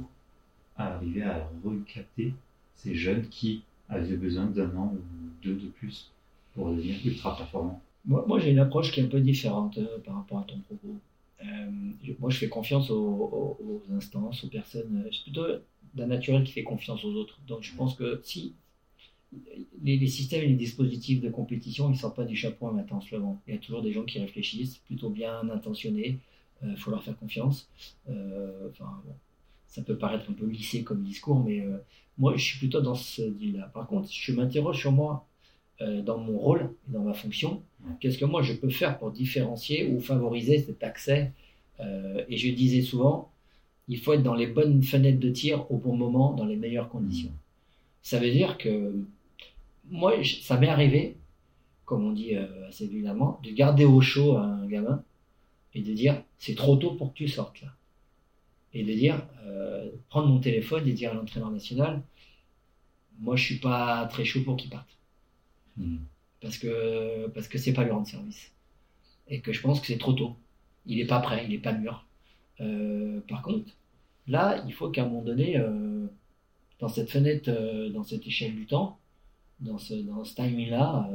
[0.76, 2.34] arriver à recapter
[2.76, 5.00] ces jeunes qui avaient besoin d'un an ou
[5.42, 6.10] deux de plus
[6.54, 7.80] pour devenir ultra performants?
[8.06, 10.94] Moi, j'ai une approche qui est un peu différente euh, par rapport à ton propos.
[11.42, 11.70] Euh,
[12.18, 15.04] moi, je fais confiance aux, instances, aux personnes.
[15.06, 15.46] Je suis plutôt
[15.94, 17.38] d'un naturel qui fait confiance aux autres.
[17.46, 18.52] Donc, je pense que si
[19.82, 22.96] les, systèmes et les dispositifs de compétition, ils ne sortent pas du chapeau un matin
[22.96, 26.18] en Il y a toujours des gens qui réfléchissent, plutôt bien intentionnés.
[26.62, 27.68] Il euh, faut leur faire confiance.
[28.06, 29.14] enfin, bon,
[29.74, 31.78] ça peut paraître un peu lissé comme discours, mais euh,
[32.16, 33.70] moi, je suis plutôt dans ce deal-là.
[33.74, 35.26] Par contre, je m'interroge sur moi,
[35.80, 37.60] euh, dans mon rôle et dans ma fonction.
[37.98, 41.32] Qu'est-ce que moi, je peux faire pour différencier ou favoriser cet accès
[41.80, 43.32] euh, Et je disais souvent,
[43.88, 46.88] il faut être dans les bonnes fenêtres de tir au bon moment, dans les meilleures
[46.88, 47.32] conditions.
[48.02, 48.94] Ça veut dire que
[49.90, 51.16] moi, ça m'est arrivé,
[51.84, 52.34] comme on dit
[52.68, 55.02] assez évidemment, de garder au chaud un gamin
[55.74, 57.68] et de dire, c'est trop tôt pour que tu sortes là
[58.74, 62.02] et de dire, euh, prendre mon téléphone et dire à l'entraîneur national,
[63.20, 64.98] moi je suis pas très chaud pour qu'il parte.
[65.76, 65.98] Hmm.
[66.40, 68.52] Parce que parce que c'est pas lui rendre service.
[69.28, 70.36] Et que je pense que c'est trop tôt.
[70.86, 72.06] Il n'est pas prêt, il n'est pas mûr.
[72.60, 73.72] Euh, par contre,
[74.26, 76.06] là, il faut qu'à un moment donné, euh,
[76.80, 77.50] dans cette fenêtre,
[77.90, 78.98] dans cette échelle du temps,
[79.60, 81.08] dans ce, dans ce timing-là,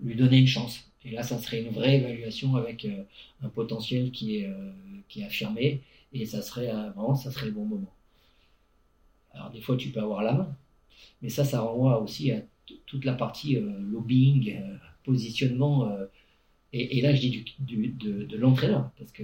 [0.00, 0.90] lui donner une chance.
[1.04, 2.86] Et là, ça serait une vraie évaluation avec
[3.42, 4.50] un potentiel qui est,
[5.08, 5.82] qui est affirmé
[6.12, 7.92] et ça serait vraiment, ça serait le bon moment.
[9.32, 10.56] Alors des fois tu peux avoir la main,
[11.22, 12.42] mais ça, ça renvoie aussi à
[12.86, 16.06] toute la partie euh, lobbying, euh, positionnement, euh,
[16.72, 19.22] et, là je dis du, de, l'entraîneur, parce que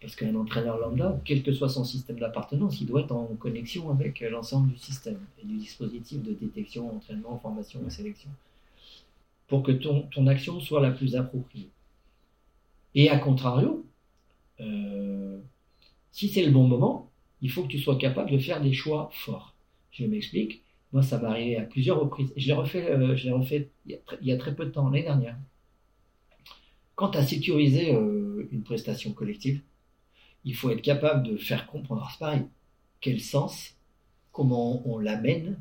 [0.00, 3.90] parce qu'un entraîneur lambda, quel que soit son système d'appartenance, il doit être en connexion
[3.90, 8.30] avec l'ensemble du système et du dispositif de détection, entraînement, formation et sélection,
[9.48, 11.70] pour que ton, ton action soit la plus appropriée.
[12.94, 13.84] Et à contrario,
[14.60, 15.38] euh,
[16.12, 17.10] si c'est le bon moment,
[17.42, 19.54] il faut que tu sois capable de faire des choix forts.
[19.92, 20.62] Je m'explique.
[20.92, 22.32] Moi, ça m'est arrivé à plusieurs reprises.
[22.36, 25.36] Je l'ai refait, euh, je refait il, y a très, peu de temps, l'année dernière.
[26.96, 29.60] Quant à sécuriser euh, une prestation collective,
[30.44, 32.46] il faut être capable de faire comprendre, c'est pareil,
[33.00, 33.76] quel sens,
[34.32, 35.60] comment on l'amène,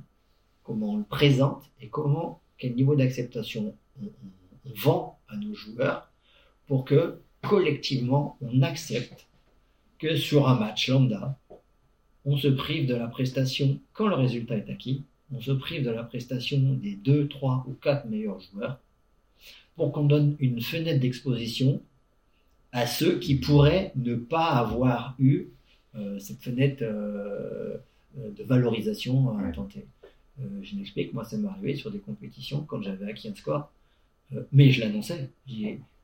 [0.64, 6.10] comment on le présente et comment, quel niveau d'acceptation on, on vend à nos joueurs
[6.68, 9.28] pour que collectivement on accepte
[10.00, 11.38] que sur un match lambda,
[12.24, 15.04] on se prive de la prestation quand le résultat est acquis,
[15.34, 18.80] on se prive de la prestation des 2, 3 ou 4 meilleurs joueurs
[19.76, 21.82] pour qu'on donne une fenêtre d'exposition
[22.72, 25.48] à ceux qui pourraient ne pas avoir eu
[25.96, 27.78] euh, cette fenêtre euh,
[28.18, 29.86] de valorisation à tenter.
[30.40, 33.72] Euh, je m'explique, moi ça m'est arrivé sur des compétitions quand j'avais acquis un score,
[34.52, 35.30] mais je l'annonçais.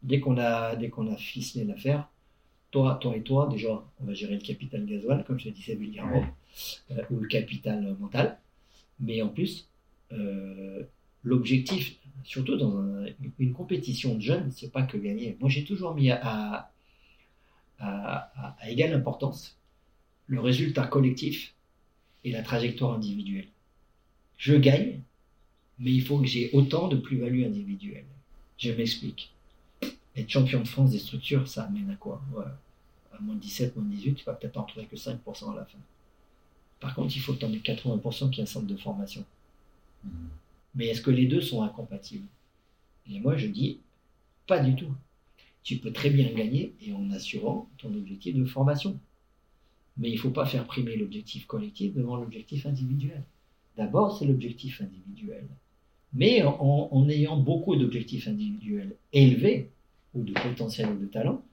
[0.03, 2.07] Dès qu'on a, dès qu'on a ficelé l'affaire,
[2.71, 5.75] toi, toi et toi, déjà, on va gérer le capital gasoil, comme je le disais
[5.75, 6.25] vulgairement,
[6.91, 8.37] euh, ou le capital mental.
[8.99, 9.67] Mais en plus,
[10.13, 10.83] euh,
[11.23, 13.05] l'objectif, surtout dans
[13.39, 15.37] une compétition de jeunes, c'est pas que gagner.
[15.39, 16.71] Moi, j'ai toujours mis à,
[18.67, 19.57] égale importance
[20.27, 21.53] le résultat collectif
[22.23, 23.47] et la trajectoire individuelle.
[24.37, 25.01] Je gagne,
[25.79, 28.05] mais il faut que j'ai autant de plus-value individuelle.
[28.57, 29.33] Je m'explique
[30.15, 32.21] être champion de France des structures, ça amène à quoi?
[33.13, 35.55] À moins de 17, moins de 18, tu vas peut-être en trouver que 5% à
[35.55, 35.77] la fin.
[36.79, 39.23] Par contre, il faut que tu en aies 80% qui est un centre de formation.
[40.03, 40.09] Mmh.
[40.75, 42.27] Mais est-ce que les deux sont incompatibles?
[43.09, 43.79] Et moi, je dis,
[44.47, 44.93] pas du tout.
[45.63, 48.99] Tu peux très bien gagner et en assurant ton objectif de formation.
[49.97, 53.23] Mais il ne faut pas faire primer l'objectif collectif devant l'objectif individuel.
[53.77, 55.45] D'abord, c'est l'objectif individuel.
[56.13, 59.69] Mais en ayant beaucoup d'objectifs individuels élevés,
[60.13, 61.43] ou de potentiel ou de talent,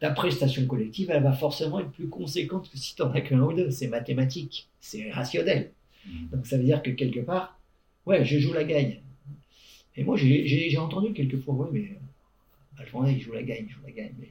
[0.00, 3.40] ta prestation collective, elle va forcément être plus conséquente que si tu n'en as qu'un
[3.40, 3.70] ou deux.
[3.70, 5.72] C'est mathématique, c'est rationnel.
[6.06, 6.28] Mmh.
[6.32, 7.55] Donc ça veut dire que quelque part,
[8.06, 9.00] ouais, je joue la gagne.
[9.96, 13.82] Et moi, j'ai entendu quelquefois, ouais, mais euh, Alphonse, il joue la gagne, il joue
[13.82, 14.14] la gagne.
[14.18, 14.30] Mais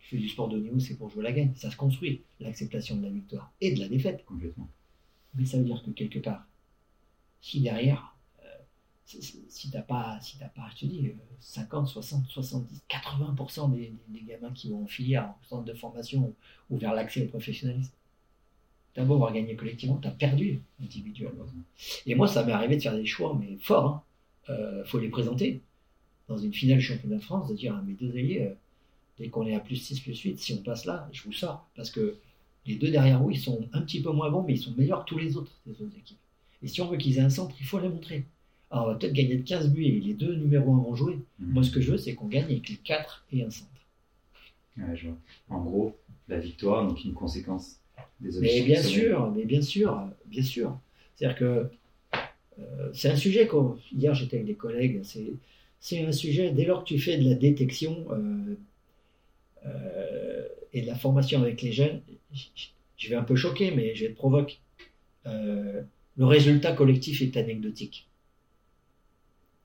[0.00, 1.52] je fais du sport de niveau, c'est pour jouer la gagne.
[1.56, 4.24] Ça se construit, l'acceptation de la victoire et de la défaite.
[4.24, 4.68] Complètement.
[5.34, 6.46] Mais ça veut dire que quelque part,
[7.40, 8.48] si derrière, euh,
[9.04, 14.22] si t'as pas, si t'as pas, je te dis, 50, 60, 70, 80% des, des,
[14.22, 16.34] gamins qui vont en filière, en centre de formation
[16.70, 17.92] ou, vers l'accès au professionnalisme.
[18.94, 21.44] T'as beau avoir gagné collectivement, t'as perdu individuellement.
[22.06, 24.04] Et moi, ça m'est arrivé de faire des choix, mais forts.
[24.48, 24.56] Il hein.
[24.56, 25.60] euh, faut les présenter
[26.28, 28.54] dans une finale championnat de France, de dire, ah, mais désolé, euh,
[29.18, 31.68] dès qu'on est à plus 6, plus 8, si on passe là, je vous sors.
[31.76, 32.16] Parce que
[32.66, 35.04] les deux derrière vous, ils sont un petit peu moins bons, mais ils sont meilleurs
[35.04, 36.18] que tous les autres des autres équipes.
[36.62, 38.24] Et si on veut qu'ils aient un centre, il faut les montrer.
[38.70, 41.18] Alors, on va peut-être gagner de 15 buts et les deux numéros 1 vont jouer.
[41.38, 41.52] Mhm.
[41.52, 43.70] Moi, ce que je veux, c'est qu'on gagne avec les 4 et un centre.
[44.76, 45.18] Ouais, je vois.
[45.50, 45.96] En gros,
[46.28, 47.80] la victoire, donc une conséquence
[48.20, 50.78] des Mais bien sûr, mais bien sûr, bien sûr.
[51.14, 51.70] C'est-à-dire que
[52.58, 53.48] euh, c'est un sujet,
[53.92, 55.02] hier j'étais avec des collègues,
[55.80, 58.56] c'est un sujet, dès lors que tu fais de la détection euh,
[59.66, 62.00] euh, et de la formation avec les jeunes,
[62.96, 64.58] je vais un peu choquer, mais je vais te provoquer.
[65.24, 68.08] le résultat collectif est anecdotique.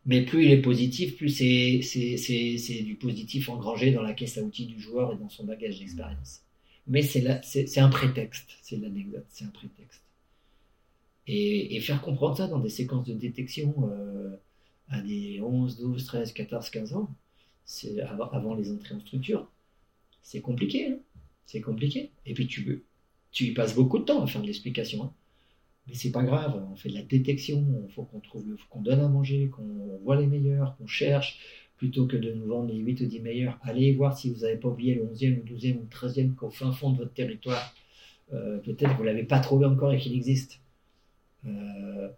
[0.05, 4.65] Mais plus il est positif, plus c'est du positif engrangé dans la caisse à outils
[4.65, 6.41] du joueur et dans son bagage d'expérience.
[6.87, 10.01] Mais c'est un prétexte, c'est l'anecdote, c'est un prétexte.
[11.27, 14.35] Et, faire comprendre ça dans des séquences de détection euh,
[14.89, 17.09] à des 11, 12, 13, 14, 15 ans,
[18.31, 19.47] avant, les entrées en structure,
[20.23, 20.87] c'est compliqué.
[20.87, 20.97] Hein
[21.49, 22.11] c'est compliqué.
[22.27, 22.83] Et puis tu,
[23.39, 25.03] y passes beaucoup de temps à faire de l'explication.
[25.03, 25.13] Hein
[25.87, 28.21] mais c'est pas grave, on fait de la détection, il faut qu'on
[28.69, 31.39] qu'on donne à manger, qu'on voit les meilleurs, qu'on cherche,
[31.79, 33.57] plutôt que de nous vendre les 8 ou 10 meilleurs.
[33.63, 36.71] Allez voir si vous n'avez pas oublié le 11e ou 12e ou 13e qu'au fin
[36.73, 37.73] fond de votre territoire,
[38.33, 40.59] euh, peut-être vous ne l'avez pas trouvé encore et qu'il existe.
[41.47, 42.09] Euh,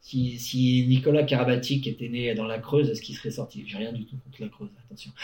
[0.00, 3.62] si, Nicolas Karabatic était né dans la Creuse, est-ce qu'il serait sorti?
[3.64, 5.12] J'ai rien du tout contre la Creuse, attention.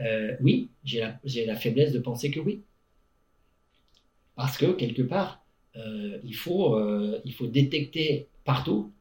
[0.00, 2.60] Euh, oui, j'ai la, la faiblesse de penser que oui.
[4.36, 5.44] Parce que, quelque part,
[5.74, 6.78] il, faut,
[7.24, 8.92] il faut détecter partout.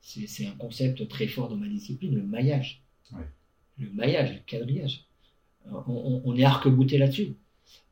[0.00, 2.82] C'est un concept très fort dans ma discipline, le maillage.
[3.78, 5.04] Le maillage, le quadrillage.
[5.86, 7.34] On, est arc-bouté là-dessus.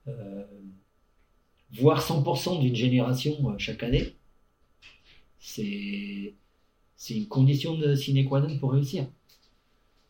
[0.07, 0.45] Euh,
[1.73, 4.15] voir 100% d'une génération chaque année,
[5.39, 6.35] c'est
[7.11, 9.07] une condition de sine qua non pour réussir.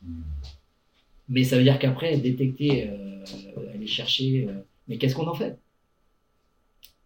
[0.03, 0.23] Hmm.
[1.29, 2.89] Mais ça veut dire qu'après, détecter,
[3.75, 4.49] aller chercher,
[4.87, 5.59] mais qu'est-ce qu'on en fait?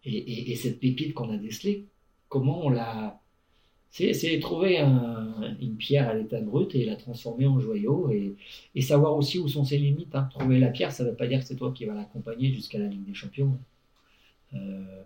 [0.05, 1.85] Et, cette pépite qu'on a décelée,
[2.29, 3.19] comment on l'a.
[3.95, 9.37] C'est trouver une pierre à l'état brut et la transformer en joyau et, savoir aussi
[9.37, 10.15] où sont ses limites.
[10.15, 10.27] Hein.
[10.31, 12.79] Trouver la pierre, ça ne veut pas dire que c'est toi qui vas l'accompagner jusqu'à
[12.79, 13.55] la Ligue des Champions.
[14.55, 15.03] Euh,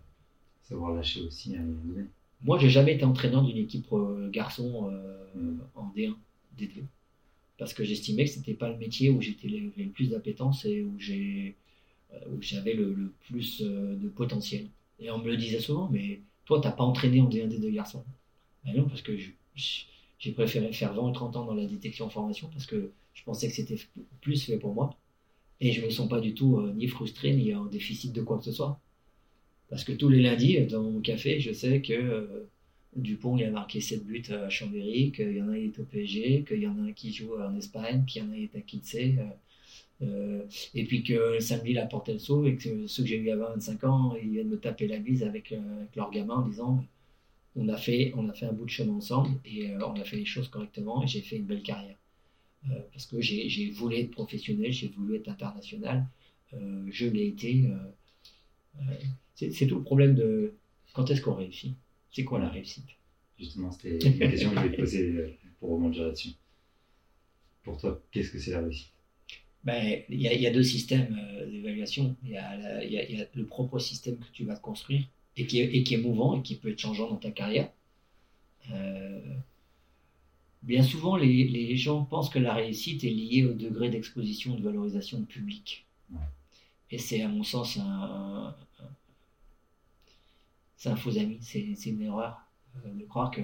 [0.64, 2.08] savoir lâcher aussi un moment
[2.44, 5.60] Moi, j'ai jamais été entraîneur d'une équipe euh, garçon euh, mm.
[5.76, 6.16] en D1,
[6.58, 6.84] D2.
[7.58, 10.98] Parce que j'estimais que c'était pas le métier où j'étais le, plus d'appétence et où
[10.98, 14.68] j'avais le, le, plus de potentiel.
[15.02, 17.72] Et on me le disait souvent, mais toi, t'as pas entraîné en D1 des deux
[17.72, 18.06] garçons.
[18.76, 19.14] Non, parce que
[19.56, 23.48] j'ai préféré faire 20 ou 30 ans dans la détection formation parce que je pensais
[23.48, 23.80] que c'était
[24.22, 24.96] plus fait pour moi.
[25.60, 28.22] Et je ne me sens pas du tout euh, ni frustré ni en déficit de
[28.22, 28.80] quoi que ce soit.
[29.70, 32.48] Parce que tous les lundis, dans mon café, je sais que euh,
[32.98, 35.84] Dupont il a marqué 7 buts à Chambéry, qu'il y en a qui est au
[35.84, 38.82] PSG, qu'il y en a un qui joue en Espagne, qu'il y en a qui
[38.94, 39.22] est à.
[39.22, 39.28] Euh,
[40.04, 40.44] euh,
[40.76, 43.36] et puis que samedi, la porte le saut et que ceux que j'ai eu à
[43.36, 46.84] 25 ans, ils viennent me taper la bise avec, euh, avec leur gamin en disant
[47.58, 50.04] on a, fait, on a fait un bout de chemin ensemble et euh, on a
[50.04, 51.98] fait les choses correctement et j'ai fait une belle carrière.
[52.92, 56.06] parce que j'ai voulu être professionnel, j'ai voulu être international,
[56.52, 57.70] je l'ai été.
[59.36, 60.54] c'est tout le problème de
[60.94, 61.76] quand est-ce qu'on réussit?
[62.12, 62.88] C'est quoi la réussite?
[63.38, 66.32] Justement, c'était une question que je te poser pour rebondir là-dessus.
[67.64, 68.92] Pour toi, qu'est-ce que c'est la réussite?
[69.64, 72.16] Ben, il y, a deux systèmes euh, d'évaluation.
[72.24, 75.04] Il y, a le propre système que tu vas construire
[75.38, 77.72] et qui, est, et qui est mouvant et qui peut être changeant dans ta carrière.
[78.72, 79.22] Euh,
[80.64, 84.64] bien souvent, les, les, gens pensent que la réussite est liée au degré d'exposition, de
[84.64, 85.86] valorisation publique.
[86.90, 88.56] Et c'est, à mon sens, un,
[90.96, 92.40] faux ami, c'est, une erreur
[92.86, 93.42] euh, de croire que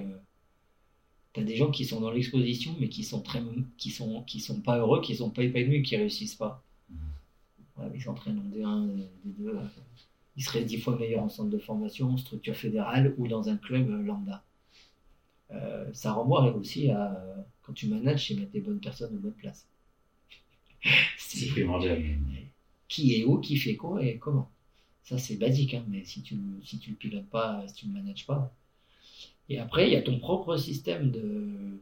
[1.32, 3.42] tu as des gens qui sont dans l'exposition, mais qui sont très,
[3.76, 6.64] qui sont, qui sont pas heureux, qui sont pas épanouis, qui réussissent pas.
[6.90, 6.96] Mmh.
[7.94, 9.68] ils s'entraînent en D1, D2.
[10.34, 13.56] Euh, ils seraient dix fois meilleurs en centre de formation, structure fédérale ou dans un
[13.56, 14.42] club euh, lambda.
[15.52, 19.32] Euh, ça renvoie aussi à quand tu manages, c'est mettre les bonnes personnes aux bonnes
[19.32, 19.66] places.
[21.18, 22.02] c'est primordial.
[22.88, 24.50] Qui est où, qui fait quoi et comment.
[25.04, 27.92] Ça, c'est basique, hein, mais si tu si tu le pilotes pas, si tu le
[27.92, 28.54] manages pas,
[29.48, 31.80] et après, il y a ton propre système de,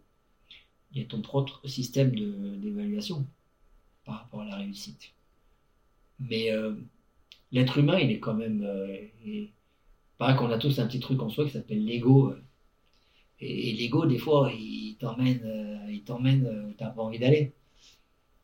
[0.92, 2.10] il y a ton propre système
[2.60, 3.26] d'évaluation
[4.04, 5.12] par rapport à la réussite.
[6.20, 6.74] Mais euh,
[7.52, 9.46] l'être humain, il est quand même, euh,
[10.18, 12.34] pareil qu'on a tous un petit truc en soi qui s'appelle l'ego.
[13.40, 17.52] Et, l'ego, des fois, il t'emmène, euh, il t'emmène où tu n'as pas envie d'aller.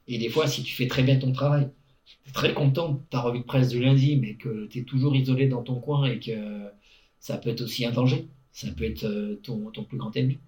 [0.08, 1.70] Et des fois, si tu fais très bien ton travail,
[2.06, 5.14] tu es très content ta revue de presse du lundi, mais que tu es toujours
[5.14, 6.68] isolé dans ton coin et que
[7.20, 8.28] ça peut être aussi un danger.
[8.52, 10.38] Ça peut être euh, ton, plus grand ennemi.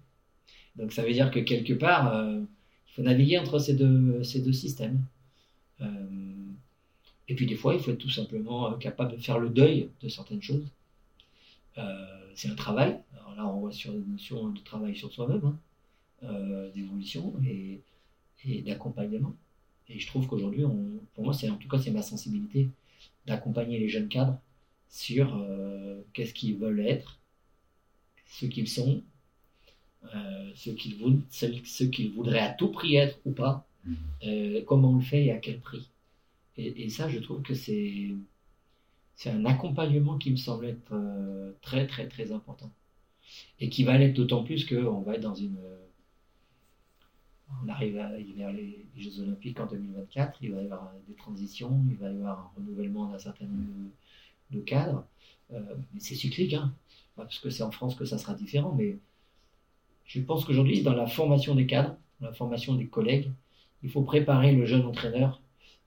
[0.75, 2.41] Donc ça veut dire que quelque part, euh,
[2.87, 5.05] il faut naviguer entre ces deux, systèmes.
[5.81, 6.07] Euh,
[7.27, 10.09] et puis des fois, il faut être tout simplement capable de faire le deuil de
[10.09, 10.65] certaines choses.
[12.35, 12.99] c'est un travail.
[13.19, 15.57] Alors là, on voit sur des notions de travail sur soi-même,
[16.23, 17.79] hein, d'évolution et,
[18.45, 19.35] et d'accompagnement.
[19.89, 20.63] Et je trouve qu'aujourd'hui,
[21.13, 22.69] pour moi, c'est en tout cas, c'est ma sensibilité
[23.25, 24.39] d'accompagner les jeunes cadres
[24.89, 27.19] sur euh, qu'est-ce qu'ils veulent être,
[28.27, 29.01] ce qu'ils sont,
[30.13, 30.97] euh, ce qu'ils
[31.29, 33.65] ce, qu'ils voudraient à tout prix être ou pas,
[34.23, 35.89] euh, comment on le fait et à quel prix.
[36.61, 38.15] Et, ça, je trouve que c'est
[39.25, 40.93] un accompagnement qui me semble être
[41.61, 42.71] très très très important
[43.59, 45.57] et qui va l'être d'autant plus qu'on va être dans une
[47.63, 51.97] on arrive vers les, Jeux Olympiques en 2024, il va y avoir des transitions, il
[51.97, 53.91] va y avoir un renouvellement d'un certain nombre
[54.51, 55.05] de, cadres.
[55.53, 55.59] Euh,
[55.93, 56.73] mais c'est cyclique, hein.
[57.15, 58.73] parce que c'est en France que ça sera différent.
[58.77, 58.97] Mais
[60.05, 63.31] je pense qu'aujourd'hui, dans la formation des cadres, dans la formation des collègues,
[63.83, 65.41] il faut préparer le jeune entraîneur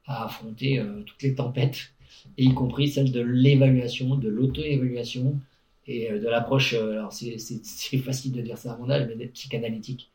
[0.07, 1.93] à affronter euh, toutes les tempêtes,
[2.39, 5.39] et y compris celle de l'évaluation, de l'auto-évaluation
[5.87, 6.75] et euh, de l'approche.
[6.75, 10.11] alors, c'est facile de dire ça à mon âge, mais psychanalytique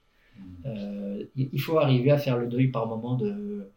[0.65, 3.71] euh, il faut arriver à faire le deuil par moment de,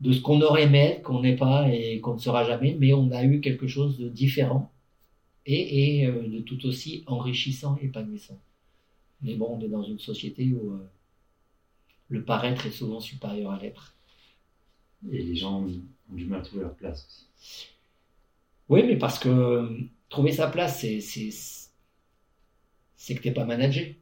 [0.00, 3.10] de ce qu'on aurait aimé, qu'on n'est pas et qu'on ne sera jamais, mais on
[3.10, 4.72] a eu quelque chose de différent
[5.46, 8.40] et, et euh, de tout aussi enrichissant et épanouissant.
[9.22, 10.90] Mais bon, on est dans une société où euh,
[12.08, 13.96] le paraître est souvent supérieur à l'être.
[15.10, 17.68] Et les gens ont du mal à trouver leur place aussi.
[18.68, 21.30] Oui, mais parce que trouver sa place, c'est, c'est,
[22.96, 23.98] c'est que tu n'es pas managé.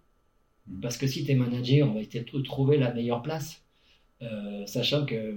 [0.82, 3.62] Parce que si tu es manager, on va essayer de trouver la meilleure place,
[4.23, 5.36] euh, sachant que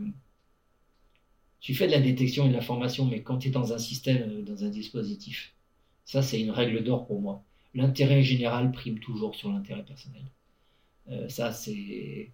[1.60, 3.78] tu fais de la détection et de la formation, mais quand tu es dans un
[3.78, 5.54] système, euh, dans un dispositif,
[6.06, 7.44] ça c'est une règle d'or pour moi.
[7.76, 10.24] L'intérêt général prime toujours sur l'intérêt personnel.
[11.10, 12.32] Euh, ça c'est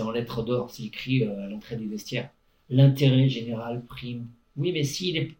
[0.00, 2.30] en lettres d'or, c'est écrit à l'entrée du vestiaire.
[2.68, 4.28] L'intérêt général prime.
[4.56, 5.32] Oui, mais si est...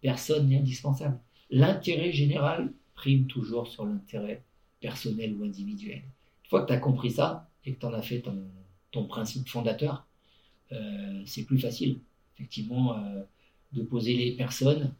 [0.00, 1.18] personne n'est indispensable.
[1.50, 4.42] L'intérêt général prime toujours sur l'intérêt
[4.80, 6.02] personnel ou individuel.
[6.44, 8.38] Une fois que tu as compris ça et que tu en as fait ton,
[8.92, 10.06] ton principe fondateur,
[10.72, 12.00] euh, c'est plus facile,
[12.34, 13.22] effectivement, euh,
[13.72, 14.94] de poser les personnes.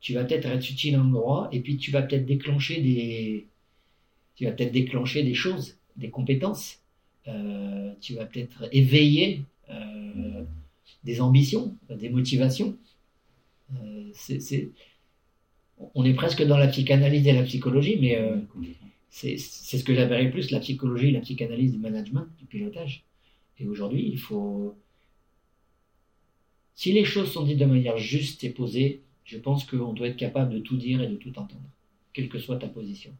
[0.00, 3.46] Tu vas peut-être être utile à un endroit et puis tu vas peut-être déclencher des,
[4.36, 6.78] tu vas peut-être déclencher des choses, des compétences.
[7.28, 9.44] Euh, tu vas peut-être éveiller
[11.04, 12.76] des ambitions, des motivations.
[14.12, 14.70] c'est
[15.94, 18.36] on est presque dans la psychanalyse et la psychologie, mais euh,
[19.10, 23.04] c'est ce que j'appellerais plus la psychologie, la psychanalyse du management, du pilotage.
[23.58, 24.74] Et aujourd'hui, il faut.
[26.74, 30.16] Si les choses sont dites de manière juste et posée, je pense qu'on doit être
[30.16, 31.62] capable de tout dire et de tout entendre,
[32.12, 33.12] quelle que soit ta position.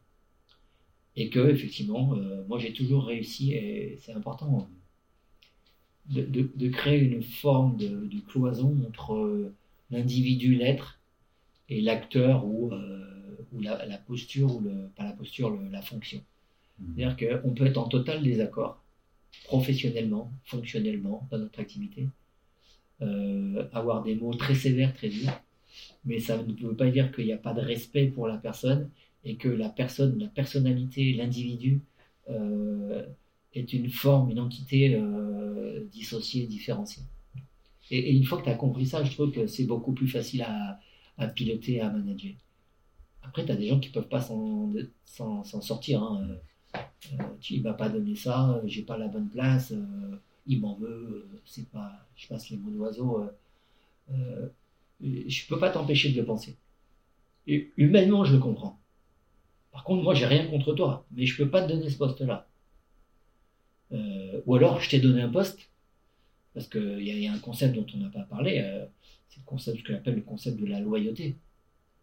[1.15, 4.69] Et que, effectivement, euh, moi j'ai toujours réussi, et c'est important,
[6.07, 9.51] de, créer une forme de, de cloison entre
[9.91, 11.01] l'individu, l'être,
[11.71, 16.21] et l'acteur ou, euh, ou la, posture, ou le, pas la posture, la fonction.
[16.79, 16.85] Mmh.
[16.95, 18.83] C'est-à-dire qu'on peut être en total désaccord,
[19.45, 22.09] professionnellement, fonctionnellement, dans notre activité,
[23.01, 25.41] euh, avoir des mots très sévères, très durs,
[26.03, 28.89] mais ça ne veut pas dire qu'il n'y a pas de respect pour la personne
[29.23, 31.81] et que la personne, la personnalité, l'individu
[32.29, 33.05] euh,
[33.53, 35.01] est une forme, une entité
[35.91, 37.03] dissociée, différenciée.
[37.91, 40.43] Et, une fois que tu as compris ça, je trouve que c'est beaucoup plus facile
[40.43, 42.33] à, piloter, à manager.
[43.21, 46.01] Après, tu as des gens qui peuvent pas s'en sortir.
[46.01, 46.27] Hein.
[46.29, 46.35] Euh,
[47.39, 50.17] tu ne vas pas donner ça, j'ai pas la bonne place, euh,
[50.47, 53.25] il m'en veut, c'est pas, je passe les mots d'oiseau.
[54.11, 54.47] Euh,
[55.01, 56.55] je peux pas t'empêcher de le penser.
[57.47, 58.79] Et humainement, je le comprends.
[59.71, 62.47] Par contre, moi, j'ai rien contre toi, mais je peux pas te donner ce poste-là.
[64.45, 65.69] ou alors, je t'ai donné un poste,
[66.53, 68.61] parce qu'il y, y, a un concept dont on n'a pas parlé
[69.31, 71.37] c'est le concept, ce que j'appelle le concept de la loyauté.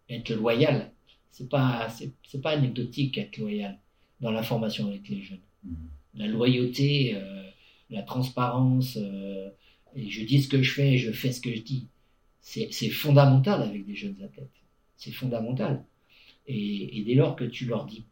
[0.08, 0.90] Être loyal,
[1.30, 3.78] c'est pas, c'est, pas anecdotique être loyal
[4.20, 5.38] dans la formation avec les jeunes.
[5.66, 5.74] Mm-hmm.
[6.14, 7.50] La loyauté, euh,
[7.90, 9.50] la transparence, euh,
[9.94, 11.88] et je dis ce que je fais et je fais ce que je dis.
[12.40, 14.48] C'est, fondamental avec des jeunes athlètes.
[14.96, 15.84] C'est fondamental.
[16.48, 18.04] Et, dès lors que tu leur dis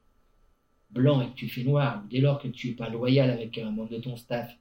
[0.90, 3.70] blanc et que tu fais noir, dès lors que tu n'es pas loyal avec un
[3.70, 4.54] membre de ton staff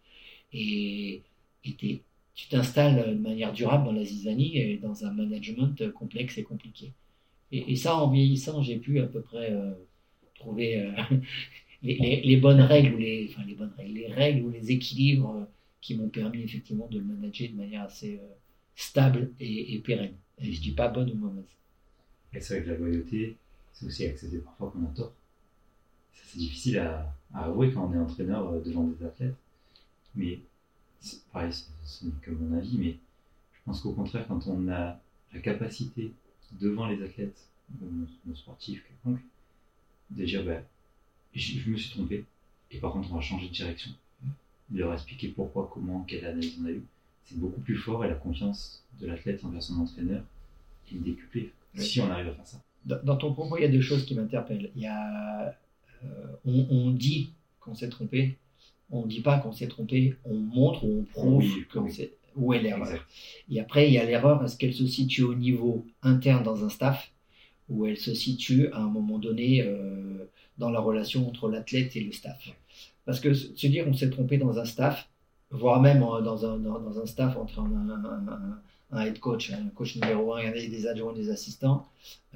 [0.54, 1.22] et,
[1.64, 6.94] tu t'installes de manière durable dans la zizanie et dans un management complexe et compliqué.
[7.52, 9.72] Et, ça, en vieillissant, j'ai pu à peu près euh,
[10.36, 10.92] trouver euh,
[11.84, 15.48] les, bonnes règles ou les, bonnes les règles ou les équilibres
[15.80, 18.34] qui m'ont permis effectivement de le manager de manière assez euh,
[18.76, 20.16] stable et, et pérenne.
[20.40, 21.46] Et je dis pas bonne ou mauvaise.
[22.34, 23.38] Et c'est que la loyauté,
[23.76, 25.14] c'est aussi accepter parfois qu'on a tort.
[26.14, 29.36] Ça, c'est difficile à, à avouer quand on est entraîneur euh, devant des athlètes.
[30.16, 30.40] Mais,
[31.32, 32.98] pareil, ce ce n'est que mon avis, mais
[33.54, 35.00] je pense qu'au contraire, quand on a
[35.34, 36.14] la capacité
[36.54, 37.48] devant les athlètes,
[37.82, 39.24] ou nos, sportifs quelconques,
[40.12, 40.62] de dire, bah,
[41.34, 42.26] je, je me suis trompé,
[42.72, 43.92] et par contre, on va changer de direction.
[44.70, 46.84] De leur expliquer pourquoi, comment, quelle analyse on a eu.
[47.26, 50.24] C'est beaucoup plus fort et la confiance de l'athlète envers son entraîneur
[50.92, 51.52] est décuplée.
[51.76, 52.62] Si on arrive à faire ça.
[52.86, 54.72] Dans, ton propos, il y a deux choses qui m'interpellent.
[54.76, 55.48] Il y a,
[56.04, 56.08] euh,
[56.46, 58.38] on, on dit qu'on s'est trompé,
[58.92, 62.10] on ne dit pas qu'on s'est trompé, on montre ou on prouve Oui, oui.
[62.36, 63.08] où est l'erreur.
[63.50, 66.70] Et après, il y a l'erreur, est-ce qu'elle se situe au niveau interne dans un
[66.70, 67.12] staff
[67.70, 70.26] ou elle se situe à un moment donné euh,
[70.60, 72.50] dans la relation entre l'athlète et le staff?
[73.06, 75.10] Parce que se dire on s'est trompé dans un staff,
[75.50, 78.60] voire même euh, dans un, dans, dans un staff entre un, un- un-
[78.92, 81.88] un head coach, un coach numéro un et des adjoints, des assistants,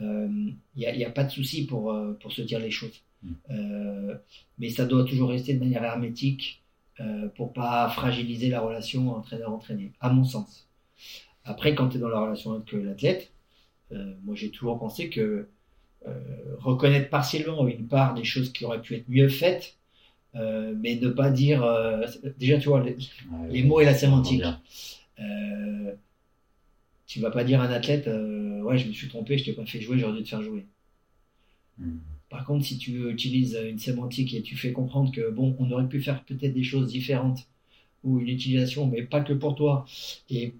[0.01, 0.27] euh,
[0.75, 3.01] il n'y a, il pas de souci pour, euh, pour se dire les choses.
[3.23, 3.31] Mm.
[3.51, 4.15] Euh,
[4.57, 6.61] mais ça doit toujours rester de manière hermétique
[6.99, 10.67] euh, pour pas fragiliser la relation entraîneur-entraîné, à mon sens.
[11.45, 13.31] Après, quand tu es dans la relation avec l'athlète,
[13.91, 15.47] euh, moi j'ai toujours pensé que
[16.07, 19.75] euh, reconnaître partiellement une part des choses qui auraient pu être mieux faites,
[20.35, 21.63] euh, mais ne pas dire.
[21.63, 22.05] euh,
[22.37, 22.95] déjà, tu vois, les,
[23.31, 24.43] Ouais, les mots et la sémantique.
[27.09, 29.53] Tu vas pas dire à un athlète, euh, ouais, je me suis trompé, je t'ai
[29.53, 30.67] pas fait jouer, j'aurais dû te faire jouer.
[31.79, 31.97] Hmm.
[32.29, 35.89] Par contre, si tu utilises une sémantique et tu fais comprendre que bon, on aurait
[35.89, 37.47] pu faire peut-être des choses différentes
[38.03, 39.87] ou une utilisation, mais pas que pour toi,
[40.29, 40.53] et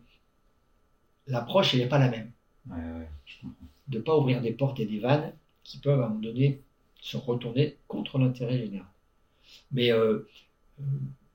[1.28, 2.32] l'approche elle n'est pas la même.
[2.68, 3.68] Ouais, ouais, je comprends.
[3.88, 5.32] De pas ouvrir des portes et des vannes
[5.64, 6.62] qui peuvent à un moment donné
[7.00, 8.88] se retourner contre l'intérêt général.
[9.72, 10.28] Mais euh,
[10.80, 10.84] euh,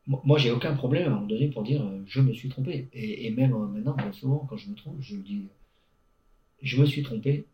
[0.07, 2.89] moi, j'ai aucun problème à un moment donné pour dire euh, je me suis trompé.
[2.93, 5.49] Et, même euh, maintenant, souvent, quand je me trompe, je dis
[6.63, 7.47] je me suis trompé.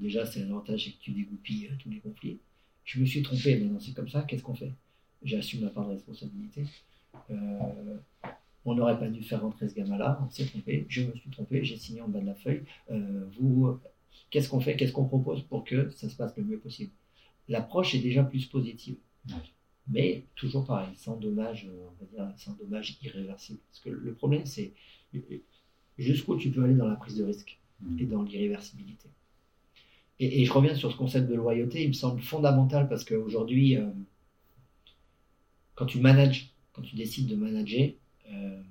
[0.00, 2.38] Déjà, c'est l'avantage, c'est que tu dégoupilles euh, tous les conflits.
[2.84, 4.72] Je me suis trompé, maintenant c'est comme ça, qu'est-ce qu'on fait?
[5.22, 6.64] J'assume ma part de responsabilité.
[7.30, 7.98] Euh,
[8.64, 11.64] on n'aurait pas dû faire rentrer ce gamin-là, on s'est trompé, je me suis trompé,
[11.64, 12.64] j'ai signé en bas de la feuille.
[12.90, 13.80] Euh, vous, euh,
[14.30, 16.90] qu'est-ce qu'on fait Qu'est-ce qu'on propose pour que ça se passe le mieux possible?
[17.48, 18.96] L'approche est déjà plus positive.
[19.88, 23.60] Mais toujours pareil, sans dommage, euh, on va dire, sans dommage irréversible.
[23.70, 24.72] Parce que le problème, c'est
[25.14, 25.20] euh,
[25.98, 27.98] jusqu'où tu peux aller dans la prise de risque Hmm.
[27.98, 29.10] et dans l'irréversibilité.
[30.18, 33.76] Et, et je reviens sur ce concept de loyauté, il me semble fondamental parce qu'aujourd'hui,
[33.76, 33.90] euh,
[35.74, 37.90] quand tu manages, quand tu décides de manager,
[38.30, 38.62] euh,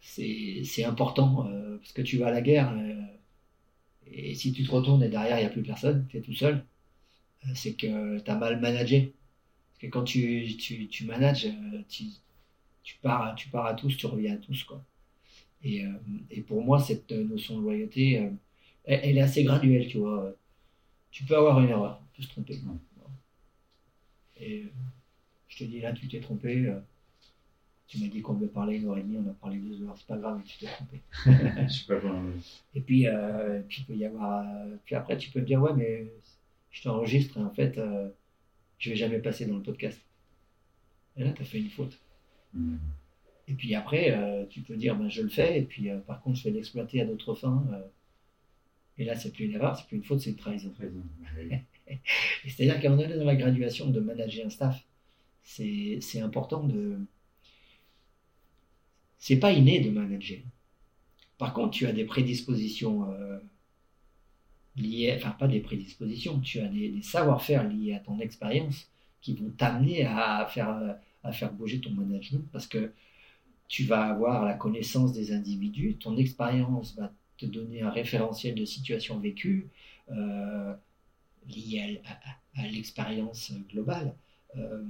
[0.00, 3.02] c'est important euh, parce que tu vas à la guerre euh,
[4.06, 6.34] et si tu te retournes et derrière il n'y a plus personne, tu es tout
[6.34, 6.60] seul, euh,
[7.54, 9.14] c'est que tu as mal managé.
[9.70, 12.04] Parce que quand tu, tu, tu manages, euh, tu,
[12.82, 14.64] tu, pars, tu pars à tous, tu reviens à tous.
[14.64, 14.84] Quoi.
[15.64, 15.92] Et, euh,
[16.30, 18.30] et pour moi, cette notion de loyauté, euh,
[18.84, 20.34] elle, elle est assez graduelle, tu vois.
[21.12, 22.60] Tu peux avoir une erreur, tu peux se tromper.
[24.40, 24.68] Et euh,
[25.48, 26.66] je te dis, là, tu t'es trompé.
[26.66, 26.80] euh,
[27.88, 29.96] tu m'as dit qu'on devait parler une heure et demie, on a parlé deux heures,
[29.98, 31.00] c'est pas grave, tu t'es trompé.
[31.26, 32.30] je sais pas comment.
[32.74, 34.46] Et puis, euh, puis il peut y avoir.
[34.46, 36.12] euh, puis après, tu peux me dire, ouais, mais
[36.70, 38.08] je t'enregistre et en fait, euh,
[38.78, 40.00] je vais jamais passer dans le podcast.
[41.16, 41.98] Et là, tu as fait une faute.
[42.54, 42.76] Hmm.
[43.50, 46.22] Et puis après, euh, tu peux dire, ben, je le fais, et puis euh, par
[46.22, 47.66] contre, je vais l'exploiter à d'autres fins.
[47.72, 47.82] euh,
[48.96, 50.72] et là, c'est plus une erreur, c'est plus une faute, c'est une trahison.
[52.46, 54.84] C'est-à-dire qu'à un moment donné, dans la graduation de manager un staff,
[55.42, 56.98] c'est c'est important de.
[59.18, 60.40] C'est pas inné de manager.
[61.38, 63.06] Par contre, tu as des prédispositions
[65.38, 68.90] pas des prédispositions, tu as des, savoir-faire liés à ton expérience
[69.20, 72.92] qui vont t'amener à faire, à faire bouger ton management parce que
[73.68, 78.64] tu vas avoir la connaissance des individus, ton expérience va te donner un référentiel de
[78.64, 79.68] situation vécue
[80.10, 80.74] euh,
[81.48, 82.02] lié
[82.56, 84.14] à, l'expérience globale.
[84.56, 84.82] Euh,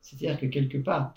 [0.00, 1.12] C'est-à-dire que quelque part,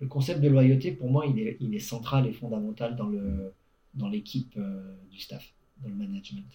[0.00, 3.52] le concept de loyauté, pour moi, il est, central et fondamental dans le
[3.94, 6.50] dans l'équipe euh, du staff, dans le management.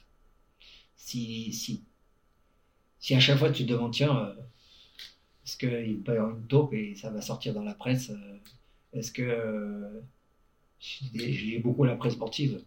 [1.05, 1.83] Si, si,
[2.99, 4.33] si à chaque fois tu te demandes, tiens, euh,
[5.45, 8.37] est-ce qu'il peut y avoir une taupe et ça va sortir dans la presse euh,
[8.93, 9.21] Est-ce que.
[9.23, 10.01] euh,
[10.81, 12.61] je lis- beaucoup la presse sportive.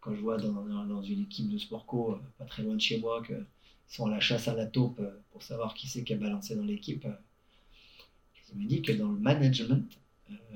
[0.00, 2.98] Quand je vois dans, une équipe de sport co, euh, pas très loin de chez
[2.98, 3.46] moi, qu'ils
[3.86, 5.00] sont à la chasse à la taupe
[5.30, 7.06] pour savoir qui c'est qui a balancé dans l'équipe,
[8.48, 9.86] je me dis que dans le management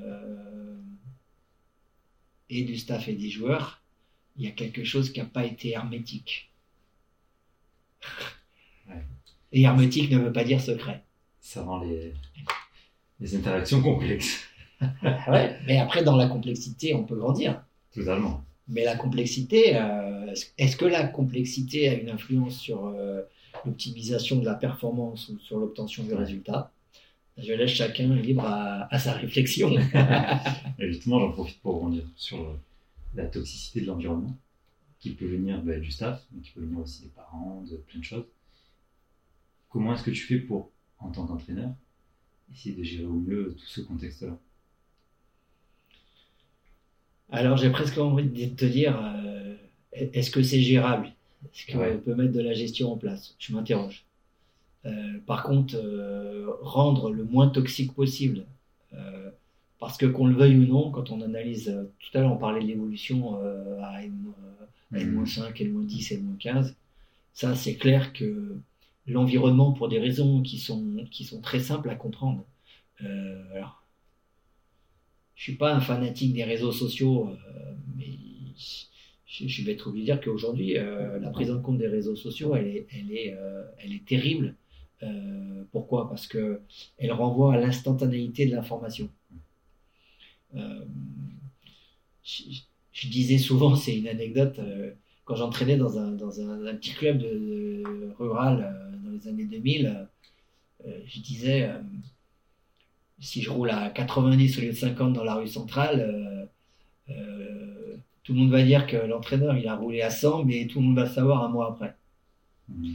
[0.00, 0.76] euh,
[2.50, 3.81] et du staff et des joueurs,
[4.36, 6.50] il y a quelque chose qui n'a pas été hermétique.
[9.52, 11.04] Et hermétique ne veut pas dire secret.
[11.40, 12.14] Ça rend les,
[13.20, 14.40] les interactions complexes.
[15.28, 17.62] ouais, mais après, dans la complexité, on peut grandir.
[17.94, 18.44] Totalement.
[18.68, 23.22] Mais la complexité, euh, est-ce que la complexité a une influence sur euh,
[23.64, 26.72] l'optimisation de la performance ou sur l'obtention du résultat
[27.36, 29.70] Je laisse chacun libre à, sa réflexion.
[30.78, 32.54] Et justement, j'en profite pour rebondir sur euh,
[33.14, 34.36] la toxicité de l'environnement,
[35.00, 37.98] qui peut venir bah, du staff, mais qui peut venir aussi des parents, de plein
[37.98, 38.26] de choses.
[39.68, 41.74] Comment est-ce que tu fais pour, en tant qu'entraîneur,
[42.52, 44.38] essayer de gérer au mieux tout ce contexte-là?
[47.30, 49.56] Alors j'ai presque envie de te dire, euh,
[49.92, 51.14] est-ce que c'est gérable?
[51.44, 53.34] Est-ce qu'on peut mettre de la gestion en place?
[53.38, 54.04] Je m'interroge.
[54.84, 58.46] Euh, par contre, euh, rendre le moins toxique possible,
[59.82, 62.62] parce que qu'on le veuille ou non, quand on analyse, tout à l'heure on parlait
[62.62, 63.36] de l'évolution
[63.82, 66.74] à N-5, N-10 N-15,
[67.34, 68.56] ça c'est clair que
[69.06, 72.44] l'environnement, pour des raisons qui sont, qui sont très simples à comprendre,
[73.00, 73.82] alors
[75.42, 78.06] je suis pas un fanatique des réseaux sociaux, euh, mais
[79.26, 82.54] je, vais être obligé de dire qu'aujourd'hui, euh, la prise en compte des réseaux sociaux,
[82.54, 84.54] elle est, elle est, euh, elle est terrible.
[85.72, 86.08] pourquoi?
[86.08, 86.60] Parce que
[86.96, 89.08] elle renvoie à l'instantanéité de l'information.
[92.24, 94.60] Je, disais souvent, c'est une anecdote,
[95.24, 97.82] quand j'entraînais dans un, dans un, petit club de,
[98.18, 100.08] rural dans les années 2000,
[100.84, 101.70] je disais
[103.22, 106.44] si je roule à 90 au lieu de 50 dans la rue centrale, euh,
[107.10, 110.80] euh, tout le monde va dire que l'entraîneur il a roulé à 100, mais tout
[110.80, 111.94] le monde va savoir un mois après.
[112.68, 112.92] Mmh.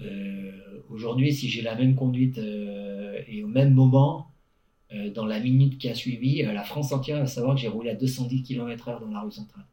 [0.00, 0.52] Euh,
[0.90, 4.30] aujourd'hui, si j'ai la même conduite et au même moment,
[5.14, 7.94] dans la minute qui a suivi, la France entière va savoir que j'ai roulé à
[7.94, 9.66] 210 km/h dans la rue centrale.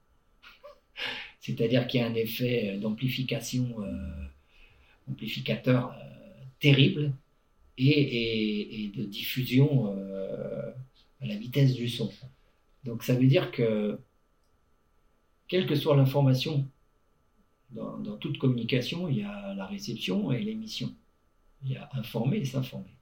[1.40, 3.76] C'est-à-dire qu'il y a un effet d'amplification,
[5.10, 5.96] amplificateur
[6.60, 7.14] terrible
[7.78, 10.72] et, de diffusion euh,
[11.22, 12.12] à la vitesse du son.
[12.84, 14.00] Donc ça veut dire que,
[15.48, 16.68] quelle que soit l'information,
[17.72, 20.94] dans, toute communication, il y a la réception et l'émission.
[21.64, 22.94] Il y a informer et s'informer.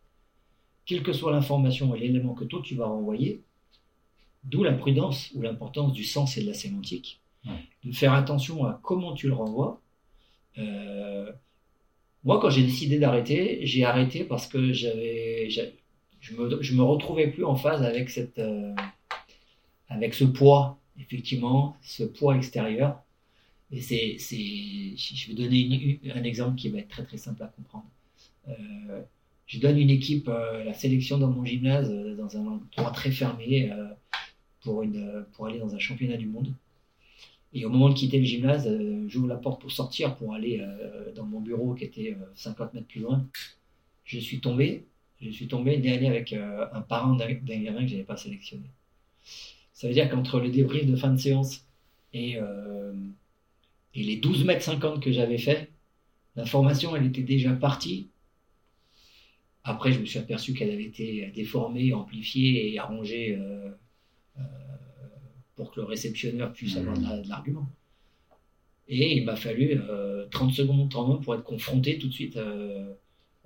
[0.89, 3.43] Quelle que soit l'information et l'élément que toi tu vas renvoyer,
[4.43, 7.21] d'où la prudence ou l'importance du sens et de la sémantique,
[7.83, 9.79] de faire attention à comment tu le renvoies.
[10.57, 11.31] Euh,
[12.23, 17.27] moi, quand j'ai décidé d'arrêter, j'ai arrêté parce que j'avais, je me, je me retrouvais
[17.27, 18.73] plus en phase avec cette, euh,
[19.89, 22.99] avec ce poids, effectivement, ce poids extérieur.
[23.71, 27.47] Et c'est, c'est, je vais donner un exemple qui va être très très simple à
[27.47, 27.85] comprendre.
[28.47, 29.03] Euh,
[29.49, 33.69] je donne une équipe, euh, la sélection dans mon gymnase, dans un endroit très fermé,
[34.61, 36.53] pour, une, pour aller dans un championnat du monde.
[37.53, 40.59] Et au moment de quitter le gymnase, euh, j'ouvre la porte pour sortir, pour aller
[40.61, 43.25] euh, dans mon bureau qui était 50 euh, mètres plus loin.
[44.03, 44.85] Je suis tombé,
[45.19, 48.65] je suis tombé dernier avec un parent d'un gamin que je n'avais pas sélectionné.
[49.73, 51.63] Ça veut dire qu'entre le débrief de fin de séance
[52.13, 52.37] et,
[53.93, 55.69] et les 12 mètres 50 que j'avais fait,
[56.35, 58.07] l'information, elle était déjà partie.
[59.69, 63.37] Après, je me suis aperçu qu'elle avait été déformée, amplifiée et arrangée
[65.55, 67.69] pour que le réceptionneur puisse avoir de l'argument.
[68.87, 69.77] Et il m'a fallu
[70.31, 72.95] 30 euh, secondes, 30 pour être confronté tout de suite euh,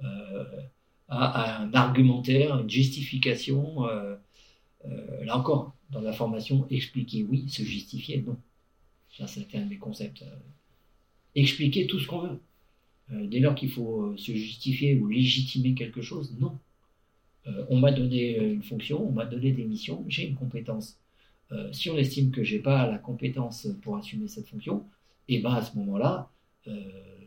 [0.02, 0.62] euh,
[1.10, 3.84] à, un argumentaire, une justification.
[3.84, 8.38] là encore, dans la formation, expliquer oui, se justifier non.
[9.18, 10.24] Ça, c'était un de mes concepts.
[11.36, 12.40] expliquer tout ce qu'on veut.
[13.10, 16.58] Dès lors qu'il faut se justifier ou légitimer quelque chose, non.
[17.70, 20.98] on m'a donné une fonction, on m'a donné des missions, j'ai une compétence.
[21.54, 24.86] Euh, si on estime que j'ai pas la compétence pour assumer cette fonction,
[25.28, 26.30] et eh ben à ce moment-là,
[26.68, 26.74] euh,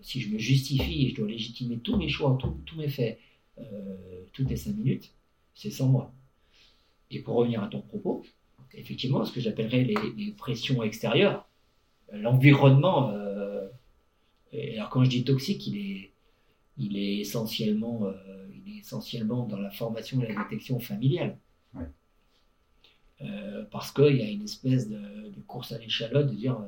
[0.03, 3.19] si je me justifie et je dois légitimer tous mes choix, tous mes faits,
[3.59, 5.13] euh, toutes les cinq minutes,
[5.55, 6.13] c'est sans moi.
[7.11, 8.25] Et pour revenir à ton propos,
[8.75, 11.49] effectivement, ce que j'appellerais les, pressions extérieures,
[12.13, 13.13] l'environnement,
[14.53, 16.11] alors quand je dis toxique, il est,
[16.79, 18.07] il est, essentiellement,
[18.55, 21.37] il est essentiellement dans la formation et la détection familiale.
[23.23, 24.97] Euh, parce qu'il y a une espèce de,
[25.47, 26.67] course à l'échalote de dire euh,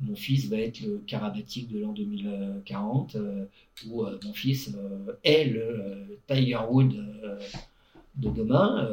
[0.00, 3.46] mon fils va être le karabatique de l'an 2040 euh,
[3.86, 4.76] ou mon fils
[5.24, 6.94] est le Tiger Wood
[8.16, 8.88] de demain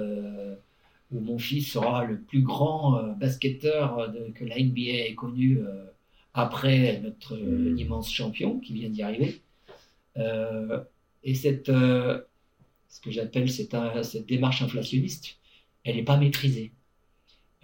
[1.12, 5.60] ou mon fils sera le plus grand basketteur que la NBA ait connu
[6.36, 7.80] après notre mmh.
[7.80, 9.41] immense champion qui vient d'y arriver.
[11.24, 15.38] et cette, ce que j'appelle cette, cette démarche inflationniste,
[15.84, 16.72] elle n'est pas maîtrisée.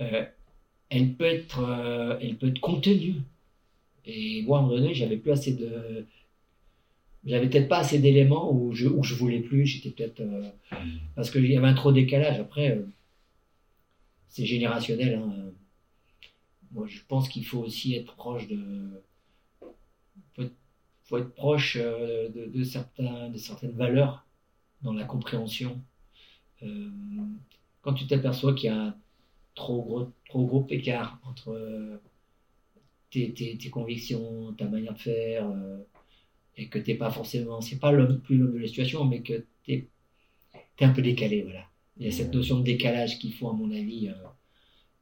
[0.02, 0.26] Euh,
[0.90, 3.16] elle, peut être, euh, elle peut être contenue
[4.06, 6.06] Et moi, à un moment donné, j'avais plus assez de.
[7.26, 9.66] J'avais peut-être pas assez d'éléments où je, où je voulais plus.
[9.66, 10.22] J'étais peut-être.
[10.22, 10.50] euh,
[11.16, 12.40] parce qu'il y avait un trop décalage.
[12.40, 12.86] Après, euh,
[14.28, 15.16] c'est générationnel.
[15.16, 15.52] hein.
[16.72, 19.04] Moi, je pense qu'il faut aussi être proche de.
[21.04, 24.26] faut être, proche euh, de, de certains, de certaines valeurs
[24.82, 25.82] dans la compréhension.
[26.64, 26.90] Euh,
[27.82, 28.96] quand tu t'aperçois qu'il y a un
[29.56, 31.98] trop gros, trop gros écart entre euh,
[33.10, 35.78] tes, tes- tes convictions, ta manière de faire, euh,
[36.58, 39.46] et que t'es pas forcément, c'est pas l'homme plus l'homme de la situation, mais que
[39.66, 39.90] t'es
[40.80, 41.66] es un peu décalé, voilà.
[41.98, 44.14] Il y a cette notion de décalage qu'il faut, à mon avis, euh,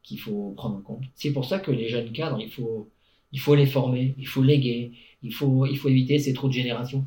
[0.09, 1.03] qu'il faut prendre en compte.
[1.13, 2.89] C'est pour ça que les jeunes cadres, il faut,
[3.31, 4.91] il faut les former, il faut léguer,
[5.21, 7.05] il faut, il faut éviter ces trous de génération.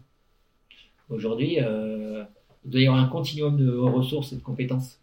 [1.08, 2.22] Aujourd'hui, euh,
[2.64, 5.00] il doit y avoir un continuum de ressources et de compétences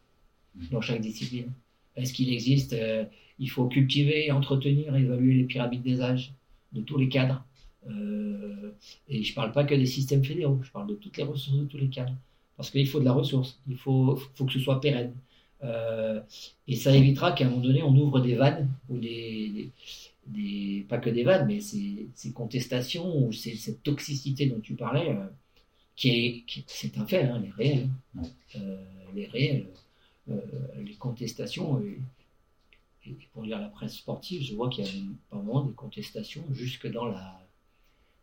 [0.72, 1.52] dans chaque discipline.
[1.98, 3.04] Est-ce qu'il existe euh,
[3.38, 6.34] Il faut cultiver, entretenir, évaluer les pyramides des âges
[6.72, 7.44] de tous les cadres.
[7.90, 8.72] Euh,
[9.10, 11.58] et je ne parle pas que des systèmes fédéraux, je parle de toutes les ressources
[11.58, 12.16] de tous les cadres.
[12.56, 15.14] Parce qu'il faut de la ressource, il faut, faut que ce soit pérenne.
[15.64, 16.22] Euh,
[16.68, 19.72] et ça évitera qu'à un moment donné, on ouvre des vannes, ou des, des-
[20.28, 24.76] des- pas que des vannes, mais ces, ces contestations, ou ces- cette toxicité dont tu
[24.76, 25.26] parlais, euh,
[25.96, 27.44] qui est, c'est un fait, hein.
[28.56, 28.78] Euh,
[29.12, 29.68] elle est réelle.
[30.30, 30.40] Euh,
[30.86, 32.00] les contestations, et,
[33.06, 34.92] et pour lire la presse sportive, je vois qu'il y a
[35.30, 37.40] pas vraiment des contestations jusque dans la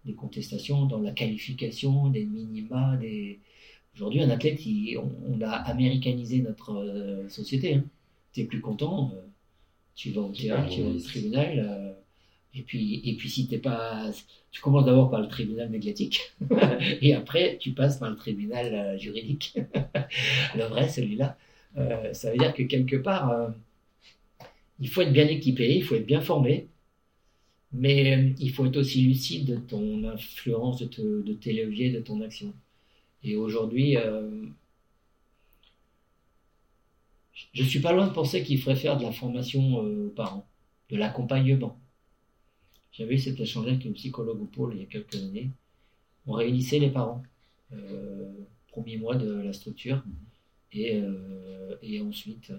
[0.07, 3.41] des contestations dans la qualification, des minima, des
[3.97, 7.75] aujourd'hui un athlète, il- on, on a américanisé notre euh, société.
[7.77, 7.85] Hein.
[8.35, 9.21] T'es plus content, euh,
[9.97, 11.93] tu vas au théâtre, tu vas au tribunal, euh,
[12.55, 14.11] et puis et puis si t'es pas,
[14.53, 16.21] tu commences d'abord par le tribunal médiatique,
[17.03, 19.57] et après tu passes par le tribunal juridique,
[20.57, 21.39] le vrai celui-là.
[22.15, 23.53] Ça veut dire que quelque part,
[24.81, 26.69] il faut être bien équipé, il faut être bien formé,
[27.73, 32.01] mais il faut être aussi lucide de ton influence, de, te- de tes leviers, de
[32.01, 32.55] ton action.
[33.23, 34.47] Et aujourd'hui, euh,
[37.53, 40.47] je suis pas loin de penser qu'il faudrait faire de la formation euh, aux parents,
[40.91, 41.79] de l'accompagnement.
[42.93, 45.51] J'avais eu cet échange avec une psychologue au pôle il y a quelques années.
[46.27, 47.23] On réunissait les parents,
[47.73, 48.33] euh,
[48.69, 50.03] premier mois de la structure,
[50.73, 52.59] et, euh, ensuite, euh,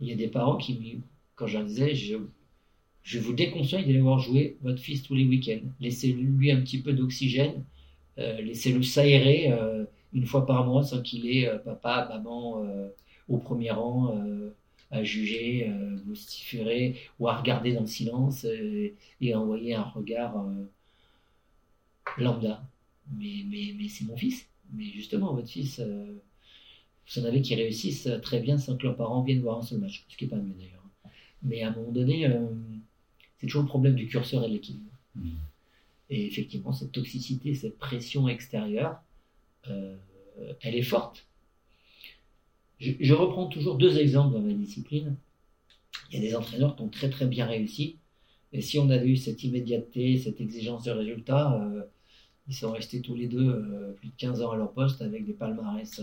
[0.00, 1.00] il y a des parents qui,
[1.36, 5.62] quand je disais, je vous déconseille d'aller voir jouer votre fils tous les week-ends.
[5.80, 7.64] Laissez-lui un petit peu d'oxygène,
[8.18, 12.64] euh, laissez-le s'aérer euh, une fois par mois sans qu'il ait euh, papa, maman
[13.28, 14.18] au premier rang
[14.90, 20.46] à juger, euh, vociférer ou à regarder dans le silence et à envoyer un regard
[22.18, 22.62] lambda.
[23.16, 24.48] Mais, mais, mais c'est mon fils.
[24.72, 29.22] Mais justement, votre fils, vous en avez qui réussissent très bien sans que leurs parents
[29.22, 30.82] viennent voir un seul match, ce qui n'est pas mieux d'ailleurs.
[31.42, 32.28] Mais à un moment donné,
[33.38, 34.90] c'est toujours le problème du curseur et de l'équilibre.
[35.16, 35.36] Mhm.
[36.10, 39.00] Et effectivement, cette toxicité, cette pression extérieure,
[39.68, 39.96] euh,
[40.60, 41.26] elle est forte.
[42.78, 45.16] Je, reprends toujours deux exemples dans ma discipline.
[46.10, 47.96] Il y a des entraîneurs qui ont très très bien réussi.
[48.52, 51.82] Et si on avait eu cette immédiateté, cette exigence de résultat, euh,
[52.48, 55.24] ils sont restés tous les deux euh, plus de 15 ans à leur poste avec
[55.24, 56.00] des palmarès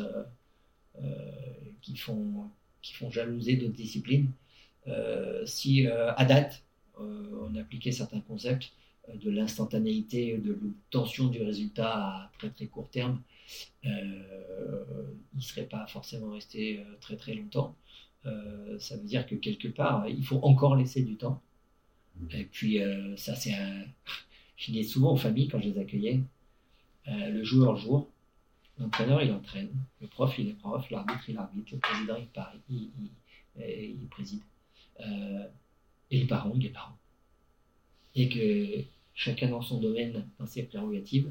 [1.82, 2.50] qui, font,
[2.82, 4.32] qui font jalouser d'autres disciplines.
[5.46, 6.64] Si à date,
[6.98, 8.74] on appliquait certains concepts
[9.14, 13.22] de l'instantanéité, de l'obtention du résultat à très très court terme,
[13.86, 14.84] euh,
[15.34, 17.76] il ne serait pas forcément resté euh, très très longtemps.
[18.26, 21.42] Euh, ça veut dire que quelque part, il faut encore laisser du temps.
[22.32, 23.84] Et puis, euh, ça, c'est un.
[24.58, 26.22] Je dis souvent aux familles quand je les accueillais
[27.08, 28.08] euh, le joueur joue,
[28.80, 29.72] l'entraîneur il entraîne,
[30.02, 32.90] le prof il est prof, l'arbitre il arbitre, le président il, parie, il,
[33.60, 34.42] il- il préside,
[35.02, 35.48] Euh,
[36.12, 36.98] et les parents il est parents.
[38.16, 38.84] Et que
[39.14, 41.30] chacun dans son domaine, dans ses prérogatives,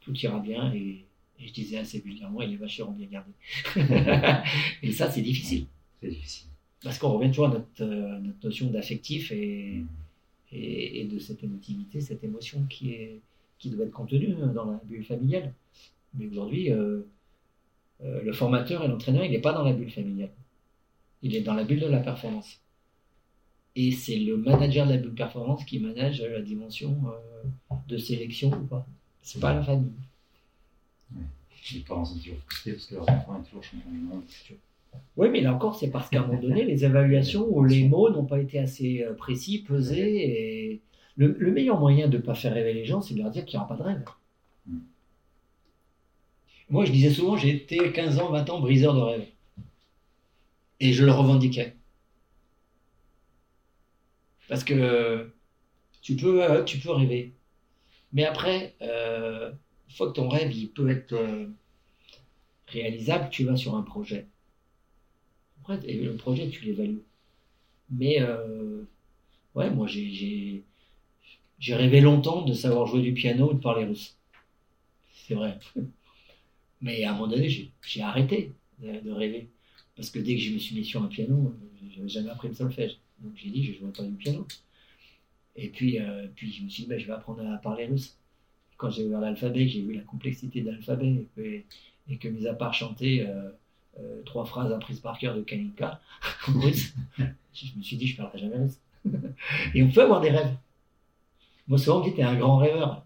[0.00, 1.04] tout ira bien et,
[1.40, 3.32] et je disais assez vulgairement, et les vaches seront bien gardées.
[4.82, 5.66] et ça c'est difficile.
[6.00, 6.48] C'est difficile.
[6.82, 9.82] Parce qu'on revient toujours à notre, euh, notre notion d'affectif et,
[10.52, 13.20] et, et de cette émotivité, cette émotion qui, est,
[13.58, 15.52] qui doit être contenue dans la bulle familiale.
[16.14, 17.02] Mais aujourd'hui, euh,
[18.04, 20.30] euh, le formateur et l'entraîneur, il n'est pas dans la bulle familiale.
[21.22, 22.60] Il est dans la bulle de la performance.
[23.80, 28.50] Et c'est le manager de la bulle performance qui manage la dimension euh, de sélection
[28.50, 28.84] ou pas.
[29.22, 29.92] C'est pas la famille.
[31.72, 34.22] Les parents sont toujours frustrés parce que leur enfant est toujours champion du monde.
[34.26, 34.56] futur.
[35.16, 38.10] Oui, mais là encore, c'est parce qu'à un moment donné, les évaluations ou les mots
[38.10, 40.24] n'ont pas été assez euh, précis, pesés.
[40.24, 40.80] Et
[41.16, 43.44] le, le meilleur moyen de ne pas faire rêver les gens, c'est de leur dire
[43.44, 44.02] qu'il n'y aura pas de rêve.
[44.66, 44.78] Mm.
[46.70, 49.26] Moi, je disais souvent, j'ai été 15 ans, 20 ans briseur de rêve.
[50.80, 51.76] Et je le revendiquais.
[54.48, 55.30] Parce que
[56.02, 57.34] Tu peux, euh, tu peux rêver.
[58.12, 59.52] Mais après, euh,
[59.90, 61.46] une fois que ton rêve il peut être euh,
[62.68, 64.28] réalisable, tu vas sur un projet.
[65.60, 67.04] Après, et le projet, tu l'évalues.
[67.90, 68.20] Mais
[69.54, 70.64] ouais, moi j'ai-
[71.74, 74.16] rêvé longtemps de savoir jouer du piano ou de parler russe.
[75.26, 75.58] C'est vrai.
[76.80, 77.48] Mais à un moment donné,
[77.82, 79.48] j'ai arrêté de, de rêver.
[79.96, 81.54] Parce que dès que je me suis mis sur un piano,
[81.90, 82.98] je n'avais jamais appris le solfège.
[83.20, 84.46] Donc j'ai dit, je ne jouerai pas du piano.
[85.56, 88.16] Et puis, euh, puis je me suis dit, ben, je vais apprendre à parler russe.
[88.76, 91.26] Quand j'ai ouvert l'alphabet, j'ai vu la complexité de l'alphabet
[92.08, 93.50] et que, mis à part chanter euh,
[93.98, 96.00] euh, trois phrases apprises par cœur de Kalinka
[96.48, 98.78] en russe, je me suis dit, je ne parlerai jamais russe.
[99.74, 100.54] et on peut avoir des rêves.
[101.66, 103.04] Moi, souvent, on dit, t'es un grand rêveur.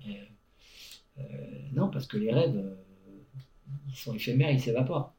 [1.73, 2.63] Non, parce que les rêves,
[3.89, 5.15] ils sont éphémères, ils s'évaporent.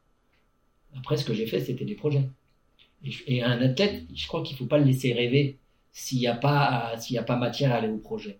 [0.96, 2.30] Après, ce que j'ai fait, c'était des projets.
[3.26, 5.58] Et, un athlète, je crois qu'il ne faut pas le laisser rêver
[5.92, 8.38] s'il n'y a, pas- s'il y a pas matière à aller au projet.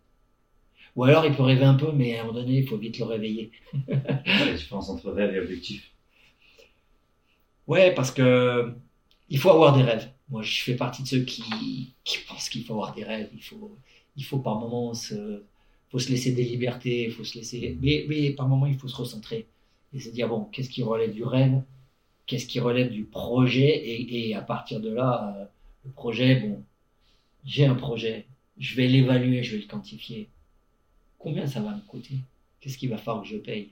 [0.96, 2.98] Ou alors, il peut rêver un peu, mais à un moment donné, il faut vite
[2.98, 3.50] le réveiller.
[4.26, 5.90] La différence entre rêve et objectif.
[7.66, 8.74] Ouais, parce que
[9.28, 10.10] il faut avoir des rêves.
[10.28, 13.30] Moi, je fais partie de ceux qui, qui pensent qu'il faut avoir des rêves.
[13.34, 13.76] Il faut,
[14.16, 15.42] il faut par moments se,
[15.90, 17.04] faut se laisser des libertés.
[17.04, 19.46] Il faut se laisser, mais, mais par moments, il faut se recentrer
[19.94, 21.62] et se dire bon, qu'est-ce qui relève du rêve,
[22.26, 25.44] qu'est-ce qui relève du projet, et, et à partir de là, euh,
[25.84, 26.62] le projet, bon,
[27.44, 28.26] j'ai un projet,
[28.58, 30.28] je vais l'évaluer, je vais le quantifier.
[31.18, 32.18] Combien ça va me coûter?
[32.60, 33.70] Qu'est-ce qu'il va falloir que je paye?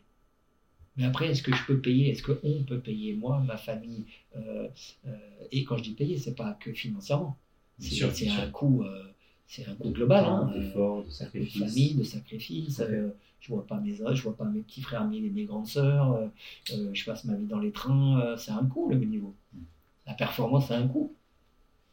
[0.96, 2.10] Mais après, est-ce que je peux payer?
[2.10, 4.04] Est-ce qu'on peut payer Moi, ma famille?
[4.36, 4.68] euh,
[5.06, 5.16] euh,
[5.50, 7.38] et quand je dis payer, c'est pas que financièrement.
[7.78, 9.11] C'est un coût, euh,
[9.54, 10.24] c'est un coût global.
[10.24, 11.58] Hein, de de sacrifice.
[11.58, 12.76] famille, de sacrifice.
[12.76, 12.92] Tout à fait.
[12.94, 13.10] euh,
[13.40, 16.12] je vois pas mes je vois pas mes petits frères ni mes grandes sœurs.
[16.12, 16.26] euh,
[16.72, 18.20] euh, je passe ma vie dans les trains.
[18.22, 19.34] euh, c'est un coût le niveau.
[19.52, 19.58] Mm.
[20.06, 21.14] La performance, c'est un coût.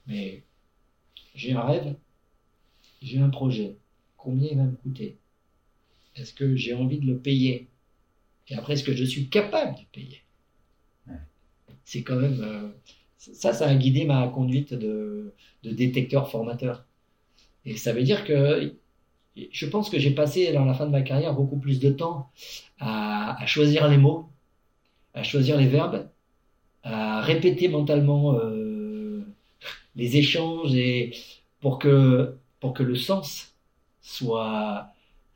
[0.08, 0.44] Mais
[1.36, 1.96] j'ai un rêve,
[3.02, 3.76] j'ai un projet.
[4.16, 5.18] Combien il va me coûter?
[6.16, 7.68] Est-ce que j'ai envie de le payer?
[8.48, 10.22] Et après, est-ce que je suis capable de payer?
[11.08, 11.16] Ouais.
[11.84, 12.74] C'est quand même
[13.18, 15.34] ça, ça a guidé ma conduite de,
[15.64, 16.86] de détecteur formateur.
[17.66, 18.74] Et ça veut dire que
[19.52, 22.30] je pense que j'ai passé dans la fin de ma carrière beaucoup plus de temps
[22.80, 24.30] à, choisir les mots,
[25.14, 26.10] à choisir les verbes,
[26.84, 29.26] à répéter mentalement euh,
[29.96, 31.14] les échanges et
[31.60, 33.54] pour que, pour que le sens
[34.02, 34.88] soit,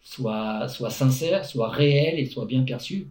[0.02, 3.08] soit, soit sincère, soit réel et soit bien perçu.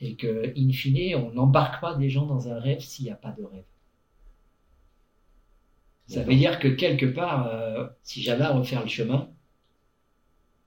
[0.00, 3.16] Et que, in fine, on n'embarque pas des gens dans un rêve s'il n'y a
[3.16, 3.64] pas de rêve.
[6.08, 9.28] Ça veut dire que quelque part, euh, si j'avais à refaire le chemin,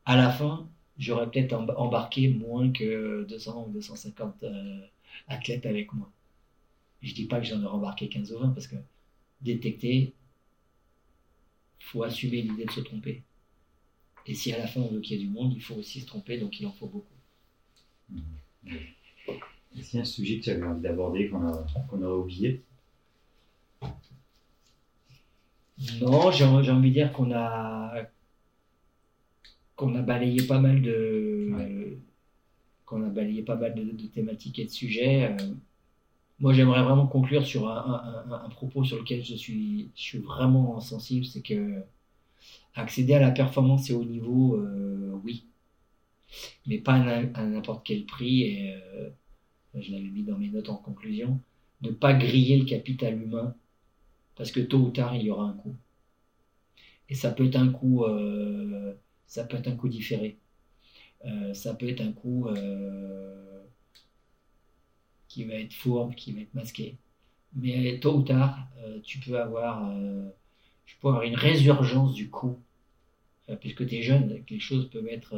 [0.06, 4.82] à la fin, j'aurais peut-être em- embarqué moins que 200 ou 250 euh,
[5.28, 6.12] athlètes avec moi.
[7.04, 8.78] Je dis pas que j'en aurais embarqué 15 ou 20 parce que
[9.42, 10.14] détecter,
[11.80, 13.22] faut assumer l'idée de se tromper.
[14.26, 16.00] Et si à la fin on veut qu'il y ait du monde, il faut aussi
[16.00, 17.18] se tromper, donc il en faut beaucoup.
[19.76, 21.44] Est-ce qu'il y a un sujet que tu avais envie d'aborder qu'on
[22.04, 22.62] aurait oublié?
[26.02, 28.04] Non, j'ai envie de dire qu'on a
[29.76, 31.98] qu'on a balayé pas mal de Ouais.
[32.86, 35.26] qu'on a balayé pas mal de, de thématiques et de sujets.
[35.40, 35.54] Euh,
[36.40, 37.78] moi, j'aimerais vraiment conclure sur un,
[38.28, 41.84] un- un- un propos sur lequel je suis je suis vraiment sensible, c'est que
[42.76, 45.46] accéder à la performance et au niveau, euh, oui,
[46.68, 48.44] mais pas à n'importe quel prix.
[48.44, 49.10] Et euh,
[49.76, 51.40] je l'avais mis dans mes notes en conclusion,
[51.82, 53.56] ne pas griller le capital humain
[54.40, 55.76] parce que tôt ou tard il y aura un coup.
[57.10, 58.94] Et ça peut être un coup, euh,
[59.28, 60.38] ça peut être un coup différé.
[61.26, 63.62] Euh, ça peut être un coup euh,
[65.28, 66.96] qui va être fourbe, qui va être masqué.
[67.54, 68.70] Mais tôt ou tard,
[69.04, 69.92] tu peux avoir,
[70.86, 72.60] je peux avoir une résurgence du coup,
[73.60, 75.36] puisque tu es jeune, que les choses peuvent être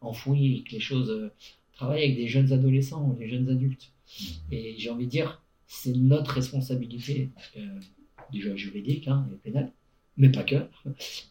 [0.00, 1.30] enfouies, que les choses
[1.72, 3.90] travaillent avec des jeunes adolescents ou des jeunes adultes.
[4.52, 5.42] Et j'ai envie de dire,
[5.72, 7.80] c'est notre responsabilité, euh,
[8.32, 9.70] déjà juridique hein, et pénale,
[10.16, 10.56] mais pas que,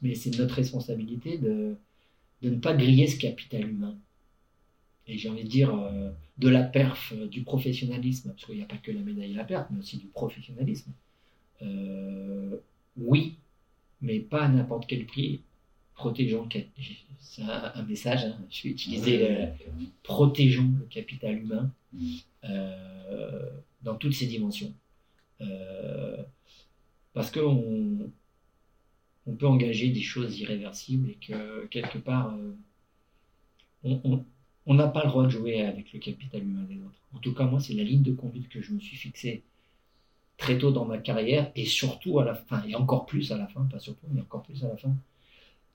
[0.01, 1.75] mais c'est notre responsabilité de,
[2.41, 3.95] de ne pas griller ce capital humain.
[5.07, 8.61] Et j'ai envie de dire, euh, de la perf, euh, du professionnalisme, parce qu'il n'y
[8.61, 10.91] a pas que la médaille et la perte, mais aussi du professionnalisme.
[11.63, 12.57] Euh,
[12.97, 13.35] oui,
[14.01, 15.41] mais pas à n'importe quel prix.
[15.95, 16.47] Protégeons,
[17.19, 19.45] c'est un, un message, hein, je vais utiliser euh,
[20.01, 21.71] protégeons le capital humain
[22.43, 23.49] euh,
[23.83, 24.73] dans toutes ses dimensions.
[27.13, 28.11] Parce qu'on
[29.25, 32.53] on peut engager des choses irréversibles et que quelque part, euh,
[33.83, 36.99] on- n'a pas le droit de jouer avec le capital humain des autres.
[37.13, 39.43] En tout cas, moi, c'est la ligne de conduite que je me suis fixée
[40.37, 43.47] très tôt dans ma carrière et surtout à la fin, et encore plus à la
[43.47, 44.95] fin, pas surtout, mais encore plus à la fin.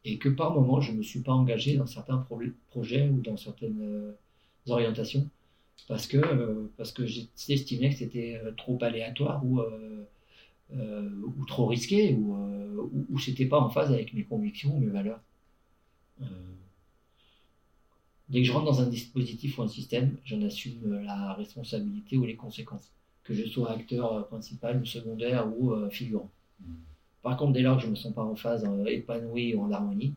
[0.04, 2.18] et que par moment, je ne me suis pas engagé dans certains
[2.70, 4.12] projets ou dans certaines euh,
[4.68, 5.28] orientations
[5.88, 9.60] parce que, euh, parce que j'estimais que c'était trop aléatoire ou,
[10.72, 14.90] ou trop risqué ou, ou, ou c'était pas en phase avec mes convictions ou mes
[14.90, 15.20] valeurs.
[18.28, 22.24] dès que je rentre dans un dispositif ou un système, j'en assume la responsabilité ou
[22.24, 22.90] les conséquences,
[23.22, 26.30] que je sois acteur principal ou secondaire ou figurant.
[26.60, 26.74] Mmh.
[27.26, 29.62] Par contre, dès lors que je ne me sens pas en phase euh, épanouie ou
[29.62, 30.14] en harmonie,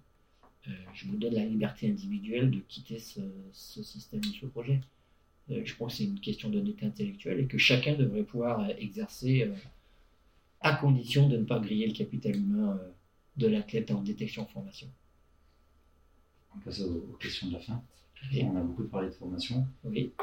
[0.68, 3.20] euh, je me donne la liberté individuelle de quitter ce,
[3.52, 4.80] système ou ce projet.
[5.50, 9.50] Euh, je pense que c'est une question d'honnêteté intellectuelle et que chacun devrait pouvoir exercer
[10.62, 12.80] à condition de ne pas griller le capital humain
[13.38, 14.88] de l'athlète en détection-formation.
[16.56, 17.82] On passe aux, questions de la fin.
[18.42, 19.66] On a beaucoup parlé de formation.
[19.84, 20.14] Oui.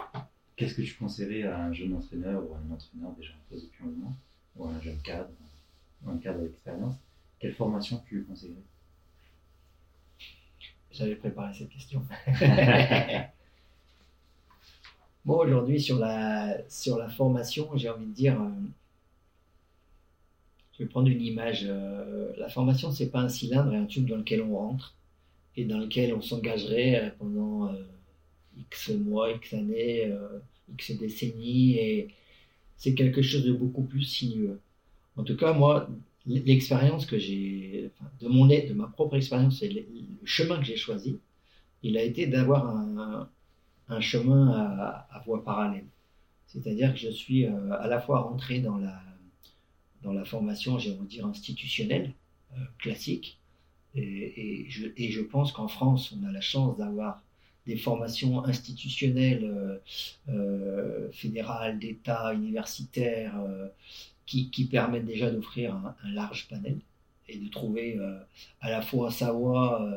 [0.57, 3.63] Qu'est-ce que tu conseillerais à un jeune entraîneur ou à un entraîneur déjà en place
[3.63, 4.17] depuis un moment,
[4.57, 5.31] ou à un jeune cadre
[6.03, 6.97] dans le cadre d'expérience,
[7.39, 8.63] quelle formation tu conseillerais?
[10.91, 12.07] J'avais préparé cette question.
[15.25, 18.51] Moi, aujourd'hui, sur la, sur la formation, j'ai envie de dire, euh,
[20.77, 21.65] je vais prendre une image.
[21.69, 24.94] Euh, la formation, c'est pas un cylindre et un tube dans lequel on rentre
[25.57, 27.73] et dans lequel on s'engagerait euh, pendant
[28.57, 30.12] X mois, X années,
[30.73, 31.77] X décennies.
[31.77, 32.09] Et
[32.77, 34.61] c'est quelque chose de beaucoup plus sinueux.
[35.16, 35.89] En tout cas, moi,
[36.27, 37.90] l'expérience que j'ai,
[38.20, 39.82] de mon de ma propre expérience et le,
[40.24, 41.19] chemin que j'ai choisi,
[41.82, 45.86] il a été d'avoir un, chemin à, à, voie parallèle.
[46.47, 49.01] C'est-à-dire que je suis euh, à la fois rentré dans la,
[50.07, 52.12] dans la formation, j'ai envie de dire, institutionnelle,
[52.55, 53.39] euh, classique,
[53.99, 57.23] et, je, pense qu'en France, on a la chance d'avoir
[57.66, 59.78] des formations institutionnelles, euh,
[60.28, 63.35] euh fédérales, d'État, universitaires,
[64.27, 66.78] qui, permettent déjà d'offrir un, large panel
[67.28, 67.99] et de trouver
[68.61, 69.89] à la fois sa voie,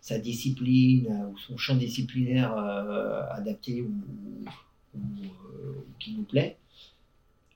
[0.00, 2.56] sa discipline ou son champ disciplinaire
[3.32, 3.92] adapté ou,
[5.98, 6.56] qui nous plaît.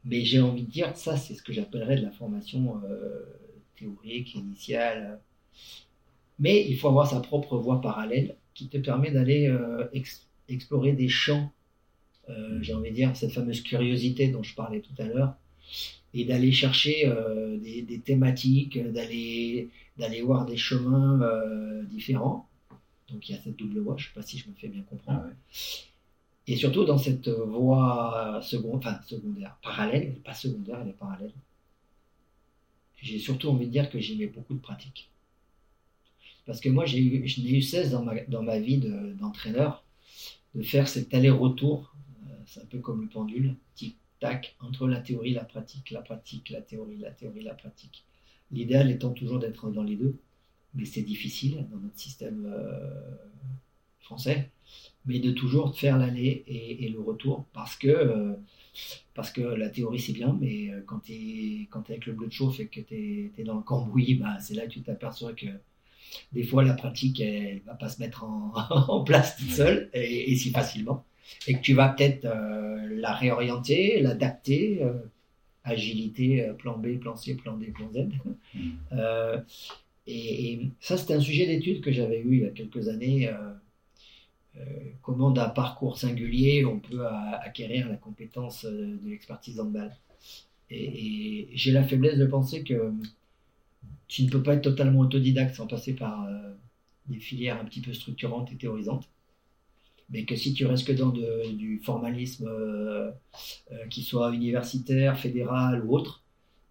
[0.05, 2.81] Mais j'ai envie de dire, ça c'est ce que j'appellerais de la formation
[3.77, 5.21] théorique, initiale.
[6.39, 9.55] Mais il faut avoir sa propre voie parallèle qui te permet d'aller
[10.49, 11.53] explorer des champs,
[12.61, 15.37] j'ai envie de dire, cette fameuse curiosité dont je parlais tout à l'heure,
[16.15, 19.71] et d'aller chercher euh, des, des, thématiques, d'aller
[20.23, 22.49] voir des chemins euh, différents.
[23.09, 24.69] Donc il y a cette double voie, je ne sais pas si je me fais
[24.69, 25.25] bien comprendre.
[25.27, 25.92] Ah
[26.47, 28.41] et surtout dans cette voie
[28.73, 31.33] enfin, secondaire, parallèle, pas secondaire, elle est parallèle.
[33.01, 35.11] J'ai surtout envie de dire que mets beaucoup de pratique.
[36.47, 39.85] Parce que moi, j'ai eu, je n'ai eu 16 dans ma, dans ma vie d'entraîneur
[40.55, 41.95] de, faire cet aller-retour.
[42.27, 43.97] Euh, c'est un peu comme le pendule, tic,
[44.61, 48.05] entre la théorie, la pratique, la pratique, la théorie, la théorie, la pratique.
[48.51, 50.17] L'idéal étant toujours d'être dans les deux,
[50.75, 53.17] mais c'est difficile dans notre système euh,
[54.01, 54.51] français,
[55.07, 58.35] mais de toujours faire l'aller et, le retour, parce que, euh,
[59.15, 62.13] parce que la théorie c'est bien, mais euh, quand tu es, quand es avec le
[62.13, 64.83] bleu de chauffe et que tu es, dans le cambouis, bah, c'est là que tu
[64.83, 65.47] t'aperçois que
[66.33, 70.51] des fois la pratique elle, va pas se mettre en, place toute seule et si
[70.51, 71.05] facilement
[71.47, 74.93] et que tu vas peut-être euh, la réorienter, l'adapter, euh,
[75.65, 78.09] agilité, plan B, plan C, plan D, plan Z.
[78.55, 79.43] Mm.
[80.07, 83.31] Et, ça, c'était un sujet d'étude que j'avais eu il y a quelques années.
[85.01, 89.97] Comment d'un parcours singulier on peut acquérir la compétence de l'expertise en balle.
[90.71, 92.93] Et, j'ai la faiblesse de penser que
[94.09, 96.29] tu ne peux pas être totalement autodidacte sans passer par
[97.07, 99.09] des filières un petit peu structurantes et théorisantes
[100.13, 103.11] mais que si tu restes que dans du formalisme euh,
[103.73, 106.23] euh, qui soit universitaire, fédéral ou autre,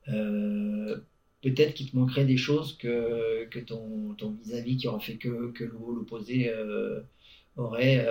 [0.09, 0.97] euh,
[1.41, 6.51] peut-être qu'il te manquerait des choses que, ton, vis-à-vis qui aurait fait que, que l'opposé
[7.57, 8.05] aurait.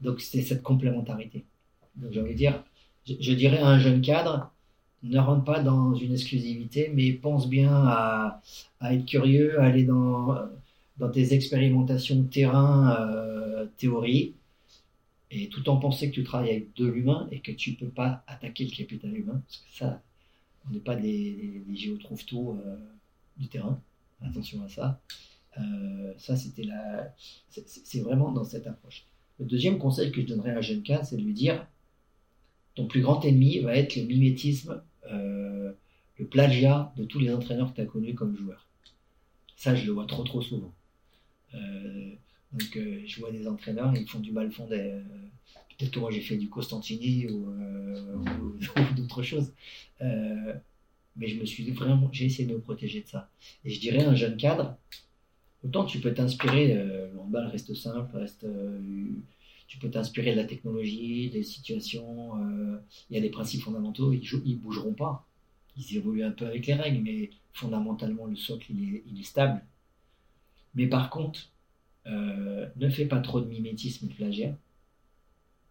[0.00, 1.44] donc c'est cette complémentarité.
[1.96, 2.62] Donc j'ai envie de dire,
[3.06, 4.50] je, dirais à un jeune cadre,
[5.02, 8.40] ne rentre pas dans une exclusivité, mais pense bien à,
[8.80, 10.36] à être curieux, à aller dans,
[10.98, 14.34] dans tes expérimentations terrain, théorie,
[15.32, 17.88] et tout en pensant que tu travailles avec de l'humain et que tu ne peux
[17.88, 20.02] pas attaquer le capital humain, parce que ça,
[20.68, 22.76] on n'est pas des, des, géotrouve-tout euh,
[23.38, 23.80] du terrain.
[24.20, 25.00] Attention à ça.
[25.58, 27.14] Euh, ça, c'était la.
[27.48, 29.06] C'est vraiment dans cette approche.
[29.38, 31.66] Le deuxième conseil que je donnerais à un jeune cadre, c'est de lui dire
[32.74, 35.72] ton plus grand ennemi va être le mimétisme, euh,
[36.18, 38.66] le plagiat de tous les entraîneurs que tu as connus comme joueurs.
[39.56, 40.72] Ça, je le vois trop, trop souvent.
[41.52, 45.00] Donc euh, je vois des entraîneurs, ils font du mal fondé.
[45.78, 48.22] Peut-être que moi j'ai fait du Costantini ou, euh,
[48.96, 49.52] d'autres choses.
[50.00, 53.30] mais je me suis vraiment, j'ai essayé de me protéger de ça.
[53.64, 54.76] Et je dirais un jeune cadre,
[55.64, 58.80] Autant tu peux t'inspirer, euh, le handball reste simple, reste, euh,
[59.68, 62.78] tu peux t'inspirer de la technologie, des situations, euh,
[63.10, 65.26] il y a des principes fondamentaux, ils, ils bougeront pas.
[65.76, 69.64] Ils évoluent un peu avec les règles, mais fondamentalement, le socle, il est, stable.
[70.74, 71.50] Mais par contre,
[72.06, 74.58] ne fais pas trop de mimétisme et de plagiat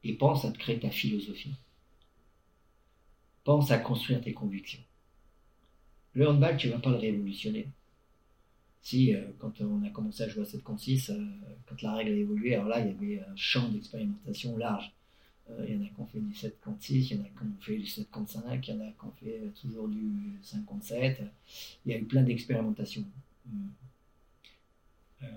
[0.03, 1.53] et pense à te créer ta philosophie.
[3.43, 4.81] Pense à construire tes convictions.
[6.13, 7.68] Le handball, tu vas pas le révolutionner.
[8.82, 11.24] Si, euh, quand on a commencé à jouer à 7 contre 6, euh,
[11.68, 14.91] quand la règle a évolué, alors là, il y avait un champ d'expérimentation large.
[15.49, 17.24] Euh, il y en a qui ont fait du 7 contre 6, il y en
[17.24, 19.41] a qui ont fait du 7 contre 5, il y en a qui ont fait
[19.62, 21.22] toujours du 5 contre 7.
[21.86, 23.06] Il y a eu plein d'expérimentations.
[25.22, 25.28] Euh,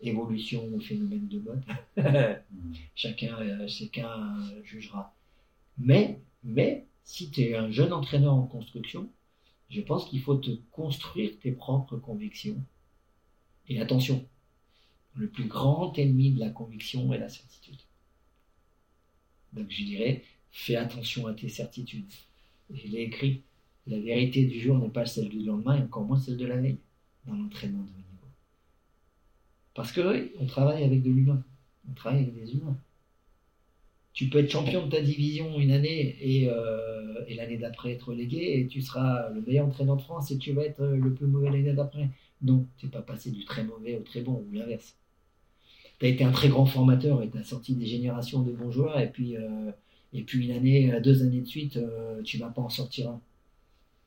[0.00, 1.64] évolution ou phénomène de mode.
[2.94, 5.12] chacun, chacun jugera.
[5.78, 9.08] Mais, mais si tu es un jeune entraîneur en construction,
[9.74, 12.62] je pense qu'il faut te construire tes propres convictions.
[13.68, 14.24] Et attention,
[15.16, 17.80] le plus grand ennemi de la conviction est la certitude.
[19.52, 20.22] Donc je dirais,
[20.52, 22.12] fais attention à tes certitudes.
[22.70, 23.42] Je l'ai écrit,
[23.88, 26.56] la vérité du jour n'est pas celle du lendemain et encore moins celle de la
[26.56, 26.78] veille
[27.26, 28.28] dans l'entraînement de haut niveau.
[29.74, 31.42] Parce que oui, on travaille avec de l'humain,
[31.90, 32.78] on travaille avec des humains.
[34.14, 38.08] Tu peux être champion de ta division une année et, euh, et l'année d'après être
[38.08, 41.26] relégué et tu seras le meilleur entraîneur de France et tu vas être le plus
[41.26, 42.08] mauvais l'année d'après.
[42.40, 44.96] Non, tu n'es pas passé du très mauvais au très bon ou l'inverse.
[45.98, 48.70] Tu as été un très grand formateur et tu as sorti des générations de bons
[48.70, 49.72] joueurs et puis, euh,
[50.12, 53.20] et puis une année, deux années de suite, euh, tu vas pas en sortir un.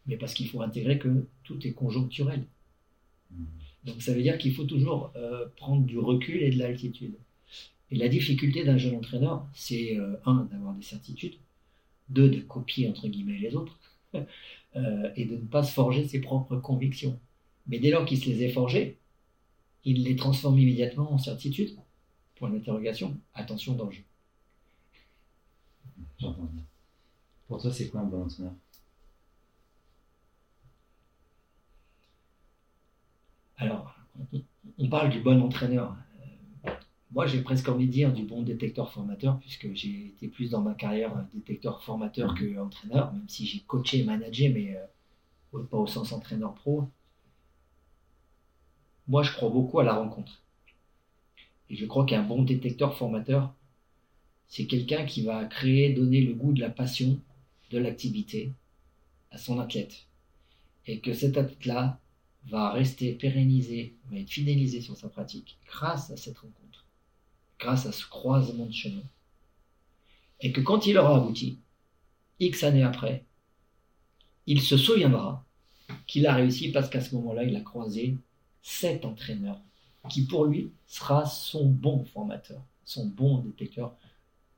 [0.05, 2.45] Mais parce qu'il faut intégrer que tout est conjoncturel.
[3.83, 7.15] Donc ça veut dire qu'il faut toujours euh, prendre du recul et de l'altitude.
[7.91, 11.35] Et la difficulté d'un jeune entraîneur, c'est euh, un, d'avoir des certitudes,
[12.09, 13.79] deux, de copier entre guillemets les autres,
[14.75, 17.19] euh, et de ne pas se forger ses propres convictions.
[17.67, 18.97] Mais dès lors qu'il se les est forgées,
[19.85, 21.77] il les transforme immédiatement en certitudes.
[22.35, 24.05] Point d'interrogation, attention danger.
[26.19, 26.63] J'entends bien.
[27.47, 28.53] Pour toi, c'est quoi un bon entraîneur?
[33.57, 33.95] Alors,
[34.77, 35.95] on parle du bon entraîneur.
[37.11, 40.61] Moi, j'ai presque envie de dire du bon détecteur formateur, puisque j'ai été plus dans
[40.61, 45.63] ma carrière euh, détecteur formateur que entraîneur, même si j'ai coaché et managé, mais euh,
[45.63, 46.89] pas au sens entraîneur pro.
[49.07, 50.41] Moi, je crois beaucoup à la rencontre.
[51.69, 53.53] Et je crois qu'un bon détecteur formateur,
[54.47, 57.19] c'est quelqu'un qui va créer, donner le goût de la passion,
[57.71, 58.53] de l'activité
[59.31, 60.07] à son athlète.
[60.87, 61.99] Et que cet athlète-là
[62.45, 66.66] va rester pérennisé, va être fidélisé sur sa pratique grâce à cette rencontre,
[67.59, 69.03] grâce à ce croisement de chemin.
[70.41, 71.59] Et que quand il aura abouti,
[72.39, 73.25] X années après,
[74.45, 75.43] il se souviendra
[76.05, 78.17] qu'il a réussi parce qu'à ce moment-là, il a croisé
[78.61, 79.59] cet entraîneur
[80.09, 83.95] qui pour lui sera son bon formateur, son bon détecteur,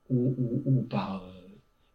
[0.10, 1.32] ou, ou- ou par euh,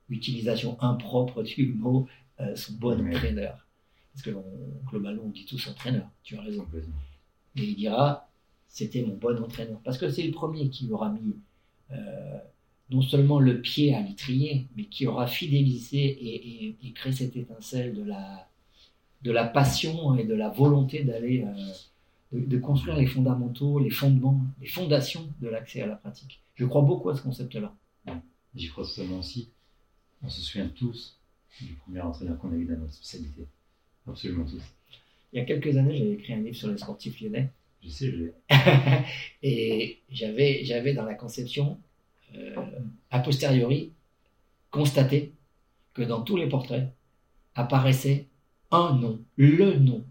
[0.08, 2.08] utilisation impropre du mot,
[2.40, 3.66] euh, son bon entraîneur.
[4.12, 6.66] Parce que on- globalement, on dit tous entraîneur, tu as raison.
[7.56, 8.28] Et il dira,
[8.74, 9.78] c'était mon bon entraîneur.
[9.84, 11.34] Parce que c'est le premier qui aura mis
[11.92, 12.38] euh,
[12.90, 17.36] non seulement le pied à l'étrier, mais qui aura fidélisé et, et- et créé cette
[17.36, 18.48] étincelle de la,
[19.22, 21.72] de la passion et de la volonté d'aller, euh,
[22.32, 26.40] de, de construire les fondamentaux, les fondements, les fondations de l'accès à la pratique.
[26.56, 27.72] Je crois beaucoup à ce concept-là.
[28.56, 29.50] J'y crois totalement aussi.
[30.22, 31.16] On se souvient tous
[31.60, 33.46] du premier entraîneur qu'on a eu dans notre spécialité.
[34.06, 34.62] Absolument tous.
[35.32, 37.50] Il y a quelques années, j'avais écrit un livre sur les sportifs lyonnais.
[37.84, 38.32] Je sais, je l'ai.
[39.42, 41.78] et j'avais, j'avais dans la conception,
[42.34, 42.54] euh,
[43.10, 43.92] a posteriori,
[44.70, 45.32] constaté
[45.94, 46.88] que dans tous les portraits
[47.54, 48.26] apparaissait
[48.70, 50.04] un nom, le nom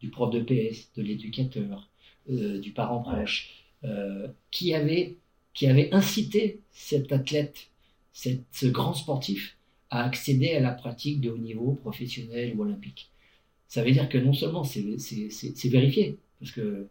[0.00, 1.88] du prof de PS, de l'éducateur,
[2.30, 3.50] euh, du parent proche,
[3.84, 5.16] euh, qui, avait,
[5.54, 7.70] qui avait incité cet athlète,
[8.12, 9.56] cette- ce grand sportif,
[9.90, 13.10] à accéder à la pratique de haut niveau professionnel ou olympique.
[13.68, 16.88] Ça veut dire que non seulement c'est, c'est, c'est, c'est vérifié, parce que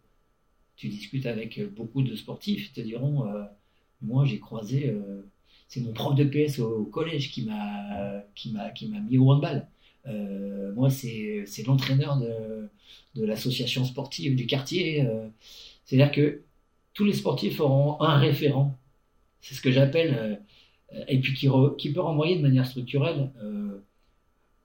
[0.75, 3.43] tu discutes avec beaucoup de sportifs, ils te diront, euh,
[4.01, 5.23] moi j'ai croisé, euh,
[5.67, 9.29] c'est mon prof de PS au, collège qui m'a, qui m'a, qui m'a mis au
[9.29, 9.67] handball.
[10.07, 12.69] Euh, moi c'est, c'est l'entraîneur de,
[13.15, 15.05] de l'association sportive du quartier.
[15.83, 16.43] c'est-à-dire que
[16.93, 18.77] tous les sportifs auront un référent.
[19.41, 20.41] C'est ce que j'appelle,
[21.07, 23.31] et puis qui, peut renvoyer de manière structurelle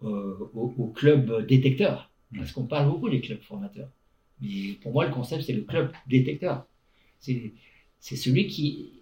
[0.00, 2.10] au, au club détecteur.
[2.36, 3.88] Parce qu'on parle beaucoup des clubs formateurs.
[4.40, 6.66] Mais pour moi, le concept, c'est le club détecteur.
[7.20, 8.92] C'est celui qui,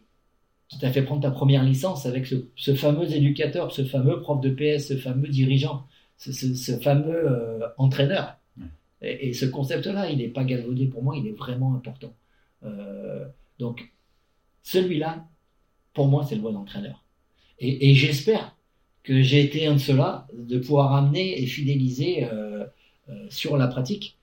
[0.69, 4.41] qui t'a fait prendre ta première licence avec ce, ce fameux éducateur, ce fameux prof
[4.41, 5.87] de PS, ce fameux dirigeant,
[6.19, 8.37] ce, ce- ce fameux euh, entraîneur.
[9.03, 12.15] Et, ce concept-là, il n'est pas galvaudé pour moi, il est vraiment important.
[12.65, 13.27] Euh,
[13.59, 13.91] donc,
[14.63, 15.27] celui-là,
[15.95, 17.05] pour moi, c'est le bon entraîneur.
[17.59, 18.57] Et, j'espère
[19.03, 22.65] que j'ai été un de ceux-là, de pouvoir amener et fidéliser euh,
[23.31, 24.17] sur la pratique.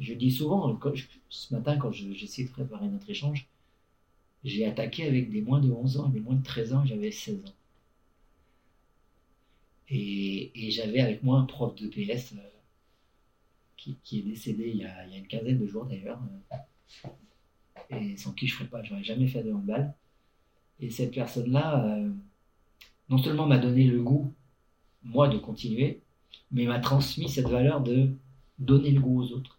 [0.00, 0.78] Je, dis souvent,
[1.28, 3.46] ce matin, quand j'essaie de préparer notre échange,
[4.44, 7.44] j'ai attaqué avec des moins de 11 ans des moins de 13 ans, j'avais 16
[7.46, 7.54] ans.
[9.88, 12.40] Et, j'avais avec moi un prof de PS euh,
[13.76, 16.20] qui, est décédé il y, a, une quinzaine de jours d'ailleurs,
[17.90, 19.94] et sans qui je ne pas, j'aurais jamais fait de handball.
[20.80, 22.10] Et cette personne-là, euh,
[23.08, 24.32] non seulement m'a donné le goût,
[25.04, 26.00] moi, de continuer,
[26.50, 28.10] mais m'a transmis cette valeur de
[28.58, 29.55] donner le goût aux autres,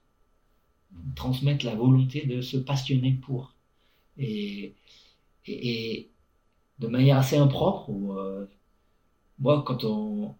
[1.15, 3.53] transmettre la volonté de se passionner pour.
[4.17, 4.75] Et,
[6.79, 8.45] de manière assez impropre, euh,
[9.39, 10.35] moi, quand on,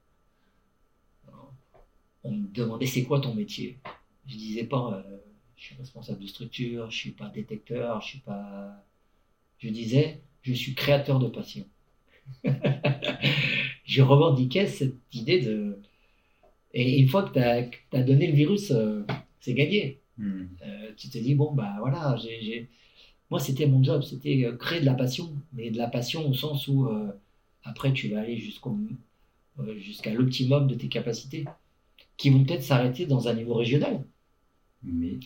[2.24, 3.80] on me demandait c'est quoi ton métier,
[4.28, 5.18] je disais pas euh,
[5.56, 8.84] je suis responsable de structure, je suis pas détecteur, je suis pas.
[9.58, 11.66] Je disais je suis créateur de passion.
[13.86, 15.82] je revendiquais cette idée de.
[16.74, 17.40] Et une fois que tu
[17.98, 19.04] as, donné le virus, euh,
[19.40, 20.00] c'est gagné.
[20.18, 20.46] Hmm.
[20.66, 22.70] Euh, tu te dis, bon, bah voilà, j'ai.
[23.30, 26.34] Moi, c'était mon job, c'était euh, créer de la passion, mais de la passion au
[26.34, 26.90] sens où
[27.64, 28.78] après, tu vas aller jusqu'au,
[29.78, 31.46] jusqu'à l'optimum de tes capacités,
[32.16, 34.04] qui vont peut-être s'arrêter dans un niveau régional.
[34.84, 35.20] Mais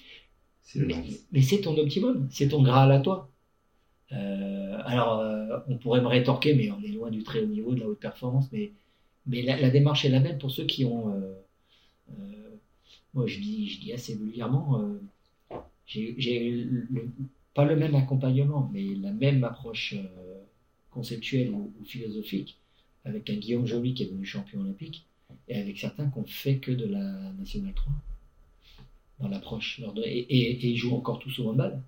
[1.31, 3.29] mais c'est ton optimum, c'est ton graal à toi.
[4.11, 7.73] Euh, alors, euh, on pourrait me rétorquer, mais on est loin du très haut niveau,
[7.73, 8.71] de la haute performance, mais,
[9.25, 11.13] mais la, démarche est la même pour ceux qui ont.
[13.15, 14.83] Euh, moi, je dis, je dis assez vulgairement,
[15.85, 16.67] j'ai
[17.53, 19.95] pas le même accompagnement, mais la même approche
[20.91, 22.57] conceptuelle ou, philosophique
[23.03, 25.05] avec un Guillaume Joly qui est devenu champion olympique
[25.47, 27.93] et avec certains qui ont fait que de la Nationale 3
[29.21, 29.81] dans l'approche.
[30.03, 31.81] Et, et, ils jouent encore tous au handball.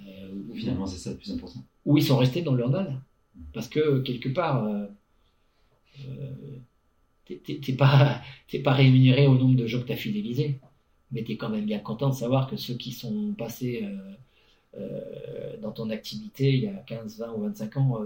[0.00, 1.64] Euh, Finalement, c'est ça le plus important.
[1.84, 3.00] Ou ils sont restés dans le handball.
[3.52, 4.86] Parce que quelque part, euh,
[6.00, 6.58] euh
[7.26, 8.20] t'es pas,
[8.64, 10.60] pas rémunéré au nombre de gens que tu as fidélisés.
[11.12, 14.80] Mais tu es quand même bien content de savoir que ceux qui sont passés euh,
[14.80, 17.98] euh, dans ton activité il y a 15, 20 ou 25 ans,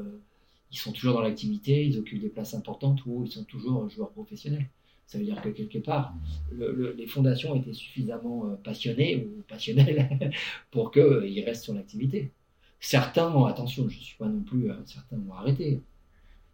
[0.71, 4.11] ils sont toujours dans l'activité, ils occupent des places importantes ou ils sont toujours joueurs
[4.11, 4.69] professionnels.
[5.11, 6.15] Ça veut dire que quelque part,
[6.53, 10.31] les fondations étaient suffisamment euh, passionnées ou passionnelles
[10.71, 12.31] pour qu'ils euh, restent sur l'activité.
[12.79, 15.81] Certains, attention, je ne suis pas non plus, euh, certains ont arrêté.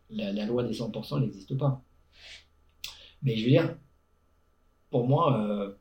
[0.08, 1.82] La, loi des 100% n'existe pas.
[3.26, 3.76] Mais je veux dire,
[4.88, 5.76] pour moi,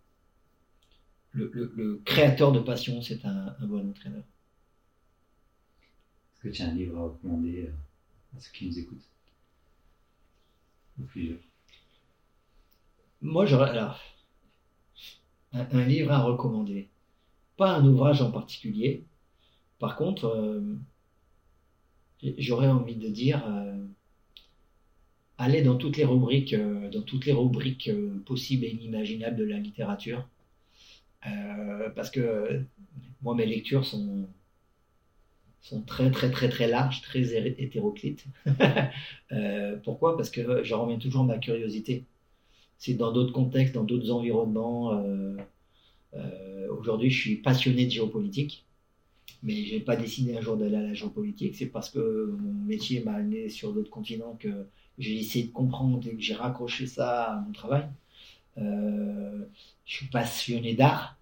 [1.31, 4.23] le, créateur de passion, c'est un, bon entraîneur.
[6.34, 7.69] Est-ce que tu as un livre à recommander
[8.35, 9.07] à ceux qui nous écoutent?
[10.99, 11.38] Ou plusieurs?
[13.22, 14.01] Moi, j'aurais alors
[15.53, 16.89] un, livre à recommander.
[17.57, 19.05] Pas un ouvrage en particulier.
[19.77, 20.80] Par contre, euh,
[22.39, 23.85] j'aurais envie de dire euh,
[25.38, 27.90] aller dans toutes les rubriques, euh, dans toutes les rubriques
[28.26, 30.28] possibles et inimaginables de la littérature.
[31.95, 32.62] parce que
[33.22, 34.28] moi, mes lectures sont,
[35.62, 37.24] sont très très très très larges, très
[37.64, 38.26] hétéroclites.
[39.84, 40.18] pourquoi?
[40.18, 42.06] Parce que je remets toujours ma curiosité
[42.78, 44.94] c'est dans d'autres contextes, dans d'autres environnements.
[44.94, 45.38] Euh,
[46.14, 48.66] euh, aujourd'hui, je suis passionné de géopolitique,
[49.44, 51.56] mais je n'ai pas décidé un jour d'aller à la géopolitique.
[51.56, 56.07] C'est parce que mon métier m'a amené sur d'autres continents que j'ai essayé de comprendre
[56.07, 57.88] et que j'ai raccroché ça à mon travail.
[58.57, 59.45] Euh,
[59.85, 61.17] je suis passionné d'art.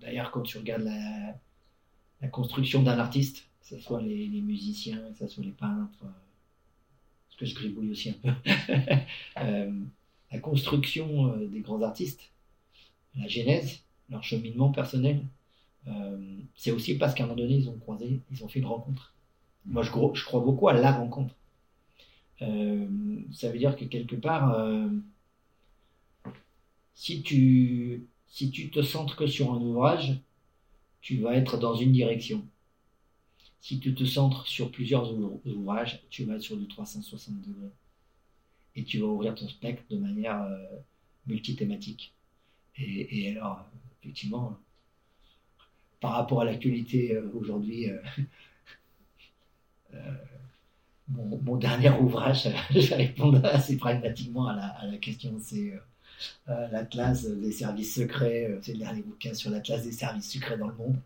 [0.00, 0.84] D'ailleurs, quand tu regardes
[2.20, 6.04] la, construction d'un artiste, que ce soit les, musiciens, que ce soit les peintres,
[7.38, 8.52] que je gribouille aussi un peu,
[9.40, 9.70] euh,
[10.32, 12.30] la construction euh, des grands artistes,
[13.16, 13.80] la genèse,
[14.10, 15.24] leur cheminement personnel,
[15.86, 18.66] euh, c'est aussi parce qu'à un moment donné, ils ont croisé, ils ont fait une
[18.66, 19.14] rencontre.
[19.64, 21.34] Moi, je crois beaucoup à la rencontre.
[22.40, 24.56] Ça veut dire que quelque part,
[26.94, 30.20] si, tu, si tu te centres que sur un ouvrage,
[31.00, 32.46] tu vas être dans une direction.
[33.60, 35.12] Si tu te centres sur plusieurs
[35.46, 37.72] ouvrages, tu vas être sur du 360 degrés.
[38.76, 40.78] Et tu vas ouvrir ton spectre de manière euh,
[41.26, 42.14] multithématique.
[42.76, 43.66] Et, alors,
[44.00, 44.56] effectivement,
[46.00, 47.98] par rapport à l'actualité euh, aujourd'hui, euh,
[51.08, 55.72] mon, dernier ouvrage, je vais assez pragmatiquement à la, question, c'est
[56.46, 60.74] l'Atlas des services secrets, c'est le dernier bouquin sur l'Atlas des services secrets dans le
[60.74, 60.96] monde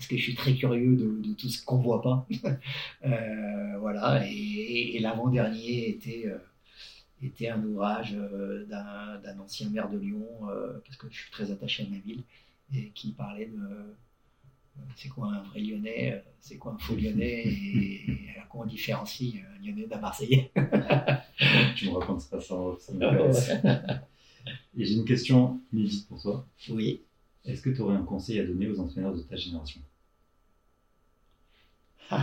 [0.00, 2.26] parce que je suis très curieux de, tout ce qu'on ne voit pas.
[3.04, 10.78] Euh, voilà, et, l'avant-dernier était, euh, un ouvrage euh, d'un ancien maire de Lyon, euh,
[10.84, 12.22] parce que je suis très attaché à ma ville,
[12.74, 13.94] et qui parlait de
[14.96, 19.34] c'est quoi un vrai Lyonnais, c'est quoi un faux Lyonnais, et, à quoi on différencie
[19.36, 20.50] un Lyonnais d'un Marseillais?
[21.76, 23.50] tu me raconteras ça, ça m'intéresse.
[24.76, 26.46] et j'ai une question inédite pour toi.
[26.68, 27.02] Oui.
[27.44, 29.80] Est-ce que tu aurais un conseil à donner aux entraîneurs de ta génération?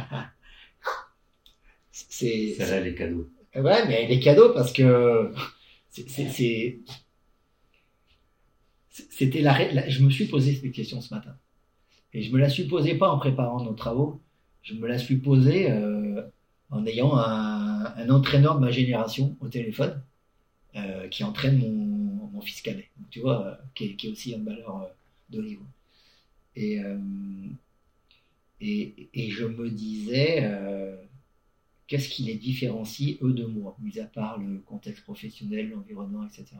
[1.91, 3.29] C'est là les cadeaux.
[3.55, 5.33] Ouais, mais les cadeaux parce que
[5.89, 6.79] c'est
[9.09, 11.35] c'était la, je me suis posé cette question ce matin
[12.17, 14.19] et je me la suis posée pas en préparant nos travaux,
[14.63, 16.23] je me la suis posée euh,
[16.71, 20.01] en ayant un, entraîneur de ma génération au téléphone
[20.75, 24.87] euh, qui entraîne mon, mon fils cadet, tu vois, euh, qui, est, aussi un euh,
[25.29, 25.65] de niveau.
[26.55, 26.81] Et,
[28.61, 30.51] et, et je me disais
[31.85, 36.55] qu'est-ce qui les différencie, eux, de moi, mis à part le contexte professionnel, l'environnement, etc.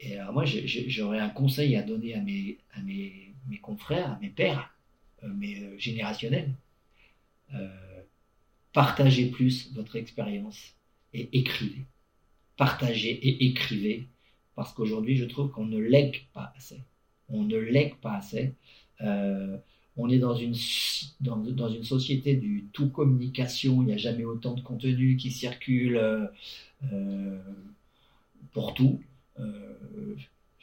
[0.00, 4.30] Et alors moi, j'aurais un conseil à donner à mes, à mes, mes confrères, mes
[4.30, 4.74] pères,
[5.22, 6.52] euh, mes euh, générationnels.
[7.54, 7.68] Euh,
[8.72, 10.74] partagez plus votre expérience
[11.12, 11.84] et écrivez.
[12.56, 14.08] Partagez et écrivez,
[14.54, 16.80] parce qu'aujourd'hui, je trouve qu'on ne lègue pas assez.
[17.28, 18.54] On ne lègue pas assez.
[19.96, 20.54] On est dans une,
[21.84, 26.00] société du tout communication, il n'y a jamais autant de contenu qui circule
[28.52, 29.00] pour tout.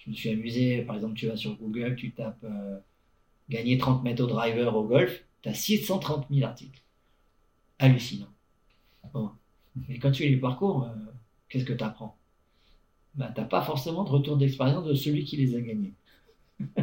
[0.03, 2.80] Je me suis amusé, par exemple, tu vas sur Google, tu tapes euh,
[3.49, 6.82] gagner 30 mètres au driver au golf, tu as 630 000 articles.
[7.78, 8.28] Hallucinant.
[9.76, 10.95] Mais quand tu lis le parcours, euh,
[11.49, 12.18] qu'est-ce que tu apprends
[13.15, 15.94] ben, Tu n'as pas forcément de retour d'expérience de celui qui les a gagnés.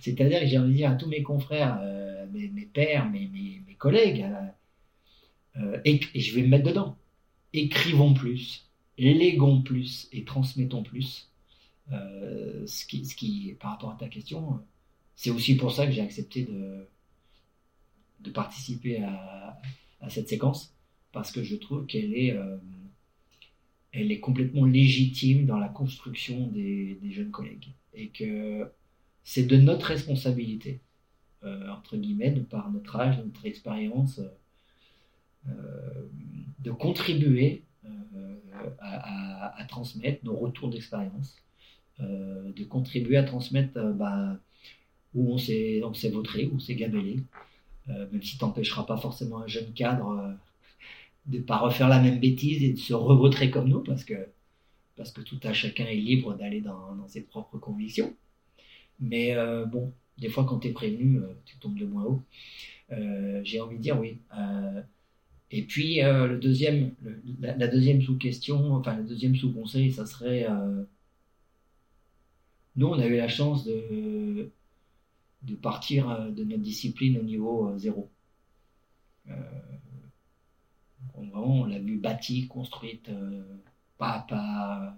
[0.00, 4.26] C'est-à-dire que j'ai envie de dire à tous mes confrères, euh, mes, pères, mes, collègues,
[5.84, 6.96] et, et, je vais me mettre dedans.
[7.52, 8.66] Écrivons plus,
[8.98, 11.30] léguons plus et transmettons plus.
[11.92, 14.60] Euh, ce, qui, par rapport à ta question,
[15.14, 16.88] c'est aussi pour ça que j'ai accepté de,
[18.32, 19.60] participer à,
[20.08, 20.74] cette séquence,
[21.12, 22.56] parce que je trouve qu'elle est, euh,
[23.92, 27.68] elle est complètement légitime dans la construction des, jeunes collègues.
[27.94, 28.70] Et que
[29.22, 30.80] c'est de notre responsabilité,
[31.44, 34.20] euh, entre guillemets, de par notre âge, notre expérience,
[35.44, 37.62] de contribuer
[38.80, 41.36] à, transmettre nos retours d'expérience,
[42.00, 44.38] de contribuer à transmettre bah,
[45.14, 45.80] où on s'est
[46.12, 47.20] vautré, où on s'est gabellé,
[47.86, 50.36] même si tu n'empêcheras pas forcément un jeune cadre
[51.26, 54.14] de ne pas refaire la même bêtise et de se revautrer comme nous, parce que,
[54.96, 58.14] parce que tout à chacun est libre d'aller dans, ses propres convictions.
[59.00, 62.22] Mais euh, bon, des fois, quand tu es prévenu, euh, tu tombes de moins haut.
[62.92, 64.18] Euh, j'ai envie de dire oui.
[64.38, 64.80] Euh,
[65.50, 66.92] et puis, euh, le deuxième,
[67.40, 70.46] la, la, deuxième sous-question, enfin, le deuxième sous-conseil, ça serait
[72.76, 74.52] nous, on a eu la chance de,
[75.62, 78.10] partir de notre discipline au niveau zéro.
[81.14, 83.10] vraiment, on l'a vu bâtie, construite
[83.98, 84.96] pas à pas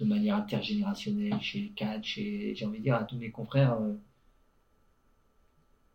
[0.00, 3.74] de manière intergénérationnelle chez les cadres, chez, j'ai envie de dire à tous mes confrères,
[3.74, 3.94] euh,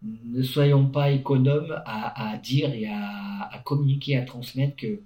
[0.03, 5.01] ne soyons pas économes à, à dire et à, à, communiquer, à transmettre que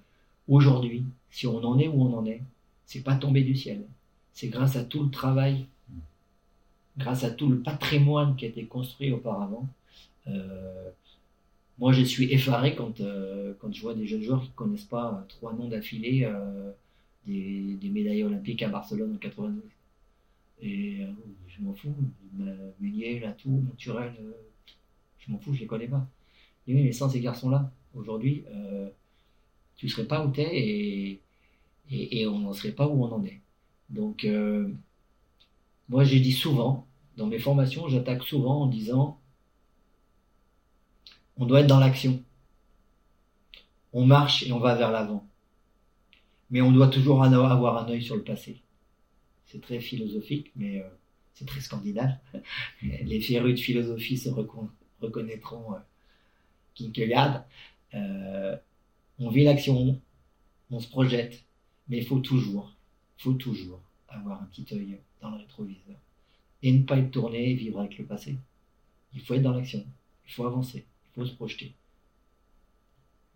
[0.50, 2.44] aujourd'hui, si on en est où on en est,
[2.86, 3.86] c'est pas tombé du ciel.
[4.34, 5.68] C'est grâce à tout le travail,
[6.98, 9.68] grâce à tout le patrimoine qui a été construit auparavant.
[10.28, 10.90] Euh,
[11.80, 15.26] moi, je suis effaré quand, euh, quand je vois des jeunes joueurs qui connaissent pas
[15.30, 16.26] trois noms d'affilée.
[16.26, 16.72] Euh,
[17.26, 19.62] des, des, médailles olympiques à Barcelone en 92.
[20.62, 21.08] Et euh,
[21.48, 21.96] je m'en fous,
[22.80, 24.32] Meunier, Latour, Monturel, euh,
[25.20, 26.06] je m'en fous, je les connais pas.
[26.68, 28.90] Et oui, mais sans ces garçons-là, aujourd'hui, euh,
[29.78, 31.22] tu serais pas où t'es et,
[31.92, 33.40] et, et on n'en serait pas où on en est.
[33.90, 34.70] Donc, euh,
[35.90, 36.88] moi, j'ai dit souvent,
[37.18, 39.20] dans mes formations, j'attaque souvent en disant
[41.38, 42.24] on doit être dans l'action.
[43.94, 45.30] On marche et on va vers l'avant
[46.50, 48.62] mais on doit toujours avoir un œil sur le passé.
[49.46, 50.88] C'est très philosophique, mais euh,
[51.34, 52.18] c'est très scandinave.
[52.82, 54.70] Les férus de philosophie se recon
[55.02, 55.78] reconnaîtront euh,
[56.74, 57.46] Kierkegaard.
[57.94, 58.56] Euh,
[59.18, 60.00] on vit l'action,
[60.72, 61.44] on se projette,
[61.88, 62.76] mais il faut toujours,
[63.18, 65.98] faut toujours avoir un petit œil dans le rétroviseur
[66.62, 68.38] et ne pas être tourné et vivre avec le passé.
[69.14, 69.84] Il faut être dans l'action,
[70.26, 71.74] il faut avancer, il faut se projeter,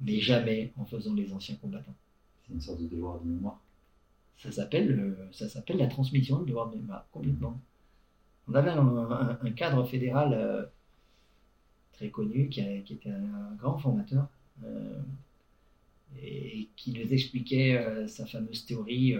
[0.01, 1.95] mais jamais en faisant les anciens combattants.
[2.45, 3.59] C'est une sorte de devoir de mémoire.
[4.37, 7.59] Ça s'appelle, euh, ça s'appelle la transmission de devoir de mémoire, complètement.
[8.47, 10.65] On avait un, un, un cadre fédéral euh,
[11.93, 14.27] très connu qui, a, qui, était un grand formateur
[14.65, 14.99] euh,
[16.21, 19.15] et qui nous expliquait euh, sa fameuse théorie,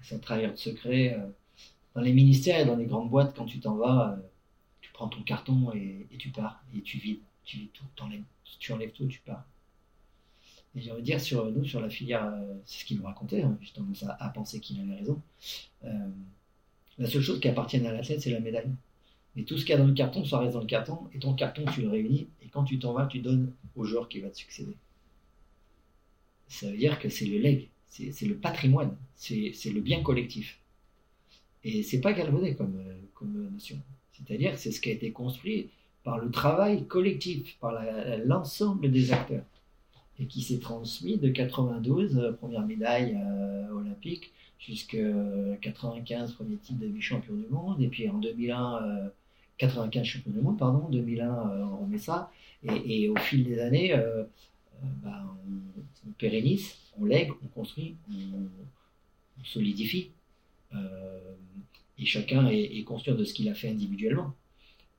[0.00, 1.14] euh, sa travailleur de secret.
[1.18, 1.26] euh.
[1.94, 4.22] dans les ministères et dans les grandes boîtes, quand tu t'en vas, euh,
[4.80, 8.22] tu prends ton carton et, tu pars, et tu vides, tu vides tout, t'enlèves-
[8.58, 9.44] tu enlèves tout, tu pars.
[10.76, 13.04] Et j'ai envie de dire, sur nous, sur la filière, euh, c'est ce qu'il nous
[13.04, 15.20] racontait, hein, j'ai tendance à, penser qu'il avait raison.
[16.98, 18.70] La seule chose qui appartienne à l'athlète, c'est la médaille.
[19.34, 21.18] Mais tout ce qu'il y a dans le carton, ça reste dans le carton, et
[21.18, 24.20] ton carton, tu le réunis, et quand tu t'en vas, tu donnes au joueur qui
[24.20, 24.76] va te succéder.
[26.48, 30.58] Ça veut dire que c'est le leg, c'est le patrimoine, c'est le bien collectif.
[31.62, 33.76] Et c'est pas galvaudé comme, euh, comme notion.
[34.12, 35.68] C'est-à-dire c'est ce qui a été construit
[36.04, 37.78] par le travail collectif, par
[38.24, 39.44] l'ensemble des acteurs,
[40.18, 44.98] et qui s'est transmis de 92, euh, première médaille euh, olympique, jusqu'à
[45.62, 49.08] 95, premier titre de vice-champion du monde, et puis en 2001, euh,
[49.58, 52.30] 95 champion du monde, pardon, 2001, euh, on remet ça,
[52.62, 53.98] et, au fil des années,
[55.02, 58.48] bah, on, on pérennise, on lègue, on construit, on,
[59.40, 60.10] on solidifie.
[60.74, 61.34] Euh,
[61.98, 64.34] et chacun est, est conscient de ce qu'il a fait individuellement.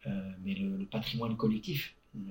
[0.08, 2.22] Euh, mais le, le patrimoine collectif le-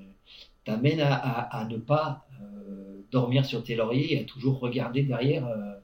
[0.64, 5.02] t'amène à, à- à ne pas euh, dormir sur tes lauriers et à toujours regarder
[5.05, 5.74] derrière, euh,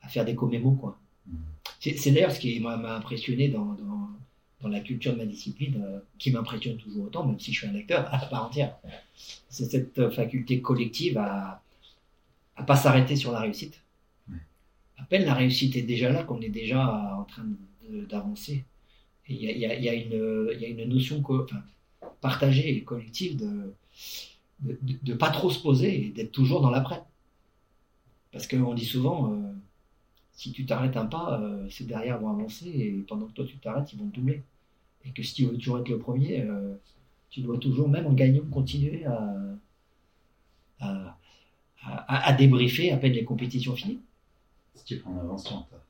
[0.00, 0.78] à faire des commémos.
[0.80, 0.98] Quoi.
[1.26, 1.38] Mhm.
[1.80, 4.01] C'est, d'ailleurs ce qui m'a, m'a impressionné dans, dans,
[4.62, 7.68] dans la culture de ma discipline, euh, qui m'impressionne toujours autant, même si je suis
[7.68, 8.76] un acteur à part entière.
[9.48, 11.62] C'est cette euh, faculté collective à
[12.58, 13.80] ne pas s'arrêter sur la réussite.
[14.30, 14.38] Ouais.
[14.98, 17.46] À peine la réussite est déjà là qu'on est déjà en train
[18.08, 18.64] d'avancer.
[19.28, 21.62] Il y a, y y une, il y a une notion enfin,
[22.20, 23.72] partagée et collective de
[24.62, 27.02] de pas trop se poser et d'être toujours dans l'après.
[28.32, 29.52] Parce qu'on dit souvent, euh,
[30.32, 33.58] si tu t'arrêtes un pas, euh, ceux derrière vont avancer et pendant que toi tu
[33.58, 34.42] t'arrêtes, ils vont te doubler.
[35.04, 36.74] Et que si tu veux toujours être le premier, euh,
[37.30, 39.34] tu dois toujours, même en gagnant, continuer à,
[40.80, 41.18] à,
[41.82, 44.00] à, à débriefer à peine les compétitions finies.
[44.74, 45.80] Si tu prends en avance, tu es en retard.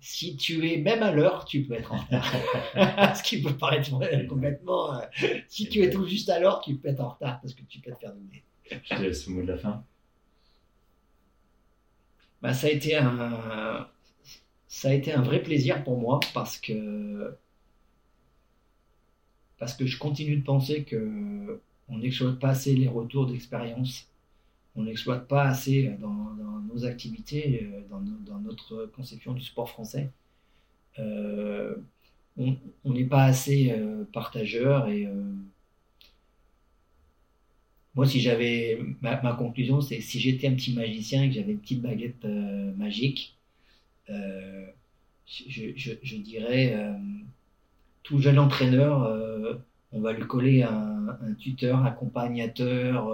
[0.00, 2.30] Si tu es même à l'heure, tu peux être en retard.
[3.16, 3.90] Ce qui peut paraître
[4.28, 4.94] complètement.
[5.00, 5.06] euh,
[5.48, 7.80] si tu es tout juste à l'heure, tu peux être en retard parce que tu
[7.80, 8.44] peux te faire doubler.
[8.82, 9.84] Je te laisse le mot de la fin.
[12.42, 13.88] Bah, ça a été un
[14.74, 17.34] ça a été un vrai plaisir pour moi parce que
[19.58, 24.08] parce que je continue de penser que on n'exploite pas assez les retours d'expérience,
[24.76, 29.42] on n'exploite pas assez dans, dans nos activités, euh, dans, no- dans notre conception du
[29.42, 30.10] sport français.
[30.98, 31.76] Euh,
[32.38, 32.56] on
[32.92, 35.12] n'est pas assez euh, partageur et euh,
[37.94, 41.52] moi, si j'avais ma, ma conclusion, c'est si j'étais un petit magicien et que j'avais
[41.52, 43.33] une petite baguette euh, magique,
[44.10, 44.66] euh,
[45.26, 46.92] je, dirais euh,
[48.02, 49.54] tout jeune entraîneur, euh,
[49.92, 53.10] on va lui coller un, un tuteur, accompagnateur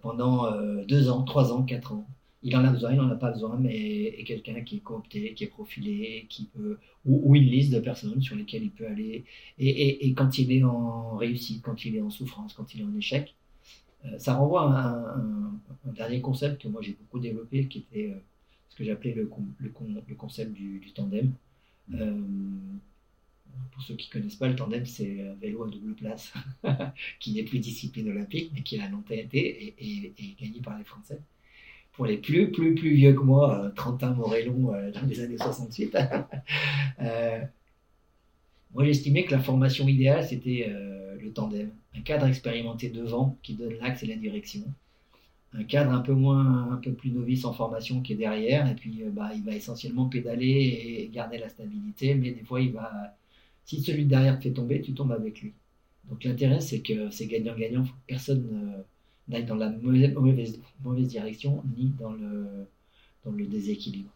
[0.00, 0.48] pendant
[0.86, 2.06] deux ans, trois ans, quatre ans.
[2.42, 5.42] Il en a besoin, il n'en a pas besoin, mais quelqu'un qui est coopté, qui
[5.42, 9.24] est profilé, qui peut ou, une liste de personnes sur lesquelles il peut aller
[9.58, 12.94] et, quand il est en réussite, quand il est en souffrance, quand il est en
[12.96, 13.34] échec,
[14.18, 18.14] ça renvoie à un, dernier concept que moi j'ai beaucoup développé, qui était
[18.68, 19.72] ce que j'appelais le, le,
[20.08, 21.32] le concept du, du tandem.
[21.94, 22.20] Euh,
[23.72, 26.32] pour ceux qui connaissent pas, le tandem, c'est un vélo à double place,
[27.20, 30.76] qui n'est plus discipline olympique, mais qui a longtemps été et, et- et gagné par
[30.78, 31.20] les Français.
[31.92, 35.38] Pour les plus, plus, plus vieux que moi, euh, Trentin Morellon, euh, dans les années
[35.38, 35.96] 68,
[37.00, 37.40] euh,
[38.74, 40.68] moi, j'estimais que la formation idéale, c'était
[41.20, 41.70] le tandem.
[41.94, 44.62] Un cadre expérimenté devant qui donne l'axe et la direction.
[45.58, 48.70] Un cadre un peu moins, un peu plus novice en formation qui est derrière.
[48.70, 52.14] Et puis, euh, bah, il va essentiellement pédaler et garder la stabilité.
[52.14, 53.16] Mais des fois, il va,
[53.64, 55.52] si celui de derrière te fait tomber, tu tombes avec lui.
[56.10, 57.84] Donc, l'intérêt, c'est que c'est gagnant-gagnant.
[57.84, 58.82] Faut que personne euh,
[59.28, 62.66] n'aille dans la mauvaise, mauvaise, direction ni dans le,
[63.24, 64.10] dans le déséquilibre.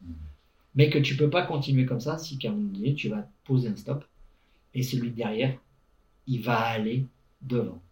[0.74, 3.28] Mais que tu peux pas continuer comme ça si qu'à un moment donné, tu vas
[3.44, 4.04] poser un stop
[4.74, 5.58] et celui de derrière,
[6.26, 7.06] il va aller
[7.42, 7.82] devant.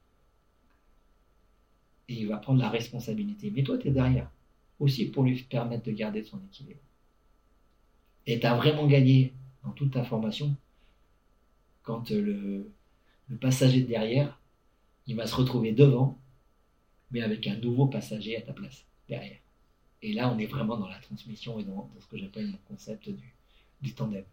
[2.08, 3.50] Et il va prendre la responsabilité.
[3.54, 4.30] Mais toi, tu es derrière.
[4.80, 6.80] Aussi pour lui permettre de garder son équilibre.
[8.26, 9.32] Et tu as vraiment gagné
[9.64, 10.56] dans toute ta formation
[11.82, 12.70] quand euh, le,
[13.28, 14.38] le passager de derrière,
[15.06, 16.18] il va se retrouver devant,
[17.10, 19.38] mais avec un nouveau passager à ta place, derrière.
[20.02, 22.58] Et là, on est vraiment dans la transmission et dans, dans ce que j'appelle mon
[22.68, 23.34] concept du,
[23.82, 24.24] du tandem.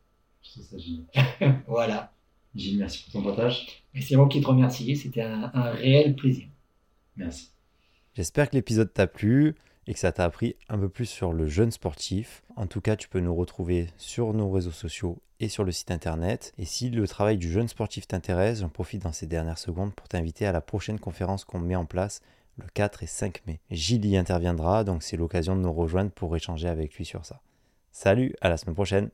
[0.43, 1.63] Trouve ça génial.
[1.67, 2.13] Voilà.
[2.55, 3.83] Gilles, merci pour ton partage.
[3.93, 4.95] Et c'est moi qui te remercie.
[4.95, 6.47] C'était un, un réel plaisir.
[7.17, 7.51] Merci.
[8.15, 9.55] J'espère que l'épisode t'a plu
[9.87, 12.43] et que ça t'a appris un peu plus sur le jeune sportif.
[12.55, 15.91] En tout cas, tu peux nous retrouver sur nos réseaux sociaux et sur le site
[15.91, 16.53] internet.
[16.57, 20.07] Et si le travail du jeune sportif t'intéresse, j'en profite dans ces dernières secondes pour
[20.07, 22.21] t'inviter à la prochaine conférence qu'on met en place
[22.57, 23.59] le 4 et 5 mai.
[23.69, 27.41] Gilles y interviendra, donc c'est l'occasion de nous rejoindre pour échanger avec lui sur ça.
[27.91, 29.09] Salut, à la semaine prochaine